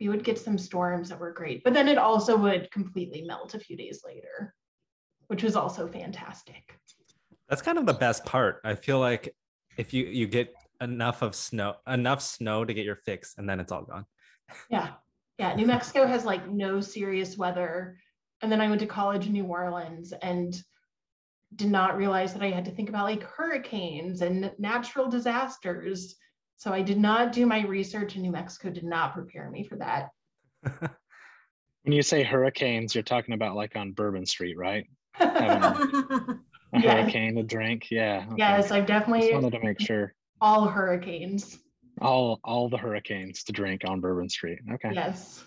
we 0.00 0.08
would 0.08 0.24
get 0.24 0.38
some 0.38 0.58
storms 0.58 1.10
that 1.10 1.20
were 1.20 1.32
great. 1.32 1.62
But 1.64 1.74
then 1.74 1.88
it 1.88 1.98
also 1.98 2.36
would 2.36 2.70
completely 2.70 3.22
melt 3.22 3.54
a 3.54 3.58
few 3.58 3.76
days 3.76 4.02
later, 4.04 4.54
which 5.26 5.42
was 5.42 5.54
also 5.54 5.86
fantastic. 5.86 6.78
That's 7.48 7.62
kind 7.62 7.78
of 7.78 7.86
the 7.86 7.94
best 7.94 8.24
part. 8.24 8.60
I 8.64 8.74
feel 8.74 8.98
like 8.98 9.34
if 9.76 9.92
you 9.92 10.06
you 10.06 10.26
get 10.26 10.54
enough 10.80 11.22
of 11.22 11.34
snow, 11.34 11.76
enough 11.86 12.22
snow 12.22 12.64
to 12.64 12.74
get 12.74 12.84
your 12.84 12.96
fix, 12.96 13.34
and 13.36 13.48
then 13.48 13.60
it's 13.60 13.70
all 13.70 13.82
gone. 13.82 14.06
Yeah. 14.70 14.92
Yeah. 15.38 15.54
New 15.54 15.66
Mexico 15.66 16.06
has 16.06 16.24
like 16.24 16.48
no 16.48 16.80
serious 16.80 17.36
weather. 17.36 17.98
And 18.42 18.50
then 18.50 18.60
I 18.60 18.68
went 18.68 18.80
to 18.80 18.86
college 18.86 19.26
in 19.26 19.32
New 19.32 19.44
Orleans 19.44 20.12
and 20.12 20.60
did 21.54 21.70
not 21.70 21.96
realize 21.96 22.32
that 22.32 22.42
I 22.42 22.50
had 22.50 22.64
to 22.64 22.70
think 22.70 22.88
about 22.88 23.04
like 23.04 23.22
hurricanes 23.22 24.20
and 24.20 24.52
natural 24.58 25.08
disasters. 25.08 26.16
So 26.56 26.72
I 26.72 26.82
did 26.82 26.98
not 26.98 27.32
do 27.32 27.46
my 27.46 27.64
research 27.66 28.16
in 28.16 28.22
New 28.22 28.32
Mexico, 28.32 28.70
did 28.70 28.84
not 28.84 29.14
prepare 29.14 29.50
me 29.50 29.64
for 29.64 29.76
that. 29.76 30.10
when 30.62 31.92
you 31.92 32.02
say 32.02 32.22
hurricanes, 32.22 32.94
you're 32.94 33.02
talking 33.02 33.34
about 33.34 33.54
like 33.54 33.76
on 33.76 33.92
Bourbon 33.92 34.26
Street, 34.26 34.56
right? 34.56 34.86
a 35.20 36.80
yeah. 36.80 37.02
hurricane 37.02 37.36
to 37.36 37.42
drink. 37.42 37.90
Yeah. 37.90 38.24
Okay. 38.26 38.36
Yes, 38.38 38.70
I've 38.70 38.86
definitely 38.86 39.30
Just 39.30 39.34
wanted 39.34 39.52
to 39.52 39.64
make 39.64 39.80
sure. 39.80 40.14
All 40.40 40.66
hurricanes. 40.66 41.58
All 42.00 42.40
all 42.42 42.68
the 42.68 42.78
hurricanes 42.78 43.44
to 43.44 43.52
drink 43.52 43.82
on 43.86 44.00
Bourbon 44.00 44.28
Street. 44.28 44.58
Okay. 44.72 44.90
Yes. 44.92 45.44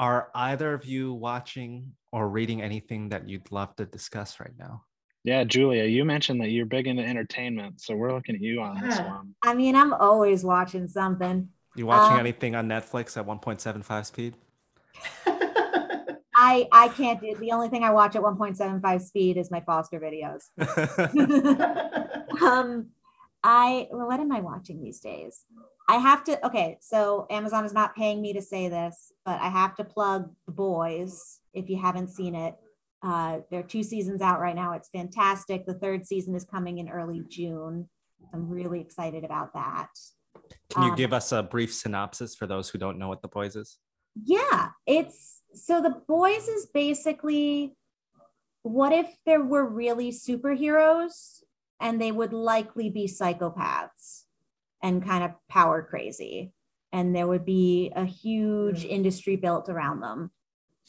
Are 0.00 0.30
either 0.34 0.72
of 0.72 0.86
you 0.86 1.12
watching 1.12 1.92
or 2.10 2.26
reading 2.30 2.62
anything 2.62 3.10
that 3.10 3.28
you'd 3.28 3.52
love 3.52 3.76
to 3.76 3.84
discuss 3.84 4.40
right 4.40 4.54
now? 4.58 4.84
Yeah, 5.24 5.44
Julia, 5.44 5.84
you 5.84 6.06
mentioned 6.06 6.40
that 6.40 6.48
you're 6.48 6.64
big 6.64 6.86
into 6.86 7.04
entertainment, 7.04 7.82
so 7.82 7.94
we're 7.94 8.14
looking 8.14 8.34
at 8.34 8.40
you 8.40 8.62
on 8.62 8.80
this 8.80 8.98
one. 8.98 9.34
I 9.44 9.52
mean, 9.52 9.76
I'm 9.76 9.92
always 9.92 10.42
watching 10.42 10.88
something. 10.88 11.50
You 11.76 11.84
watching 11.84 12.14
um, 12.14 12.20
anything 12.20 12.54
on 12.54 12.66
Netflix 12.66 13.18
at 13.18 13.26
1.75 13.26 14.06
speed? 14.06 14.36
I 16.34 16.66
I 16.72 16.88
can't 16.96 17.20
do 17.20 17.36
the 17.38 17.52
only 17.52 17.68
thing 17.68 17.84
I 17.84 17.90
watch 17.90 18.16
at 18.16 18.22
1.75 18.22 19.02
speed 19.02 19.36
is 19.36 19.50
my 19.50 19.60
Foster 19.60 20.00
videos. 20.00 20.44
um, 22.42 22.86
I 23.44 23.86
well, 23.90 24.06
what 24.06 24.18
am 24.18 24.32
I 24.32 24.40
watching 24.40 24.82
these 24.82 25.00
days? 25.00 25.44
I 25.90 25.94
have 25.96 26.22
to 26.24 26.46
okay, 26.46 26.78
so 26.80 27.26
Amazon 27.30 27.64
is 27.64 27.72
not 27.72 27.96
paying 27.96 28.22
me 28.22 28.32
to 28.34 28.40
say 28.40 28.68
this, 28.68 29.12
but 29.24 29.40
I 29.40 29.48
have 29.48 29.74
to 29.74 29.84
plug 29.84 30.30
The 30.46 30.52
Boys 30.52 31.40
if 31.52 31.68
you 31.68 31.80
haven't 31.80 32.10
seen 32.10 32.36
it. 32.36 32.54
Uh, 33.02 33.40
there 33.50 33.58
are 33.58 33.64
two 33.64 33.82
seasons 33.82 34.22
out 34.22 34.38
right 34.38 34.54
now. 34.54 34.74
It's 34.74 34.88
fantastic. 34.90 35.66
The 35.66 35.74
third 35.74 36.06
season 36.06 36.36
is 36.36 36.44
coming 36.44 36.78
in 36.78 36.88
early 36.88 37.24
June. 37.28 37.88
I'm 38.32 38.48
really 38.48 38.80
excited 38.80 39.24
about 39.24 39.52
that. 39.54 39.88
Can 40.72 40.84
you 40.84 40.90
um, 40.90 40.96
give 40.96 41.12
us 41.12 41.32
a 41.32 41.42
brief 41.42 41.74
synopsis 41.74 42.36
for 42.36 42.46
those 42.46 42.68
who 42.68 42.78
don't 42.78 42.96
know 42.96 43.08
what 43.08 43.20
The 43.20 43.26
Boys 43.26 43.56
is? 43.56 43.76
Yeah, 44.14 44.68
it's 44.86 45.42
so 45.54 45.82
The 45.82 46.00
Boys 46.06 46.46
is 46.46 46.68
basically 46.72 47.74
what 48.62 48.92
if 48.92 49.08
there 49.26 49.42
were 49.42 49.68
really 49.68 50.12
superheroes 50.12 51.40
and 51.80 52.00
they 52.00 52.12
would 52.12 52.32
likely 52.32 52.90
be 52.90 53.08
psychopaths 53.08 54.26
and 54.82 55.04
kind 55.04 55.24
of 55.24 55.32
power 55.48 55.82
crazy, 55.82 56.52
and 56.92 57.14
there 57.14 57.26
would 57.26 57.44
be 57.44 57.92
a 57.94 58.04
huge 58.04 58.82
hmm. 58.82 58.90
industry 58.90 59.36
built 59.36 59.68
around 59.68 60.00
them 60.00 60.30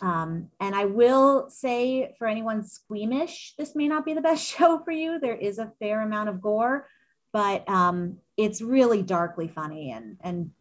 um, 0.01 0.49
and 0.59 0.75
I 0.75 0.85
will 0.85 1.49
say 1.49 2.15
for 2.17 2.27
anyone 2.27 2.63
squeamish, 2.63 3.53
this 3.57 3.75
may 3.75 3.87
not 3.87 4.03
be 4.03 4.13
the 4.13 4.21
best 4.21 4.43
show 4.57 4.79
for 4.83 4.91
you. 4.91 5.19
There 5.19 5.35
is 5.35 5.59
a 5.59 5.71
fair 5.79 6.01
amount 6.01 6.29
of 6.29 6.41
gore, 6.41 6.87
but 7.31 7.67
um, 7.69 8.17
it's 8.35 8.61
really 8.61 9.03
darkly 9.03 9.47
funny 9.47 9.91
and, 9.91 10.17
and 10.21 10.51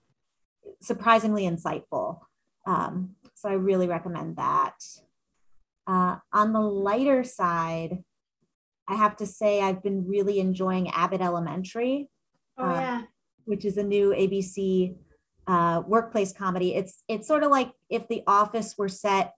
surprisingly 0.82 1.44
insightful. 1.44 2.20
Um, 2.66 3.16
so 3.34 3.48
I 3.48 3.54
really 3.54 3.86
recommend 3.86 4.36
that. 4.36 4.76
Uh, 5.86 6.16
on 6.32 6.52
the 6.52 6.60
lighter 6.60 7.24
side, 7.24 8.04
I 8.86 8.96
have 8.96 9.16
to 9.16 9.26
say 9.26 9.62
I've 9.62 9.82
been 9.82 10.06
really 10.06 10.38
enjoying 10.38 10.90
Abbott 10.90 11.22
Elementary, 11.22 12.08
oh, 12.58 12.64
uh, 12.64 12.74
yeah. 12.74 13.02
Which 13.50 13.64
is 13.64 13.76
a 13.76 13.82
new 13.82 14.10
ABC 14.10 14.94
uh, 15.48 15.82
workplace 15.86 16.32
comedy. 16.32 16.74
It's 16.76 17.02
it's 17.08 17.26
sort 17.26 17.42
of 17.42 17.50
like 17.50 17.72
if 17.90 18.06
The 18.08 18.22
Office 18.26 18.76
were 18.78 18.88
set 18.88 19.34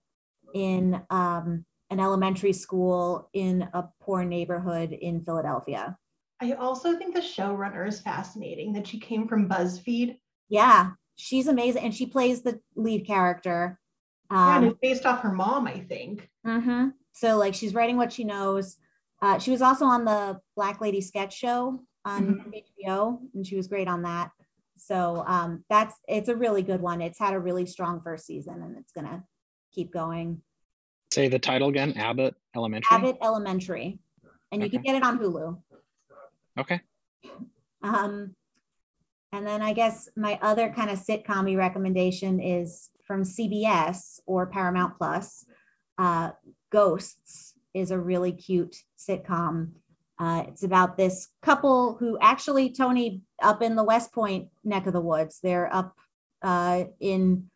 in 0.55 1.01
um, 1.09 1.65
an 1.91 1.99
elementary 1.99 2.53
school 2.53 3.31
in 3.33 3.67
a 3.73 3.85
poor 4.03 4.25
neighborhood 4.25 4.93
in 4.93 5.25
Philadelphia. 5.25 5.97
I 6.41 6.53
also 6.53 6.97
think 6.97 7.15
the 7.15 7.21
showrunner 7.21 7.89
is 7.89 8.01
fascinating. 8.01 8.75
That 8.75 8.87
she 8.87 9.01
came 9.01 9.27
from 9.27 9.49
BuzzFeed. 9.49 10.19
Yeah, 10.49 10.91
she's 11.17 11.49
amazing, 11.49 11.83
and 11.83 11.95
she 11.95 12.07
plays 12.07 12.43
the 12.43 12.61
lead 12.77 13.07
character. 13.07 13.81
Um, 14.31 14.37
yeah, 14.37 14.57
and 14.57 14.65
um, 14.65 14.71
it's 14.71 14.81
based 14.81 15.07
off 15.07 15.23
her 15.23 15.33
mom, 15.33 15.67
I 15.67 15.81
think. 15.81 16.29
Mm-hmm. 16.47 16.89
So 17.13 17.39
like 17.39 17.55
she's 17.55 17.75
writing 17.75 17.97
what 17.97 18.13
she 18.13 18.25
knows. 18.25 18.77
Uh, 19.23 19.39
she 19.39 19.51
was 19.51 19.63
also 19.63 19.87
on 19.87 20.05
the 20.05 20.41
Black 20.57 20.81
Lady 20.81 21.01
Sketch 21.01 21.35
Show 21.35 21.81
on 22.05 22.27
mm-hmm. 22.27 22.51
HBO, 22.91 23.19
and 23.35 23.47
she 23.47 23.57
was 23.57 23.67
great 23.67 23.89
on 23.89 24.03
that. 24.03 24.31
So 24.77 25.23
um, 25.27 25.65
that's 25.71 25.95
it's 26.09 26.29
a 26.29 26.37
really 26.37 26.63
good 26.63 26.81
one. 26.81 27.01
It's 27.01 27.19
had 27.19 27.35
a 27.35 27.39
really 27.39 27.67
strong 27.67 28.01
first 28.03 28.27
season, 28.27 28.63
and 28.63 28.77
it's 28.77 28.93
gonna 28.93 29.25
keep 29.73 29.93
going. 29.93 30.43
Say 31.13 31.29
the 31.29 31.39
title 31.39 31.69
again: 31.69 31.93
Abbott 31.97 32.35
Elementary. 32.57 32.97
Abbott 32.97 33.19
Elementary, 33.23 34.01
and 34.51 34.63
you 34.63 34.71
can 34.71 34.83
get 34.83 34.97
it 34.97 35.03
on 35.03 35.19
Hulu. 35.19 35.59
Okay. 36.59 36.81
Um, 37.83 38.35
and 39.33 39.47
then 39.47 39.63
I 39.63 39.73
guess 39.73 40.09
my 40.17 40.39
other 40.43 40.71
kind 40.71 40.91
of 40.91 40.99
sitcom 40.99 41.57
recommendation 41.57 42.41
is 42.41 42.91
from 43.07 43.23
CBS 43.23 44.21
or 44.27 44.47
Paramount 44.47 44.97
Plus. 44.99 45.47
Uh, 45.97 46.33
Ghosts 46.71 47.55
is 47.75 47.91
a 47.91 47.99
really 47.99 48.33
cute 48.33 48.77
sitcom 48.99 49.73
uh, 50.19 50.45
it's 50.49 50.63
about 50.63 50.97
this 50.97 51.29
couple 51.43 51.97
who 51.99 52.19
actually, 52.21 52.71
Tony, 52.71 53.23
up 53.43 53.63
in 53.63 53.77
the 53.77 53.85
West 53.85 54.13
Point 54.13 54.49
neck 54.63 54.87
of 54.87 54.93
the 54.93 55.01
woods. 55.01 55.41
They're 55.43 55.75
up 55.75 55.97
uh, 56.43 56.85
in 57.01 57.51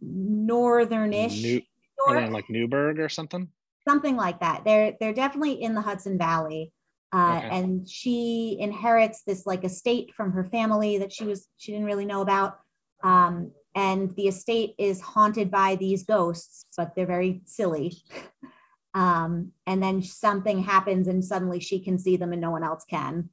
northernish, 0.00 1.42
New, 1.42 1.62
north, 2.06 2.30
like 2.30 2.48
Newburgh 2.50 3.00
or 3.00 3.08
something. 3.08 3.48
Something 3.88 4.16
like 4.16 4.40
that. 4.40 4.64
They're 4.64 4.94
they're 5.00 5.14
definitely 5.14 5.62
in 5.62 5.74
the 5.74 5.80
Hudson 5.80 6.18
Valley, 6.18 6.72
uh, 7.12 7.38
okay. 7.38 7.48
and 7.50 7.88
she 7.88 8.56
inherits 8.60 9.22
this 9.24 9.46
like 9.46 9.64
estate 9.64 10.12
from 10.14 10.32
her 10.32 10.44
family 10.44 10.98
that 10.98 11.12
she 11.12 11.24
was 11.24 11.48
she 11.56 11.72
didn't 11.72 11.86
really 11.86 12.06
know 12.06 12.20
about. 12.20 12.58
Um, 13.02 13.50
and 13.74 14.14
the 14.16 14.28
estate 14.28 14.74
is 14.78 15.00
haunted 15.00 15.50
by 15.50 15.76
these 15.76 16.04
ghosts, 16.04 16.66
but 16.76 16.94
they're 16.94 17.06
very 17.06 17.40
silly. 17.46 17.96
um, 18.94 19.52
and 19.66 19.82
then 19.82 20.02
something 20.02 20.62
happens 20.62 21.08
and 21.08 21.24
suddenly 21.24 21.60
she 21.60 21.80
can 21.80 21.98
see 21.98 22.16
them 22.16 22.32
and 22.32 22.40
no 22.40 22.50
one 22.50 22.64
else 22.64 22.84
can 22.88 23.30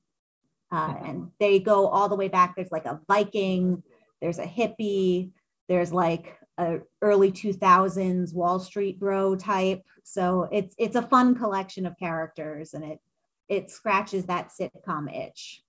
uh, 0.72 0.94
and 1.04 1.32
they 1.40 1.60
go 1.60 1.88
all 1.88 2.10
the 2.10 2.16
way 2.16 2.28
back 2.28 2.56
there's 2.56 2.72
like 2.72 2.86
a 2.86 3.00
viking 3.08 3.84
there's 4.22 4.40
a 4.40 4.46
hippie 4.46 5.32
there's 5.68 5.92
like 5.92 6.38
a 6.58 6.78
early 7.02 7.32
2000s 7.32 8.34
wall 8.34 8.60
street 8.60 9.00
bro 9.00 9.36
type 9.36 9.84
so 10.04 10.48
it's 10.52 10.76
it's 10.78 10.96
a 10.96 11.02
fun 11.02 11.36
collection 11.36 11.86
of 11.86 11.98
characters 11.98 12.74
and 12.74 12.84
it 12.84 13.00
it 13.48 13.72
scratches 13.72 14.26
that 14.26 14.50
sitcom 14.50 15.14
itch 15.14 15.64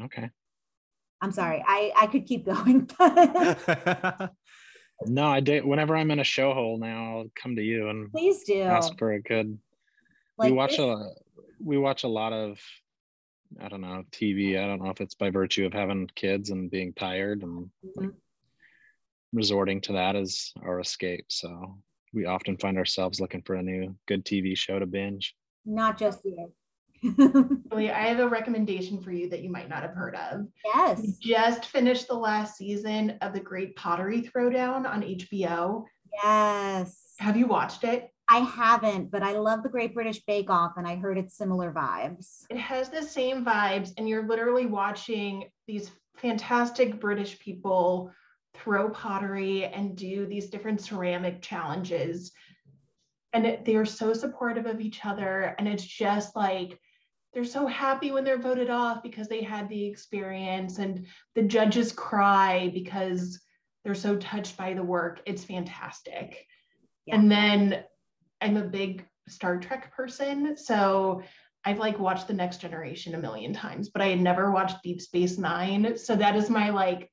Okay. 0.00 0.30
I'm 1.20 1.32
sorry. 1.32 1.62
I 1.66 1.92
I 1.96 2.06
could 2.06 2.26
keep 2.26 2.44
going. 2.52 2.88
No, 5.06 5.28
I 5.28 5.40
did. 5.40 5.64
Whenever 5.64 5.96
I'm 5.96 6.10
in 6.10 6.18
a 6.18 6.24
show 6.24 6.52
hole 6.54 6.78
now, 6.78 7.18
I'll 7.18 7.30
come 7.34 7.56
to 7.56 7.62
you 7.62 7.88
and 7.88 8.10
Please 8.10 8.42
do. 8.44 8.60
ask 8.62 8.96
for 8.98 9.12
a 9.12 9.20
good. 9.22 9.58
Like 10.36 10.50
we 10.50 10.56
watch 10.56 10.72
this- 10.72 10.80
a 10.80 11.10
we 11.60 11.76
watch 11.78 12.04
a 12.04 12.08
lot 12.08 12.32
of 12.32 12.60
I 13.60 13.68
don't 13.68 13.80
know 13.80 14.04
TV. 14.12 14.58
I 14.58 14.66
don't 14.66 14.82
know 14.82 14.90
if 14.90 15.00
it's 15.00 15.14
by 15.14 15.30
virtue 15.30 15.64
of 15.66 15.72
having 15.72 16.06
kids 16.14 16.50
and 16.50 16.70
being 16.70 16.92
tired 16.92 17.42
and 17.42 17.70
Mhm. 17.96 18.14
resorting 19.32 19.80
to 19.82 19.92
that 19.94 20.16
as 20.16 20.52
our 20.62 20.80
escape. 20.80 21.26
So 21.28 21.78
we 22.12 22.26
often 22.26 22.56
find 22.58 22.76
ourselves 22.76 23.20
looking 23.20 23.42
for 23.42 23.54
a 23.54 23.62
new 23.62 23.96
good 24.06 24.24
TV 24.24 24.54
show 24.54 24.78
to 24.78 24.86
binge. 24.86 25.34
Not 25.64 25.98
just 25.98 26.24
you. 26.24 26.52
Julie, 27.70 27.90
I 27.90 28.06
have 28.06 28.18
a 28.20 28.28
recommendation 28.28 29.00
for 29.00 29.12
you 29.12 29.28
that 29.30 29.42
you 29.42 29.50
might 29.50 29.68
not 29.68 29.82
have 29.82 29.92
heard 29.92 30.16
of. 30.16 30.40
We 30.40 30.50
yes. 30.74 31.18
just 31.18 31.66
finished 31.66 32.08
the 32.08 32.14
last 32.14 32.56
season 32.56 33.18
of 33.20 33.32
The 33.32 33.40
Great 33.40 33.76
Pottery 33.76 34.22
Throwdown 34.22 34.86
on 34.88 35.02
HBO. 35.02 35.84
Yes. 36.22 37.14
Have 37.18 37.36
you 37.36 37.46
watched 37.46 37.84
it? 37.84 38.10
I 38.30 38.38
haven't, 38.38 39.10
but 39.10 39.22
I 39.22 39.32
love 39.32 39.62
the 39.62 39.70
Great 39.70 39.94
British 39.94 40.20
Bake 40.26 40.50
Off 40.50 40.72
and 40.76 40.86
I 40.86 40.96
heard 40.96 41.16
it's 41.16 41.36
similar 41.36 41.72
vibes. 41.72 42.44
It 42.50 42.58
has 42.58 42.90
the 42.90 43.02
same 43.02 43.44
vibes, 43.44 43.92
and 43.96 44.06
you're 44.06 44.26
literally 44.26 44.66
watching 44.66 45.48
these 45.66 45.90
fantastic 46.16 47.00
British 47.00 47.38
people 47.38 48.12
throw 48.54 48.90
pottery 48.90 49.64
and 49.64 49.96
do 49.96 50.26
these 50.26 50.50
different 50.50 50.80
ceramic 50.80 51.40
challenges. 51.40 52.32
And 53.32 53.46
it, 53.46 53.64
they 53.64 53.76
are 53.76 53.86
so 53.86 54.12
supportive 54.12 54.66
of 54.66 54.80
each 54.80 55.04
other. 55.04 55.54
And 55.58 55.68
it's 55.68 55.84
just 55.84 56.34
like 56.34 56.78
they're 57.32 57.44
so 57.44 57.66
happy 57.66 58.10
when 58.10 58.24
they're 58.24 58.38
voted 58.38 58.70
off 58.70 59.02
because 59.02 59.28
they 59.28 59.42
had 59.42 59.68
the 59.68 59.86
experience, 59.86 60.78
and 60.78 61.06
the 61.34 61.42
judges 61.42 61.92
cry 61.92 62.70
because 62.72 63.40
they're 63.84 63.94
so 63.94 64.16
touched 64.16 64.56
by 64.56 64.74
the 64.74 64.82
work. 64.82 65.20
It's 65.26 65.44
fantastic. 65.44 66.46
Yeah. 67.06 67.16
And 67.16 67.30
then 67.30 67.84
I'm 68.40 68.56
a 68.56 68.64
big 68.64 69.06
Star 69.28 69.58
Trek 69.58 69.94
person. 69.94 70.56
So 70.56 71.22
I've 71.64 71.78
like 71.78 71.98
watched 71.98 72.28
The 72.28 72.34
Next 72.34 72.60
Generation 72.60 73.14
a 73.14 73.18
million 73.18 73.52
times, 73.52 73.88
but 73.90 74.02
I 74.02 74.08
had 74.08 74.20
never 74.20 74.50
watched 74.50 74.82
Deep 74.82 75.00
Space 75.00 75.38
Nine. 75.38 75.96
So 75.96 76.16
that 76.16 76.36
is 76.36 76.50
my 76.50 76.70
like 76.70 77.10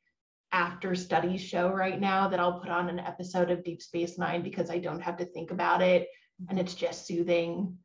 after 0.51 0.95
study 0.95 1.38
show 1.38 1.70
right 1.70 1.99
now 1.99 2.30
that 2.30 2.39
I'll 2.39 2.59
put 2.59 2.70
on 2.70 2.89
an 2.89 2.99
episode 2.99 3.51
of 3.51 3.63
Deep 3.63 3.82
Space 3.82 4.18
Nine 4.18 4.43
because 4.43 4.70
I 4.70 4.78
don't 4.78 5.01
have 5.01 5.18
to 5.18 5.26
think 5.26 5.51
about 5.51 5.82
it 5.82 6.07
and 6.39 6.49
mm-hmm. 6.49 6.59
it's 6.59 6.76
just 6.76 7.05
soothing. 7.05 7.78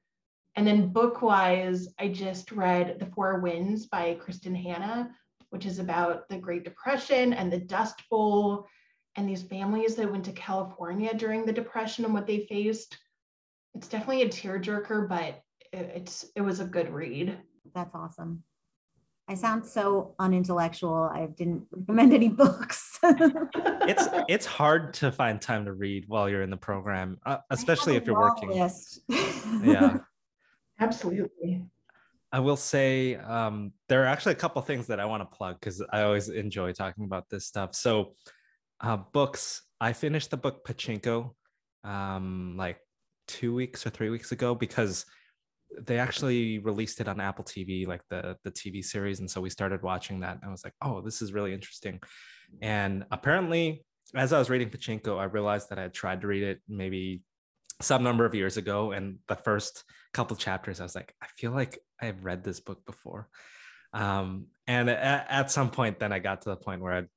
And 0.57 0.67
then 0.67 0.89
book 0.89 1.23
wise, 1.23 1.89
I 1.99 2.09
just 2.09 2.53
read 2.53 2.99
The 2.99 3.07
Four 3.07 3.41
Winds 3.41 3.87
by 3.87 4.19
Kristin 4.21 4.61
Hannah, 4.61 5.11
which 5.51 5.65
is 5.67 5.79
about 5.79 6.29
the 6.29 6.39
Great 6.39 6.65
Depression 6.65 7.33
and 7.33 7.53
the 7.53 7.59
Dust 7.59 8.03
Bowl 8.11 8.67
and 9.17 9.29
these 9.29 9.43
families 9.43 9.95
that 9.97 10.11
went 10.11 10.25
to 10.25 10.33
California 10.33 11.15
during 11.15 11.45
the 11.45 11.53
Depression 11.53 12.05
and 12.05 12.15
what 12.15 12.27
they 12.27 12.47
faced. 12.49 12.97
It's 13.75 13.89
definitely 13.89 14.23
a 14.23 14.29
tearjerker, 14.29 15.09
but 15.09 15.43
it- 15.73 15.93
it's 15.95 16.25
it 16.35 16.41
was 16.41 16.61
a 16.61 16.65
good 16.65 16.93
read. 16.93 17.39
That's 17.75 17.95
awesome. 17.95 18.43
I 19.29 19.35
sound 19.35 19.65
so 19.65 20.17
unintellectual. 20.19 21.09
I 21.13 21.27
didn't 21.27 21.65
recommend 21.71 22.13
any 22.13 22.29
books. 22.29 22.99
it's 23.05 24.09
it's 24.29 24.47
hard 24.47 24.93
to 24.95 25.13
find 25.13 25.41
time 25.41 25.65
to 25.67 25.73
read 25.73 26.05
while 26.09 26.29
you're 26.29 26.43
in 26.43 26.51
the 26.51 26.57
program, 26.57 27.19
uh, 27.25 27.39
especially 27.51 27.95
if 27.95 28.07
you're 28.07 28.19
working. 28.19 28.51
List. 28.51 29.01
Yeah. 29.63 29.99
Absolutely. 30.81 31.63
I 32.33 32.41
will 32.41 32.57
say 32.57 33.17
um, 33.17 33.73
there 33.89 34.03
are 34.03 34.07
actually 34.07 34.33
a 34.33 34.37
couple 34.37 34.63
things 34.63 34.87
that 34.87 35.01
I 35.01 35.05
want 35.05 35.21
to 35.23 35.37
plug 35.37 35.57
because 35.61 35.83
I 35.93 36.03
always 36.03 36.29
enjoy 36.29 36.73
talking 36.73 37.05
about 37.05 37.29
this 37.29 37.47
stuff. 37.47 37.75
So, 37.75 38.15
uh, 38.81 38.99
books. 39.13 39.63
I 39.83 39.95
finished 39.95 40.31
the 40.31 40.37
book 40.37 40.67
Pachinko 40.67 41.31
um, 41.85 42.55
like 42.59 42.79
two 43.27 43.55
weeks 43.55 43.87
or 43.87 43.91
three 43.91 44.11
weeks 44.11 44.33
ago 44.33 44.55
because 44.55 45.07
they 45.79 45.99
actually 45.99 46.59
released 46.59 47.01
it 47.01 47.09
on 47.09 47.21
Apple 47.21 47.45
TV, 47.45 47.87
like 47.87 48.03
the 48.11 48.37
the 48.45 48.51
TV 48.51 48.85
series, 48.85 49.21
and 49.21 49.31
so 49.31 49.41
we 49.41 49.51
started 49.51 49.83
watching 49.83 50.21
that. 50.21 50.37
And 50.37 50.45
I 50.45 50.51
was 50.51 50.65
like, 50.65 50.75
oh, 50.83 51.01
this 51.01 51.23
is 51.23 51.33
really 51.33 51.55
interesting. 51.55 52.01
And 52.61 53.05
apparently, 53.11 53.85
as 54.15 54.33
I 54.33 54.39
was 54.39 54.51
reading 54.51 54.71
Pachinko, 54.71 55.19
I 55.19 55.25
realized 55.25 55.71
that 55.71 55.79
I 55.79 55.83
had 55.83 55.95
tried 55.95 56.21
to 56.23 56.27
read 56.27 56.43
it 56.43 56.61
maybe 56.69 57.23
some 57.81 58.03
number 58.03 58.25
of 58.25 58.35
years 58.35 58.57
ago, 58.57 58.93
and 58.93 59.19
the 59.29 59.37
first 59.37 59.85
couple 60.13 60.37
chapters, 60.37 60.81
I 60.81 60.85
was 60.85 60.95
like, 60.95 61.15
I 61.23 61.27
feel 61.39 61.53
like 61.53 61.79
I've 62.01 62.25
read 62.25 62.45
this 62.45 62.61
book 62.61 62.85
before. 62.85 63.29
Um, 63.93 64.47
and 64.67 64.89
at, 64.91 65.27
at 65.29 65.51
some 65.51 65.71
point, 65.71 65.99
then 65.99 66.13
I 66.13 66.19
got 66.19 66.43
to 66.43 66.51
the 66.51 66.57
point 66.57 66.81
where 66.81 66.93
I'd 66.93 67.09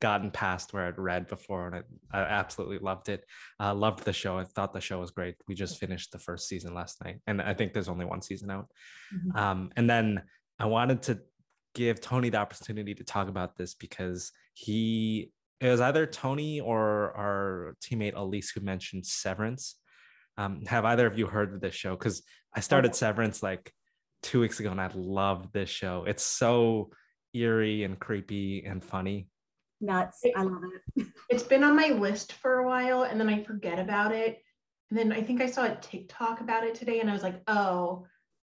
gotten 0.00 0.30
past 0.30 0.72
where 0.72 0.86
I'd 0.86 0.98
read 0.98 1.28
before, 1.28 1.66
and 1.66 1.84
I, 2.12 2.18
I 2.18 2.22
absolutely 2.22 2.78
loved 2.78 3.08
it. 3.08 3.24
Uh, 3.60 3.74
loved 3.74 4.04
the 4.04 4.12
show. 4.12 4.38
I 4.38 4.44
thought 4.44 4.72
the 4.72 4.80
show 4.80 4.98
was 4.98 5.10
great. 5.10 5.36
We 5.46 5.54
just 5.54 5.78
finished 5.78 6.12
the 6.12 6.18
first 6.18 6.48
season 6.48 6.74
last 6.74 7.04
night, 7.04 7.20
and 7.26 7.40
I 7.40 7.54
think 7.54 7.72
there's 7.72 7.88
only 7.88 8.06
one 8.06 8.22
season 8.22 8.50
out. 8.50 8.68
Mhm. 9.14 9.36
Um, 9.36 9.72
and 9.76 9.88
then 9.88 10.22
I 10.58 10.66
wanted 10.66 11.02
to 11.02 11.20
give 11.74 12.00
Tony 12.00 12.30
the 12.30 12.38
opportunity 12.38 12.94
to 12.94 13.04
talk 13.04 13.28
about 13.28 13.56
this 13.56 13.74
because 13.74 14.32
he 14.54 15.30
it 15.60 15.68
was 15.68 15.80
either 15.80 16.06
Tony 16.06 16.60
or 16.60 17.12
our 17.16 17.76
teammate 17.82 18.16
Elise 18.16 18.50
who 18.50 18.60
mentioned 18.62 19.04
Severance. 19.04 19.76
Um, 20.40 20.62
have 20.64 20.86
either 20.86 21.06
of 21.06 21.18
you 21.18 21.26
heard 21.26 21.52
of 21.52 21.60
this 21.60 21.74
show? 21.74 21.94
Because 21.94 22.22
I 22.56 22.60
started 22.60 22.94
Severance 22.94 23.42
like 23.42 23.70
two 24.22 24.40
weeks 24.40 24.58
ago 24.58 24.70
and 24.70 24.80
I 24.80 24.90
love 24.94 25.52
this 25.52 25.68
show. 25.68 26.04
It's 26.06 26.22
so 26.22 26.90
eerie 27.34 27.84
and 27.84 27.98
creepy 27.98 28.64
and 28.64 28.82
funny. 28.82 29.28
Nuts. 29.82 30.22
I 30.34 30.42
love 30.42 30.62
it. 30.96 31.06
It's 31.28 31.42
been 31.42 31.62
on 31.62 31.76
my 31.76 31.88
list 31.88 32.32
for 32.32 32.60
a 32.60 32.66
while 32.66 33.02
and 33.02 33.20
then 33.20 33.28
I 33.28 33.44
forget 33.44 33.78
about 33.78 34.12
it. 34.12 34.38
And 34.88 34.98
then 34.98 35.12
I 35.12 35.22
think 35.22 35.42
I 35.42 35.46
saw 35.46 35.66
a 35.66 35.76
TikTok 35.76 36.40
about 36.40 36.64
it 36.64 36.74
today 36.74 37.00
and 37.00 37.10
I 37.10 37.12
was 37.12 37.22
like, 37.22 37.42
oh, 37.46 38.06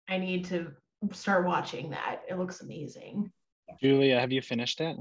I 0.09 0.19
need 0.19 0.45
to 0.47 0.71
start 1.13 1.45
watching 1.45 1.91
that. 1.91 2.23
It 2.31 2.39
looks 2.39 2.61
amazing. 2.61 3.33
Julia, 3.83 4.21
have 4.21 4.31
you 4.31 4.43
finished 4.43 4.81
it? 4.81 4.97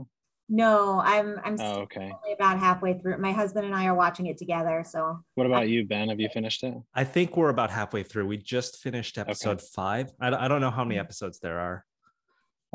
No, 0.50 1.00
I'm 1.00 1.40
I'm 1.44 1.56
Oh, 1.60 1.82
okay. 1.82 2.12
only 2.12 2.34
about 2.34 2.60
halfway 2.60 2.98
through. 2.98 3.20
My 3.20 3.32
husband 3.32 3.66
and 3.68 3.76
I 3.76 3.86
are 3.86 3.94
watching 3.94 4.26
it 4.26 4.38
together. 4.38 4.84
So 4.86 5.24
What 5.36 5.46
about 5.46 5.70
you, 5.70 5.86
Ben? 5.86 6.10
Have 6.10 6.20
you 6.20 6.28
finished 6.30 6.64
it? 6.64 6.74
I 6.96 7.04
think 7.04 7.38
we're 7.38 7.50
about 7.50 7.70
halfway 7.70 8.02
through. 8.02 8.26
We 8.26 8.38
just 8.38 8.80
finished 8.80 9.20
episode 9.20 9.62
five. 9.62 10.12
I, 10.20 10.30
I 10.46 10.48
don't 10.48 10.60
know 10.60 10.72
how 10.72 10.84
many 10.84 11.00
episodes 11.00 11.40
there 11.40 11.60
are. 11.60 11.86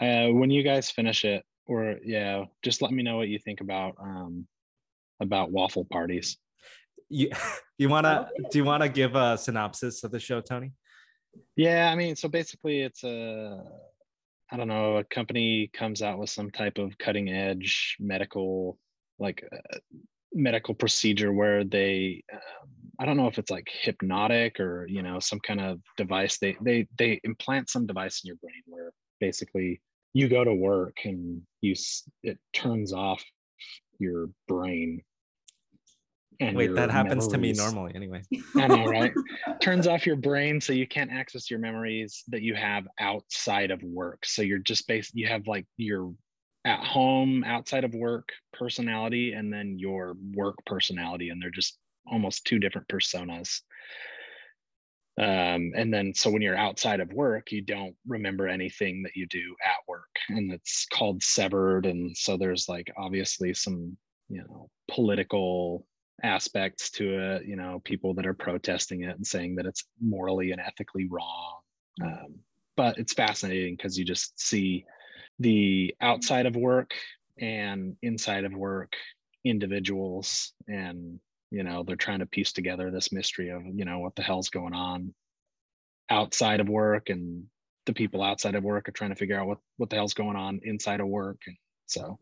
Uh, 0.00 0.32
when 0.32 0.50
you 0.50 0.62
guys 0.62 0.88
finish 0.90 1.24
it, 1.24 1.44
or 1.66 1.96
yeah, 2.04 2.44
just 2.62 2.80
let 2.80 2.92
me 2.92 3.02
know 3.02 3.16
what 3.16 3.28
you 3.28 3.38
think 3.38 3.60
about 3.60 3.94
um 4.00 4.46
about 5.20 5.50
waffle 5.50 5.84
parties. 5.84 6.36
You 7.08 7.30
you 7.78 7.88
wanna 7.88 8.28
do 8.52 8.58
you 8.58 8.64
wanna 8.64 8.88
give 8.88 9.16
a 9.16 9.36
synopsis 9.36 10.04
of 10.04 10.12
the 10.12 10.20
show, 10.20 10.40
Tony? 10.40 10.72
Yeah, 11.56 11.90
I 11.90 11.96
mean, 11.96 12.14
so 12.14 12.28
basically, 12.28 12.82
it's 12.82 13.02
a 13.02 13.64
I 14.50 14.56
don't 14.56 14.68
know, 14.68 14.98
a 14.98 15.04
company 15.04 15.70
comes 15.72 16.02
out 16.02 16.18
with 16.18 16.30
some 16.30 16.50
type 16.50 16.78
of 16.78 16.96
cutting 16.98 17.30
edge 17.30 17.96
medical 17.98 18.78
like 19.18 19.44
uh, 19.52 19.78
medical 20.32 20.74
procedure 20.74 21.32
where 21.32 21.64
they 21.64 22.22
um, 22.32 22.68
I 22.98 23.06
don't 23.06 23.16
know 23.16 23.28
if 23.28 23.38
it's 23.38 23.50
like 23.50 23.68
hypnotic 23.70 24.60
or 24.60 24.86
you 24.88 25.02
know 25.02 25.20
some 25.20 25.40
kind 25.40 25.60
of 25.60 25.80
device 25.96 26.38
they 26.38 26.56
they 26.60 26.86
they 26.98 27.20
implant 27.24 27.70
some 27.70 27.86
device 27.86 28.22
in 28.22 28.28
your 28.28 28.36
brain 28.36 28.62
where 28.66 28.90
basically 29.20 29.80
you 30.12 30.28
go 30.28 30.44
to 30.44 30.54
work 30.54 30.96
and 31.04 31.42
you 31.60 31.74
it 32.22 32.38
turns 32.52 32.92
off 32.92 33.22
your 33.98 34.28
brain 34.48 35.02
and 36.40 36.56
Wait, 36.56 36.74
that 36.74 36.90
happens 36.90 37.28
to 37.28 37.38
me 37.38 37.52
normally 37.52 37.92
anyway. 37.94 38.22
I 38.56 38.66
know, 38.66 38.86
right? 38.86 39.12
Turns 39.60 39.86
off 39.86 40.06
your 40.06 40.16
brain 40.16 40.60
so 40.60 40.72
you 40.72 40.86
can't 40.86 41.10
access 41.12 41.50
your 41.50 41.60
memories 41.60 42.24
that 42.28 42.42
you 42.42 42.54
have 42.54 42.86
outside 42.98 43.70
of 43.70 43.82
work. 43.82 44.24
So 44.26 44.42
you're 44.42 44.58
just 44.58 44.86
based, 44.88 45.14
you 45.14 45.26
have 45.28 45.46
like 45.46 45.66
your 45.76 46.12
at 46.64 46.80
home, 46.80 47.44
outside 47.44 47.84
of 47.84 47.94
work 47.94 48.30
personality, 48.52 49.32
and 49.32 49.52
then 49.52 49.78
your 49.78 50.16
work 50.34 50.56
personality. 50.66 51.28
And 51.28 51.40
they're 51.40 51.50
just 51.50 51.78
almost 52.10 52.44
two 52.44 52.58
different 52.58 52.88
personas. 52.88 53.60
Um, 55.16 55.72
and 55.76 55.94
then 55.94 56.12
so 56.14 56.28
when 56.30 56.42
you're 56.42 56.56
outside 56.56 57.00
of 57.00 57.12
work, 57.12 57.52
you 57.52 57.60
don't 57.60 57.94
remember 58.06 58.48
anything 58.48 59.02
that 59.04 59.14
you 59.14 59.26
do 59.26 59.54
at 59.64 59.76
work. 59.86 60.08
And 60.28 60.52
it's 60.52 60.86
called 60.92 61.22
severed. 61.22 61.86
And 61.86 62.16
so 62.16 62.36
there's 62.36 62.68
like 62.68 62.92
obviously 62.96 63.54
some, 63.54 63.96
you 64.28 64.38
know, 64.38 64.68
political 64.90 65.86
aspects 66.22 66.90
to 66.90 67.18
it 67.18 67.46
you 67.46 67.56
know 67.56 67.80
people 67.84 68.14
that 68.14 68.26
are 68.26 68.34
protesting 68.34 69.02
it 69.02 69.16
and 69.16 69.26
saying 69.26 69.56
that 69.56 69.66
it's 69.66 69.84
morally 70.00 70.52
and 70.52 70.60
ethically 70.60 71.08
wrong 71.08 71.56
um, 72.02 72.34
but 72.76 72.98
it's 72.98 73.12
fascinating 73.12 73.74
because 73.76 73.98
you 73.98 74.04
just 74.04 74.38
see 74.40 74.84
the 75.40 75.94
outside 76.00 76.46
of 76.46 76.56
work 76.56 76.92
and 77.40 77.96
inside 78.02 78.44
of 78.44 78.54
work 78.54 78.94
individuals 79.44 80.52
and 80.68 81.18
you 81.50 81.64
know 81.64 81.82
they're 81.82 81.96
trying 81.96 82.20
to 82.20 82.26
piece 82.26 82.52
together 82.52 82.90
this 82.90 83.12
mystery 83.12 83.50
of 83.50 83.62
you 83.74 83.84
know 83.84 83.98
what 83.98 84.14
the 84.14 84.22
hell's 84.22 84.48
going 84.48 84.72
on 84.72 85.12
outside 86.10 86.60
of 86.60 86.68
work 86.68 87.10
and 87.10 87.44
the 87.86 87.92
people 87.92 88.22
outside 88.22 88.54
of 88.54 88.64
work 88.64 88.88
are 88.88 88.92
trying 88.92 89.10
to 89.10 89.16
figure 89.16 89.38
out 89.38 89.46
what 89.46 89.58
what 89.76 89.90
the 89.90 89.96
hell's 89.96 90.14
going 90.14 90.36
on 90.36 90.60
inside 90.64 91.00
of 91.00 91.08
work. 91.08 91.38
And 91.46 91.56
so, 91.86 92.18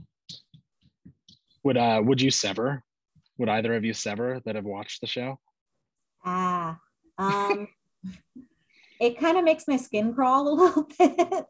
would 1.62 1.76
uh 1.76 2.01
would 2.05 2.20
you 2.20 2.30
sever? 2.30 2.82
Would 3.39 3.49
either 3.49 3.74
of 3.74 3.85
you 3.85 3.93
sever 3.93 4.41
that 4.45 4.57
have 4.57 4.64
watched 4.64 5.01
the 5.01 5.07
show? 5.07 5.39
Ah, 6.24 6.78
um, 7.18 7.68
it 9.01 9.18
kind 9.18 9.37
of 9.37 9.45
makes 9.45 9.66
my 9.66 9.76
skin 9.76 10.14
crawl 10.14 10.49
a 10.49 10.55
little 10.62 10.89
bit. 10.99 11.47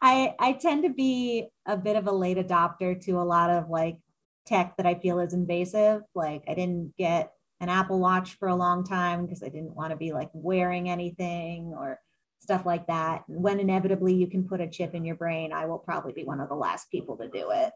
I 0.00 0.34
I 0.38 0.52
tend 0.54 0.84
to 0.84 0.90
be 0.90 1.48
a 1.66 1.76
bit 1.76 1.96
of 1.96 2.06
a 2.06 2.12
late 2.12 2.36
adopter 2.36 3.00
to 3.04 3.12
a 3.12 3.22
lot 3.22 3.50
of 3.50 3.68
like 3.68 3.98
tech 4.46 4.76
that 4.76 4.86
I 4.86 4.94
feel 4.94 5.20
is 5.20 5.34
invasive. 5.34 6.02
Like 6.14 6.44
I 6.48 6.54
didn't 6.54 6.94
get 6.96 7.32
an 7.60 7.68
Apple 7.68 7.98
Watch 7.98 8.34
for 8.34 8.48
a 8.48 8.54
long 8.54 8.84
time 8.84 9.24
because 9.24 9.42
I 9.42 9.48
didn't 9.48 9.74
want 9.74 9.90
to 9.90 9.96
be 9.96 10.12
like 10.12 10.30
wearing 10.32 10.88
anything 10.88 11.74
or 11.76 11.98
stuff 12.40 12.64
like 12.64 12.86
that. 12.86 13.24
When 13.26 13.60
inevitably 13.60 14.14
you 14.14 14.28
can 14.28 14.48
put 14.48 14.60
a 14.60 14.68
chip 14.68 14.94
in 14.94 15.04
your 15.04 15.16
brain, 15.16 15.52
I 15.52 15.66
will 15.66 15.78
probably 15.78 16.12
be 16.12 16.24
one 16.24 16.40
of 16.40 16.48
the 16.48 16.54
last 16.54 16.90
people 16.90 17.16
to 17.16 17.28
do 17.28 17.50
it. 17.50 17.72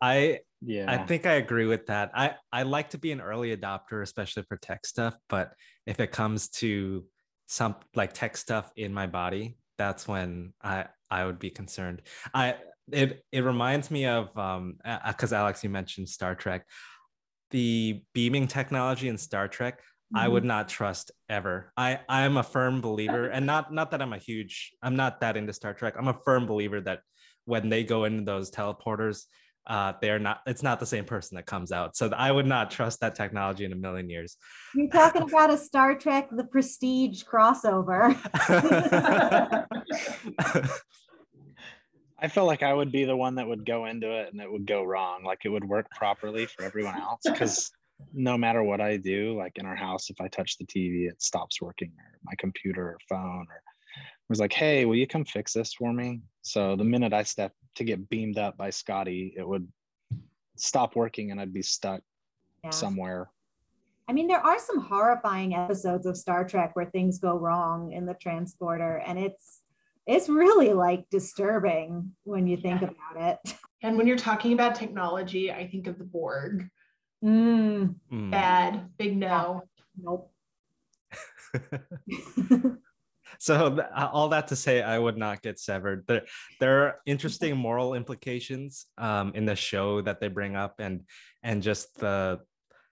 I 0.00 0.40
Yeah. 0.64 0.90
I 0.90 0.98
think 0.98 1.26
I 1.26 1.34
agree 1.34 1.66
with 1.66 1.86
that. 1.86 2.10
I 2.14 2.34
I 2.52 2.62
like 2.62 2.90
to 2.90 2.98
be 2.98 3.12
an 3.12 3.20
early 3.20 3.56
adopter, 3.56 4.02
especially 4.02 4.44
for 4.48 4.56
tech 4.56 4.86
stuff. 4.86 5.16
But 5.28 5.52
if 5.86 6.00
it 6.00 6.12
comes 6.12 6.48
to 6.50 7.04
some 7.46 7.76
like 7.94 8.12
tech 8.12 8.36
stuff 8.36 8.70
in 8.76 8.94
my 8.94 9.06
body, 9.06 9.56
that's 9.78 10.06
when 10.06 10.52
I 10.62 10.86
I 11.10 11.24
would 11.24 11.38
be 11.38 11.50
concerned. 11.50 12.02
I 12.32 12.56
it 12.90 13.24
it 13.32 13.40
reminds 13.40 13.90
me 13.90 14.06
of 14.06 14.36
um 14.38 14.76
because 15.06 15.32
Alex, 15.32 15.64
you 15.64 15.70
mentioned 15.70 16.08
Star 16.08 16.34
Trek, 16.34 16.66
the 17.50 18.02
beaming 18.14 18.46
technology 18.46 19.08
in 19.08 19.18
Star 19.18 19.48
Trek. 19.48 19.80
I 20.14 20.28
would 20.28 20.44
not 20.44 20.68
trust 20.68 21.10
ever. 21.30 21.72
I 21.74 22.00
I 22.06 22.22
am 22.22 22.36
a 22.36 22.42
firm 22.42 22.82
believer, 22.82 23.28
and 23.28 23.46
not 23.46 23.72
not 23.72 23.92
that 23.92 24.02
I'm 24.02 24.12
a 24.12 24.18
huge. 24.18 24.72
I'm 24.82 24.94
not 24.94 25.20
that 25.20 25.38
into 25.38 25.54
Star 25.54 25.72
Trek. 25.72 25.94
I'm 25.96 26.08
a 26.08 26.18
firm 26.24 26.44
believer 26.44 26.82
that 26.82 27.00
when 27.46 27.70
they 27.70 27.82
go 27.82 28.04
into 28.04 28.22
those 28.24 28.50
teleporters, 28.50 29.24
uh, 29.66 29.92
they're 30.00 30.18
not. 30.18 30.40
It's 30.46 30.62
not 30.62 30.80
the 30.80 30.86
same 30.86 31.04
person 31.04 31.36
that 31.36 31.46
comes 31.46 31.70
out. 31.72 31.96
So 31.96 32.10
I 32.16 32.32
would 32.32 32.46
not 32.46 32.70
trust 32.70 33.00
that 33.00 33.14
technology 33.14 33.64
in 33.64 33.72
a 33.72 33.76
million 33.76 34.10
years. 34.10 34.36
You're 34.74 34.88
talking 34.88 35.22
about 35.28 35.52
a 35.52 35.58
Star 35.58 35.96
Trek 35.96 36.28
The 36.30 36.44
Prestige 36.44 37.22
crossover. 37.22 38.16
I 42.18 42.28
feel 42.28 42.46
like 42.46 42.62
I 42.62 42.72
would 42.72 42.92
be 42.92 43.04
the 43.04 43.16
one 43.16 43.34
that 43.36 43.48
would 43.48 43.66
go 43.66 43.86
into 43.86 44.10
it 44.10 44.32
and 44.32 44.40
it 44.40 44.50
would 44.50 44.66
go 44.66 44.84
wrong. 44.84 45.24
Like 45.24 45.40
it 45.44 45.48
would 45.48 45.64
work 45.64 45.86
properly 45.90 46.46
for 46.46 46.64
everyone 46.64 46.96
else. 46.96 47.20
Because 47.24 47.70
no 48.12 48.38
matter 48.38 48.62
what 48.62 48.80
I 48.80 48.96
do, 48.96 49.36
like 49.36 49.52
in 49.56 49.66
our 49.66 49.76
house, 49.76 50.08
if 50.10 50.20
I 50.20 50.28
touch 50.28 50.56
the 50.58 50.66
TV, 50.66 51.08
it 51.08 51.20
stops 51.20 51.60
working, 51.60 51.92
or 51.98 52.18
my 52.24 52.34
computer 52.38 52.90
or 52.90 52.98
phone, 53.08 53.46
or 53.48 53.56
it 53.56 53.62
was 54.28 54.40
like, 54.40 54.52
hey, 54.52 54.84
will 54.84 54.96
you 54.96 55.06
come 55.06 55.24
fix 55.24 55.52
this 55.52 55.74
for 55.74 55.92
me? 55.92 56.20
So 56.42 56.76
the 56.76 56.84
minute 56.84 57.12
I 57.12 57.22
stepped 57.22 57.56
to 57.76 57.84
get 57.84 58.08
beamed 58.08 58.38
up 58.38 58.56
by 58.56 58.70
Scotty, 58.70 59.34
it 59.36 59.46
would 59.46 59.68
stop 60.56 60.96
working 60.96 61.30
and 61.30 61.40
I'd 61.40 61.52
be 61.52 61.62
stuck 61.62 62.00
Yeah. 62.64 62.70
somewhere. 62.70 63.30
I 64.08 64.12
mean, 64.12 64.26
there 64.26 64.44
are 64.44 64.58
some 64.58 64.80
horrifying 64.80 65.54
episodes 65.54 66.06
of 66.06 66.16
Star 66.16 66.46
Trek 66.46 66.74
where 66.74 66.86
things 66.90 67.18
go 67.18 67.36
wrong 67.36 67.92
in 67.92 68.04
the 68.04 68.14
transporter, 68.14 68.96
and 68.98 69.18
it's 69.18 69.62
it's 70.06 70.28
really 70.28 70.72
like 70.72 71.08
disturbing 71.10 72.12
when 72.24 72.46
you 72.48 72.56
think 72.56 72.80
Yeah. 72.82 72.88
about 72.90 73.38
it. 73.44 73.54
And 73.82 73.96
when 73.96 74.06
you're 74.08 74.16
talking 74.16 74.52
about 74.52 74.74
technology, 74.74 75.52
I 75.52 75.68
think 75.68 75.86
of 75.86 75.96
the 75.98 76.04
Borg. 76.04 76.68
Mm, 77.24 77.94
Mm. 78.10 78.30
Bad, 78.30 78.96
big 78.98 79.16
no. 79.16 79.62
nope. 79.96 80.32
so 83.42 83.74
th- 83.74 83.88
all 84.12 84.28
that 84.28 84.46
to 84.48 84.54
say 84.54 84.82
i 84.82 84.96
would 84.96 85.16
not 85.16 85.42
get 85.42 85.58
severed 85.58 86.04
there 86.06 86.22
there 86.60 86.82
are 86.82 86.94
interesting 87.06 87.56
moral 87.56 87.94
implications 87.94 88.86
um, 88.98 89.32
in 89.34 89.44
the 89.44 89.56
show 89.56 90.00
that 90.00 90.20
they 90.20 90.28
bring 90.28 90.54
up 90.54 90.74
and 90.78 91.02
and 91.42 91.60
just 91.62 91.98
the 91.98 92.38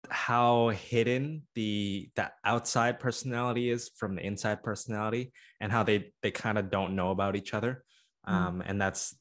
how 0.10 0.70
hidden 0.70 1.42
the 1.56 2.10
the 2.16 2.30
outside 2.44 3.00
personality 3.00 3.72
is 3.72 3.90
from 3.98 4.16
the 4.16 4.22
inside 4.24 4.62
personality 4.62 5.32
and 5.60 5.72
how 5.72 5.82
they 5.82 6.12
they 6.22 6.30
kind 6.30 6.58
of 6.60 6.70
don't 6.70 6.96
know 6.96 7.10
about 7.12 7.36
each 7.36 7.54
other 7.54 7.84
Mm. 8.28 8.34
um, 8.34 8.64
and 8.66 8.82
that's 8.82 9.16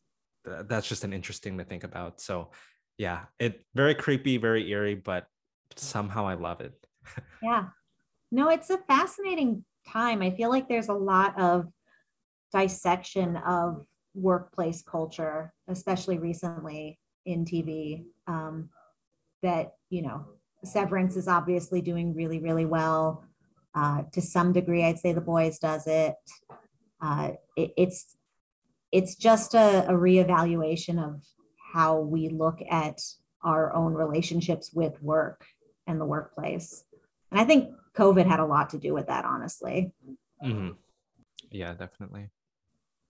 that's 0.69 0.89
just 0.89 1.05
an 1.05 1.13
interesting 1.13 1.59
to 1.59 1.65
think 1.65 1.85
about 1.85 2.21
so 2.23 2.53
yeah 2.97 3.21
it 3.39 3.53
very 3.75 3.95
creepy 3.95 4.39
very 4.39 4.63
eerie 4.71 4.95
but 4.95 5.27
somehow 5.77 6.27
i 6.27 6.35
love 6.35 6.61
it 6.61 6.73
Yeah. 7.43 7.65
No, 8.33 8.49
it's 8.49 8.71
a 8.71 8.79
fascinating 8.79 9.65
time. 9.87 10.23
I 10.23 10.31
feel 10.31 10.51
like 10.51 10.69
there's 10.69 10.89
a 10.89 10.95
lot 10.95 11.39
of 11.39 11.67
dissection 12.53 13.37
of 13.39 13.87
workplace 14.15 14.83
culture, 14.83 15.53
especially 15.69 16.19
recently 16.19 16.99
in 17.27 17.45
TV. 17.45 18.05
Um, 18.27 18.71
that, 19.43 19.75
you 19.91 20.03
know, 20.03 20.25
Severance 20.65 21.17
is 21.17 21.29
obviously 21.29 21.83
doing 21.83 22.15
really, 22.15 22.41
really 22.41 22.65
well. 22.65 23.25
Uh, 23.75 24.03
to 24.13 24.23
some 24.23 24.53
degree, 24.53 24.85
I'd 24.85 24.99
say 24.99 25.13
The 25.13 25.21
Boys 25.21 25.59
does 25.59 25.87
it. 25.87 26.15
Uh, 27.03 27.33
it 27.57 27.73
it's 27.77 28.17
it's 28.93 29.17
just 29.17 29.55
a, 29.55 29.85
a 29.89 29.93
reevaluation 29.93 31.05
of 31.05 31.21
how 31.73 31.99
we 31.99 32.29
look 32.29 32.61
at 32.71 33.03
our 33.43 33.75
own 33.75 33.93
relationships 33.93 34.71
with 34.73 35.03
work 35.03 35.45
and 35.87 36.01
the 36.01 36.05
workplace. 36.05 36.85
And 37.31 37.41
I 37.41 37.45
think 37.45 37.71
COVID 37.97 38.27
had 38.27 38.41
a 38.41 38.45
lot 38.47 38.71
to 38.71 38.79
do 38.79 38.93
with 38.95 39.07
that, 39.07 39.25
honestly. 39.25 39.93
Mhm. 40.43 40.77
Yeah, 41.51 41.75
definitely. 41.75 42.31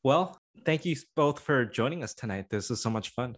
Well, 0.02 0.38
thank 0.64 0.84
you 0.84 0.96
both 1.16 1.40
for 1.40 1.64
joining 1.64 2.02
us 2.04 2.14
tonight. 2.14 2.50
This 2.50 2.68
was 2.70 2.82
so 2.82 2.90
much 2.90 3.10
fun. 3.10 3.36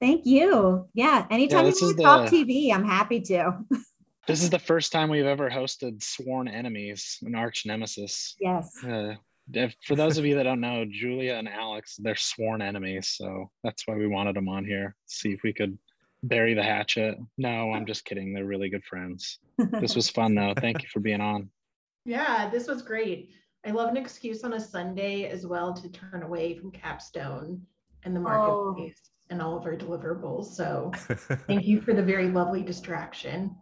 Thank 0.00 0.24
you. 0.26 0.88
Yeah. 0.94 1.26
Anytime 1.30 1.66
this 1.66 1.80
you 1.80 1.88
want 1.88 1.96
to 1.98 2.02
talk 2.02 2.30
the- 2.30 2.44
TV, 2.44 2.72
I'm 2.74 2.84
happy 2.84 3.20
to. 3.22 3.58
This 4.26 4.42
is 4.44 4.50
the 4.50 4.58
first 4.60 4.92
time 4.92 5.08
we've 5.10 5.24
ever 5.24 5.50
hosted 5.50 6.02
sworn 6.04 6.46
enemies, 6.46 7.18
an 7.22 7.34
arch 7.34 7.64
nemesis. 7.66 8.36
Yes. 8.38 8.84
Uh, 8.84 9.14
if, 9.52 9.74
for 9.84 9.96
those 9.96 10.18
of 10.18 10.26
you 10.26 10.36
that 10.36 10.44
don't 10.44 10.60
know, 10.60 10.84
Julia 10.88 11.34
and 11.34 11.48
Alex, 11.48 11.96
they're 11.96 12.14
sworn 12.14 12.62
enemies. 12.62 13.08
So 13.16 13.50
that's 13.64 13.88
why 13.88 13.96
we 13.96 14.06
wanted 14.06 14.36
them 14.36 14.48
on 14.48 14.64
here. 14.64 14.94
See 15.06 15.32
if 15.32 15.42
we 15.42 15.52
could 15.52 15.76
bury 16.22 16.54
the 16.54 16.62
hatchet. 16.62 17.16
No, 17.38 17.72
I'm 17.72 17.86
just 17.86 18.04
kidding. 18.04 18.32
They're 18.32 18.44
really 18.44 18.68
good 18.68 18.84
friends. 18.84 19.38
This 19.80 19.94
was 19.94 20.08
fun 20.08 20.34
though. 20.34 20.54
Thank 20.58 20.82
you 20.82 20.88
for 20.88 21.00
being 21.00 21.20
on. 21.20 21.50
Yeah, 22.06 22.48
this 22.48 22.66
was 22.66 22.80
great. 22.80 23.28
I 23.66 23.72
love 23.72 23.90
an 23.90 23.98
excuse 23.98 24.42
on 24.42 24.54
a 24.54 24.60
Sunday 24.60 25.28
as 25.28 25.46
well 25.46 25.74
to 25.74 25.88
turn 25.90 26.22
away 26.22 26.56
from 26.56 26.70
Capstone 26.70 27.60
and 28.04 28.16
the 28.16 28.20
marketplace 28.20 28.98
oh. 29.04 29.26
and 29.28 29.42
all 29.42 29.58
of 29.58 29.66
our 29.66 29.76
deliverables. 29.76 30.46
So 30.46 30.92
thank 31.46 31.66
you 31.66 31.82
for 31.82 31.92
the 31.92 32.02
very 32.02 32.30
lovely 32.30 32.62
distraction. 32.62 33.54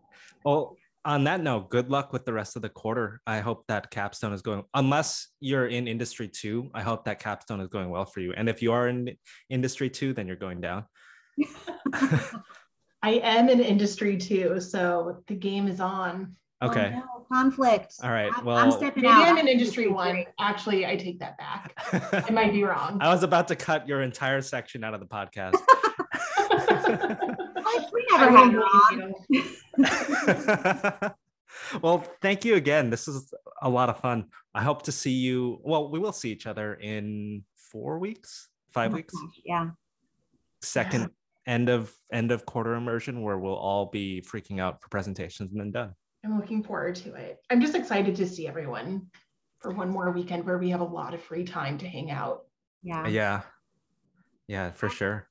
well, 0.44 0.76
on 1.04 1.24
that 1.24 1.40
note, 1.40 1.70
good 1.70 1.90
luck 1.90 2.12
with 2.12 2.24
the 2.24 2.32
rest 2.32 2.54
of 2.54 2.62
the 2.62 2.68
quarter. 2.68 3.20
I 3.26 3.40
hope 3.40 3.64
that 3.68 3.90
Capstone 3.90 4.32
is 4.32 4.42
going, 4.42 4.62
unless 4.74 5.28
you're 5.40 5.66
in 5.66 5.88
industry 5.88 6.28
two, 6.28 6.70
I 6.74 6.82
hope 6.82 7.04
that 7.06 7.18
Capstone 7.18 7.60
is 7.60 7.68
going 7.68 7.90
well 7.90 8.04
for 8.04 8.20
you. 8.20 8.34
And 8.36 8.48
if 8.48 8.62
you 8.62 8.72
are 8.72 8.88
in 8.88 9.16
industry 9.48 9.90
two, 9.90 10.12
then 10.12 10.26
you're 10.26 10.36
going 10.36 10.60
down. 10.60 10.84
I 13.02 13.10
am 13.22 13.48
in 13.48 13.60
industry 13.60 14.16
too, 14.16 14.60
so 14.60 15.22
the 15.28 15.34
game 15.34 15.68
is 15.68 15.80
on. 15.80 16.34
Okay. 16.62 16.92
Oh, 16.96 16.98
no, 16.98 17.26
conflict. 17.32 17.94
All 18.02 18.10
right. 18.10 18.32
I'm- 18.34 18.48
I'm 18.48 18.70
stepping 18.72 19.04
Maybe 19.04 19.14
out. 19.14 19.28
I'm 19.28 19.38
in 19.38 19.46
industry 19.46 19.86
one. 19.86 20.24
Actually, 20.40 20.84
I 20.86 20.96
take 20.96 21.20
that 21.20 21.38
back. 21.38 21.74
I 22.28 22.30
might 22.32 22.52
be 22.52 22.64
wrong. 22.64 22.98
I 23.00 23.12
was 23.12 23.22
about 23.22 23.46
to 23.48 23.56
cut 23.56 23.86
your 23.86 24.02
entire 24.02 24.42
section 24.42 24.82
out 24.82 24.94
of 24.94 25.00
the 25.00 25.06
podcast. 25.06 25.54
We 27.92 28.06
never 28.10 28.32
won't 28.32 28.54
had 28.54 28.62
you 29.28 29.28
believe 29.28 29.56
on. 29.78 31.12
you. 31.12 31.80
well, 31.82 32.04
thank 32.22 32.44
you 32.44 32.54
again. 32.54 32.88
This 32.90 33.08
is 33.08 33.32
a 33.62 33.68
lot 33.68 33.88
of 33.90 33.98
fun. 34.00 34.26
I 34.54 34.62
hope 34.62 34.82
to 34.82 34.92
see 34.92 35.12
you. 35.12 35.60
Well, 35.62 35.90
we 35.90 35.98
will 35.98 36.12
see 36.12 36.30
each 36.30 36.46
other 36.46 36.74
in 36.74 37.44
four 37.56 37.98
weeks, 37.98 38.48
five 38.72 38.92
Oh, 38.92 38.96
weeks. 38.96 39.14
gosh, 39.14 39.40
Yeah. 39.44 39.70
Second 40.62 41.10
end 41.48 41.68
of 41.68 41.92
end 42.12 42.30
of 42.30 42.46
quarter 42.46 42.74
immersion, 42.74 43.22
where 43.22 43.38
we'll 43.38 43.56
all 43.56 43.86
be 43.86 44.22
freaking 44.22 44.60
out 44.60 44.80
for 44.80 44.88
presentations 44.90 45.50
and 45.50 45.60
then 45.60 45.72
done. 45.72 45.94
I'm 46.24 46.38
looking 46.38 46.62
forward 46.62 46.94
to 46.96 47.14
it. 47.14 47.38
I'm 47.50 47.60
just 47.60 47.74
excited 47.74 48.14
to 48.16 48.28
see 48.28 48.46
everyone 48.46 49.06
for 49.60 49.72
one 49.72 49.88
more 49.88 50.10
weekend 50.10 50.44
where 50.44 50.58
we 50.58 50.70
have 50.70 50.80
a 50.80 50.84
lot 50.84 51.14
of 51.14 51.22
free 51.22 51.44
time 51.44 51.78
to 51.78 51.88
hang 51.88 52.10
out. 52.10 52.42
Yeah. 52.82 53.08
Yeah, 53.08 53.42
yeah, 54.46 54.70
for 54.72 54.88
sure. 54.88 55.28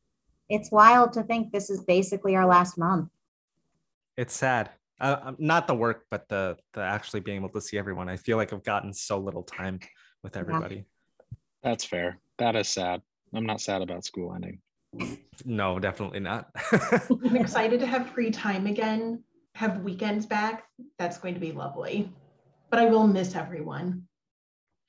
It's 0.50 0.72
wild 0.72 1.14
to 1.14 1.24
think 1.24 1.52
this 1.52 1.70
is 1.70 1.84
basically 1.84 2.36
our 2.36 2.46
last 2.46 2.78
month. 2.78 3.10
It's 4.18 4.34
sad. 4.34 4.72
Uh, 5.00 5.18
um, 5.22 5.36
not 5.38 5.68
the 5.68 5.76
work, 5.76 6.06
but 6.10 6.28
the 6.28 6.58
the 6.74 6.82
actually 6.82 7.20
being 7.20 7.38
able 7.38 7.50
to 7.50 7.62
see 7.62 7.78
everyone. 7.78 8.10
I 8.10 8.18
feel 8.18 8.38
like 8.38 8.52
I've 8.52 8.64
gotten 8.64 8.92
so 8.94 9.20
little 9.20 9.44
time 9.44 9.80
with 10.24 10.36
everybody. 10.36 10.86
That's 11.62 11.86
fair. 11.86 12.18
That 12.40 12.56
is 12.56 12.70
sad. 12.70 13.02
I'm 13.36 13.46
not 13.46 13.62
sad 13.62 13.82
about 13.82 14.06
school 14.06 14.34
ending. 14.34 14.60
No, 15.46 15.80
definitely 15.80 16.20
not. 16.20 16.50
I'm 16.72 17.36
excited 17.36 17.80
to 17.82 17.86
have 17.88 18.10
free 18.10 18.32
time 18.32 18.66
again, 18.68 19.24
have 19.56 19.82
weekends 19.82 20.26
back. 20.26 20.66
That's 20.98 21.18
going 21.18 21.34
to 21.36 21.40
be 21.40 21.52
lovely. 21.52 22.12
But 22.70 22.80
I 22.80 22.86
will 22.86 23.08
miss 23.08 23.36
everyone. 23.36 24.08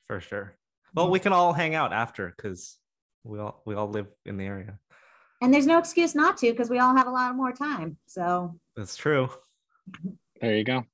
for 0.06 0.20
sure. 0.20 0.54
Well, 0.94 1.10
we 1.10 1.20
can 1.20 1.32
all 1.32 1.52
hang 1.52 1.74
out 1.74 1.92
after 1.92 2.32
because 2.34 2.76
we 3.24 3.38
all 3.38 3.62
we 3.66 3.74
all 3.74 3.88
live 3.88 4.06
in 4.24 4.36
the 4.38 4.44
area. 4.44 4.78
And 5.42 5.52
there's 5.54 5.66
no 5.66 5.78
excuse 5.78 6.14
not 6.14 6.38
to 6.38 6.50
because 6.50 6.70
we 6.70 6.78
all 6.80 6.96
have 6.96 7.06
a 7.06 7.10
lot 7.10 7.36
more 7.36 7.52
time. 7.52 7.98
So 8.06 8.58
That's 8.74 8.96
true. 8.96 9.28
There 10.40 10.56
you 10.56 10.64
go. 10.64 10.76
All 10.76 10.84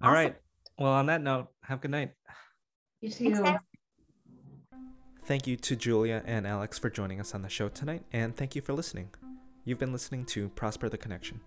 Awesome. 0.00 0.12
right. 0.14 0.36
Well, 0.78 0.92
on 0.92 1.06
that 1.06 1.20
note, 1.22 1.48
have 1.62 1.78
a 1.78 1.82
good 1.82 1.90
night. 1.92 2.12
You 3.00 3.10
too. 3.10 3.30
guys. 3.30 3.58
Thank 5.28 5.46
you 5.46 5.58
to 5.58 5.76
Julia 5.76 6.22
and 6.24 6.46
Alex 6.46 6.78
for 6.78 6.88
joining 6.88 7.20
us 7.20 7.34
on 7.34 7.42
the 7.42 7.50
show 7.50 7.68
tonight, 7.68 8.02
and 8.14 8.34
thank 8.34 8.56
you 8.56 8.62
for 8.62 8.72
listening. 8.72 9.10
You've 9.62 9.78
been 9.78 9.92
listening 9.92 10.24
to 10.24 10.48
Prosper 10.48 10.88
the 10.88 10.96
Connection. 10.96 11.42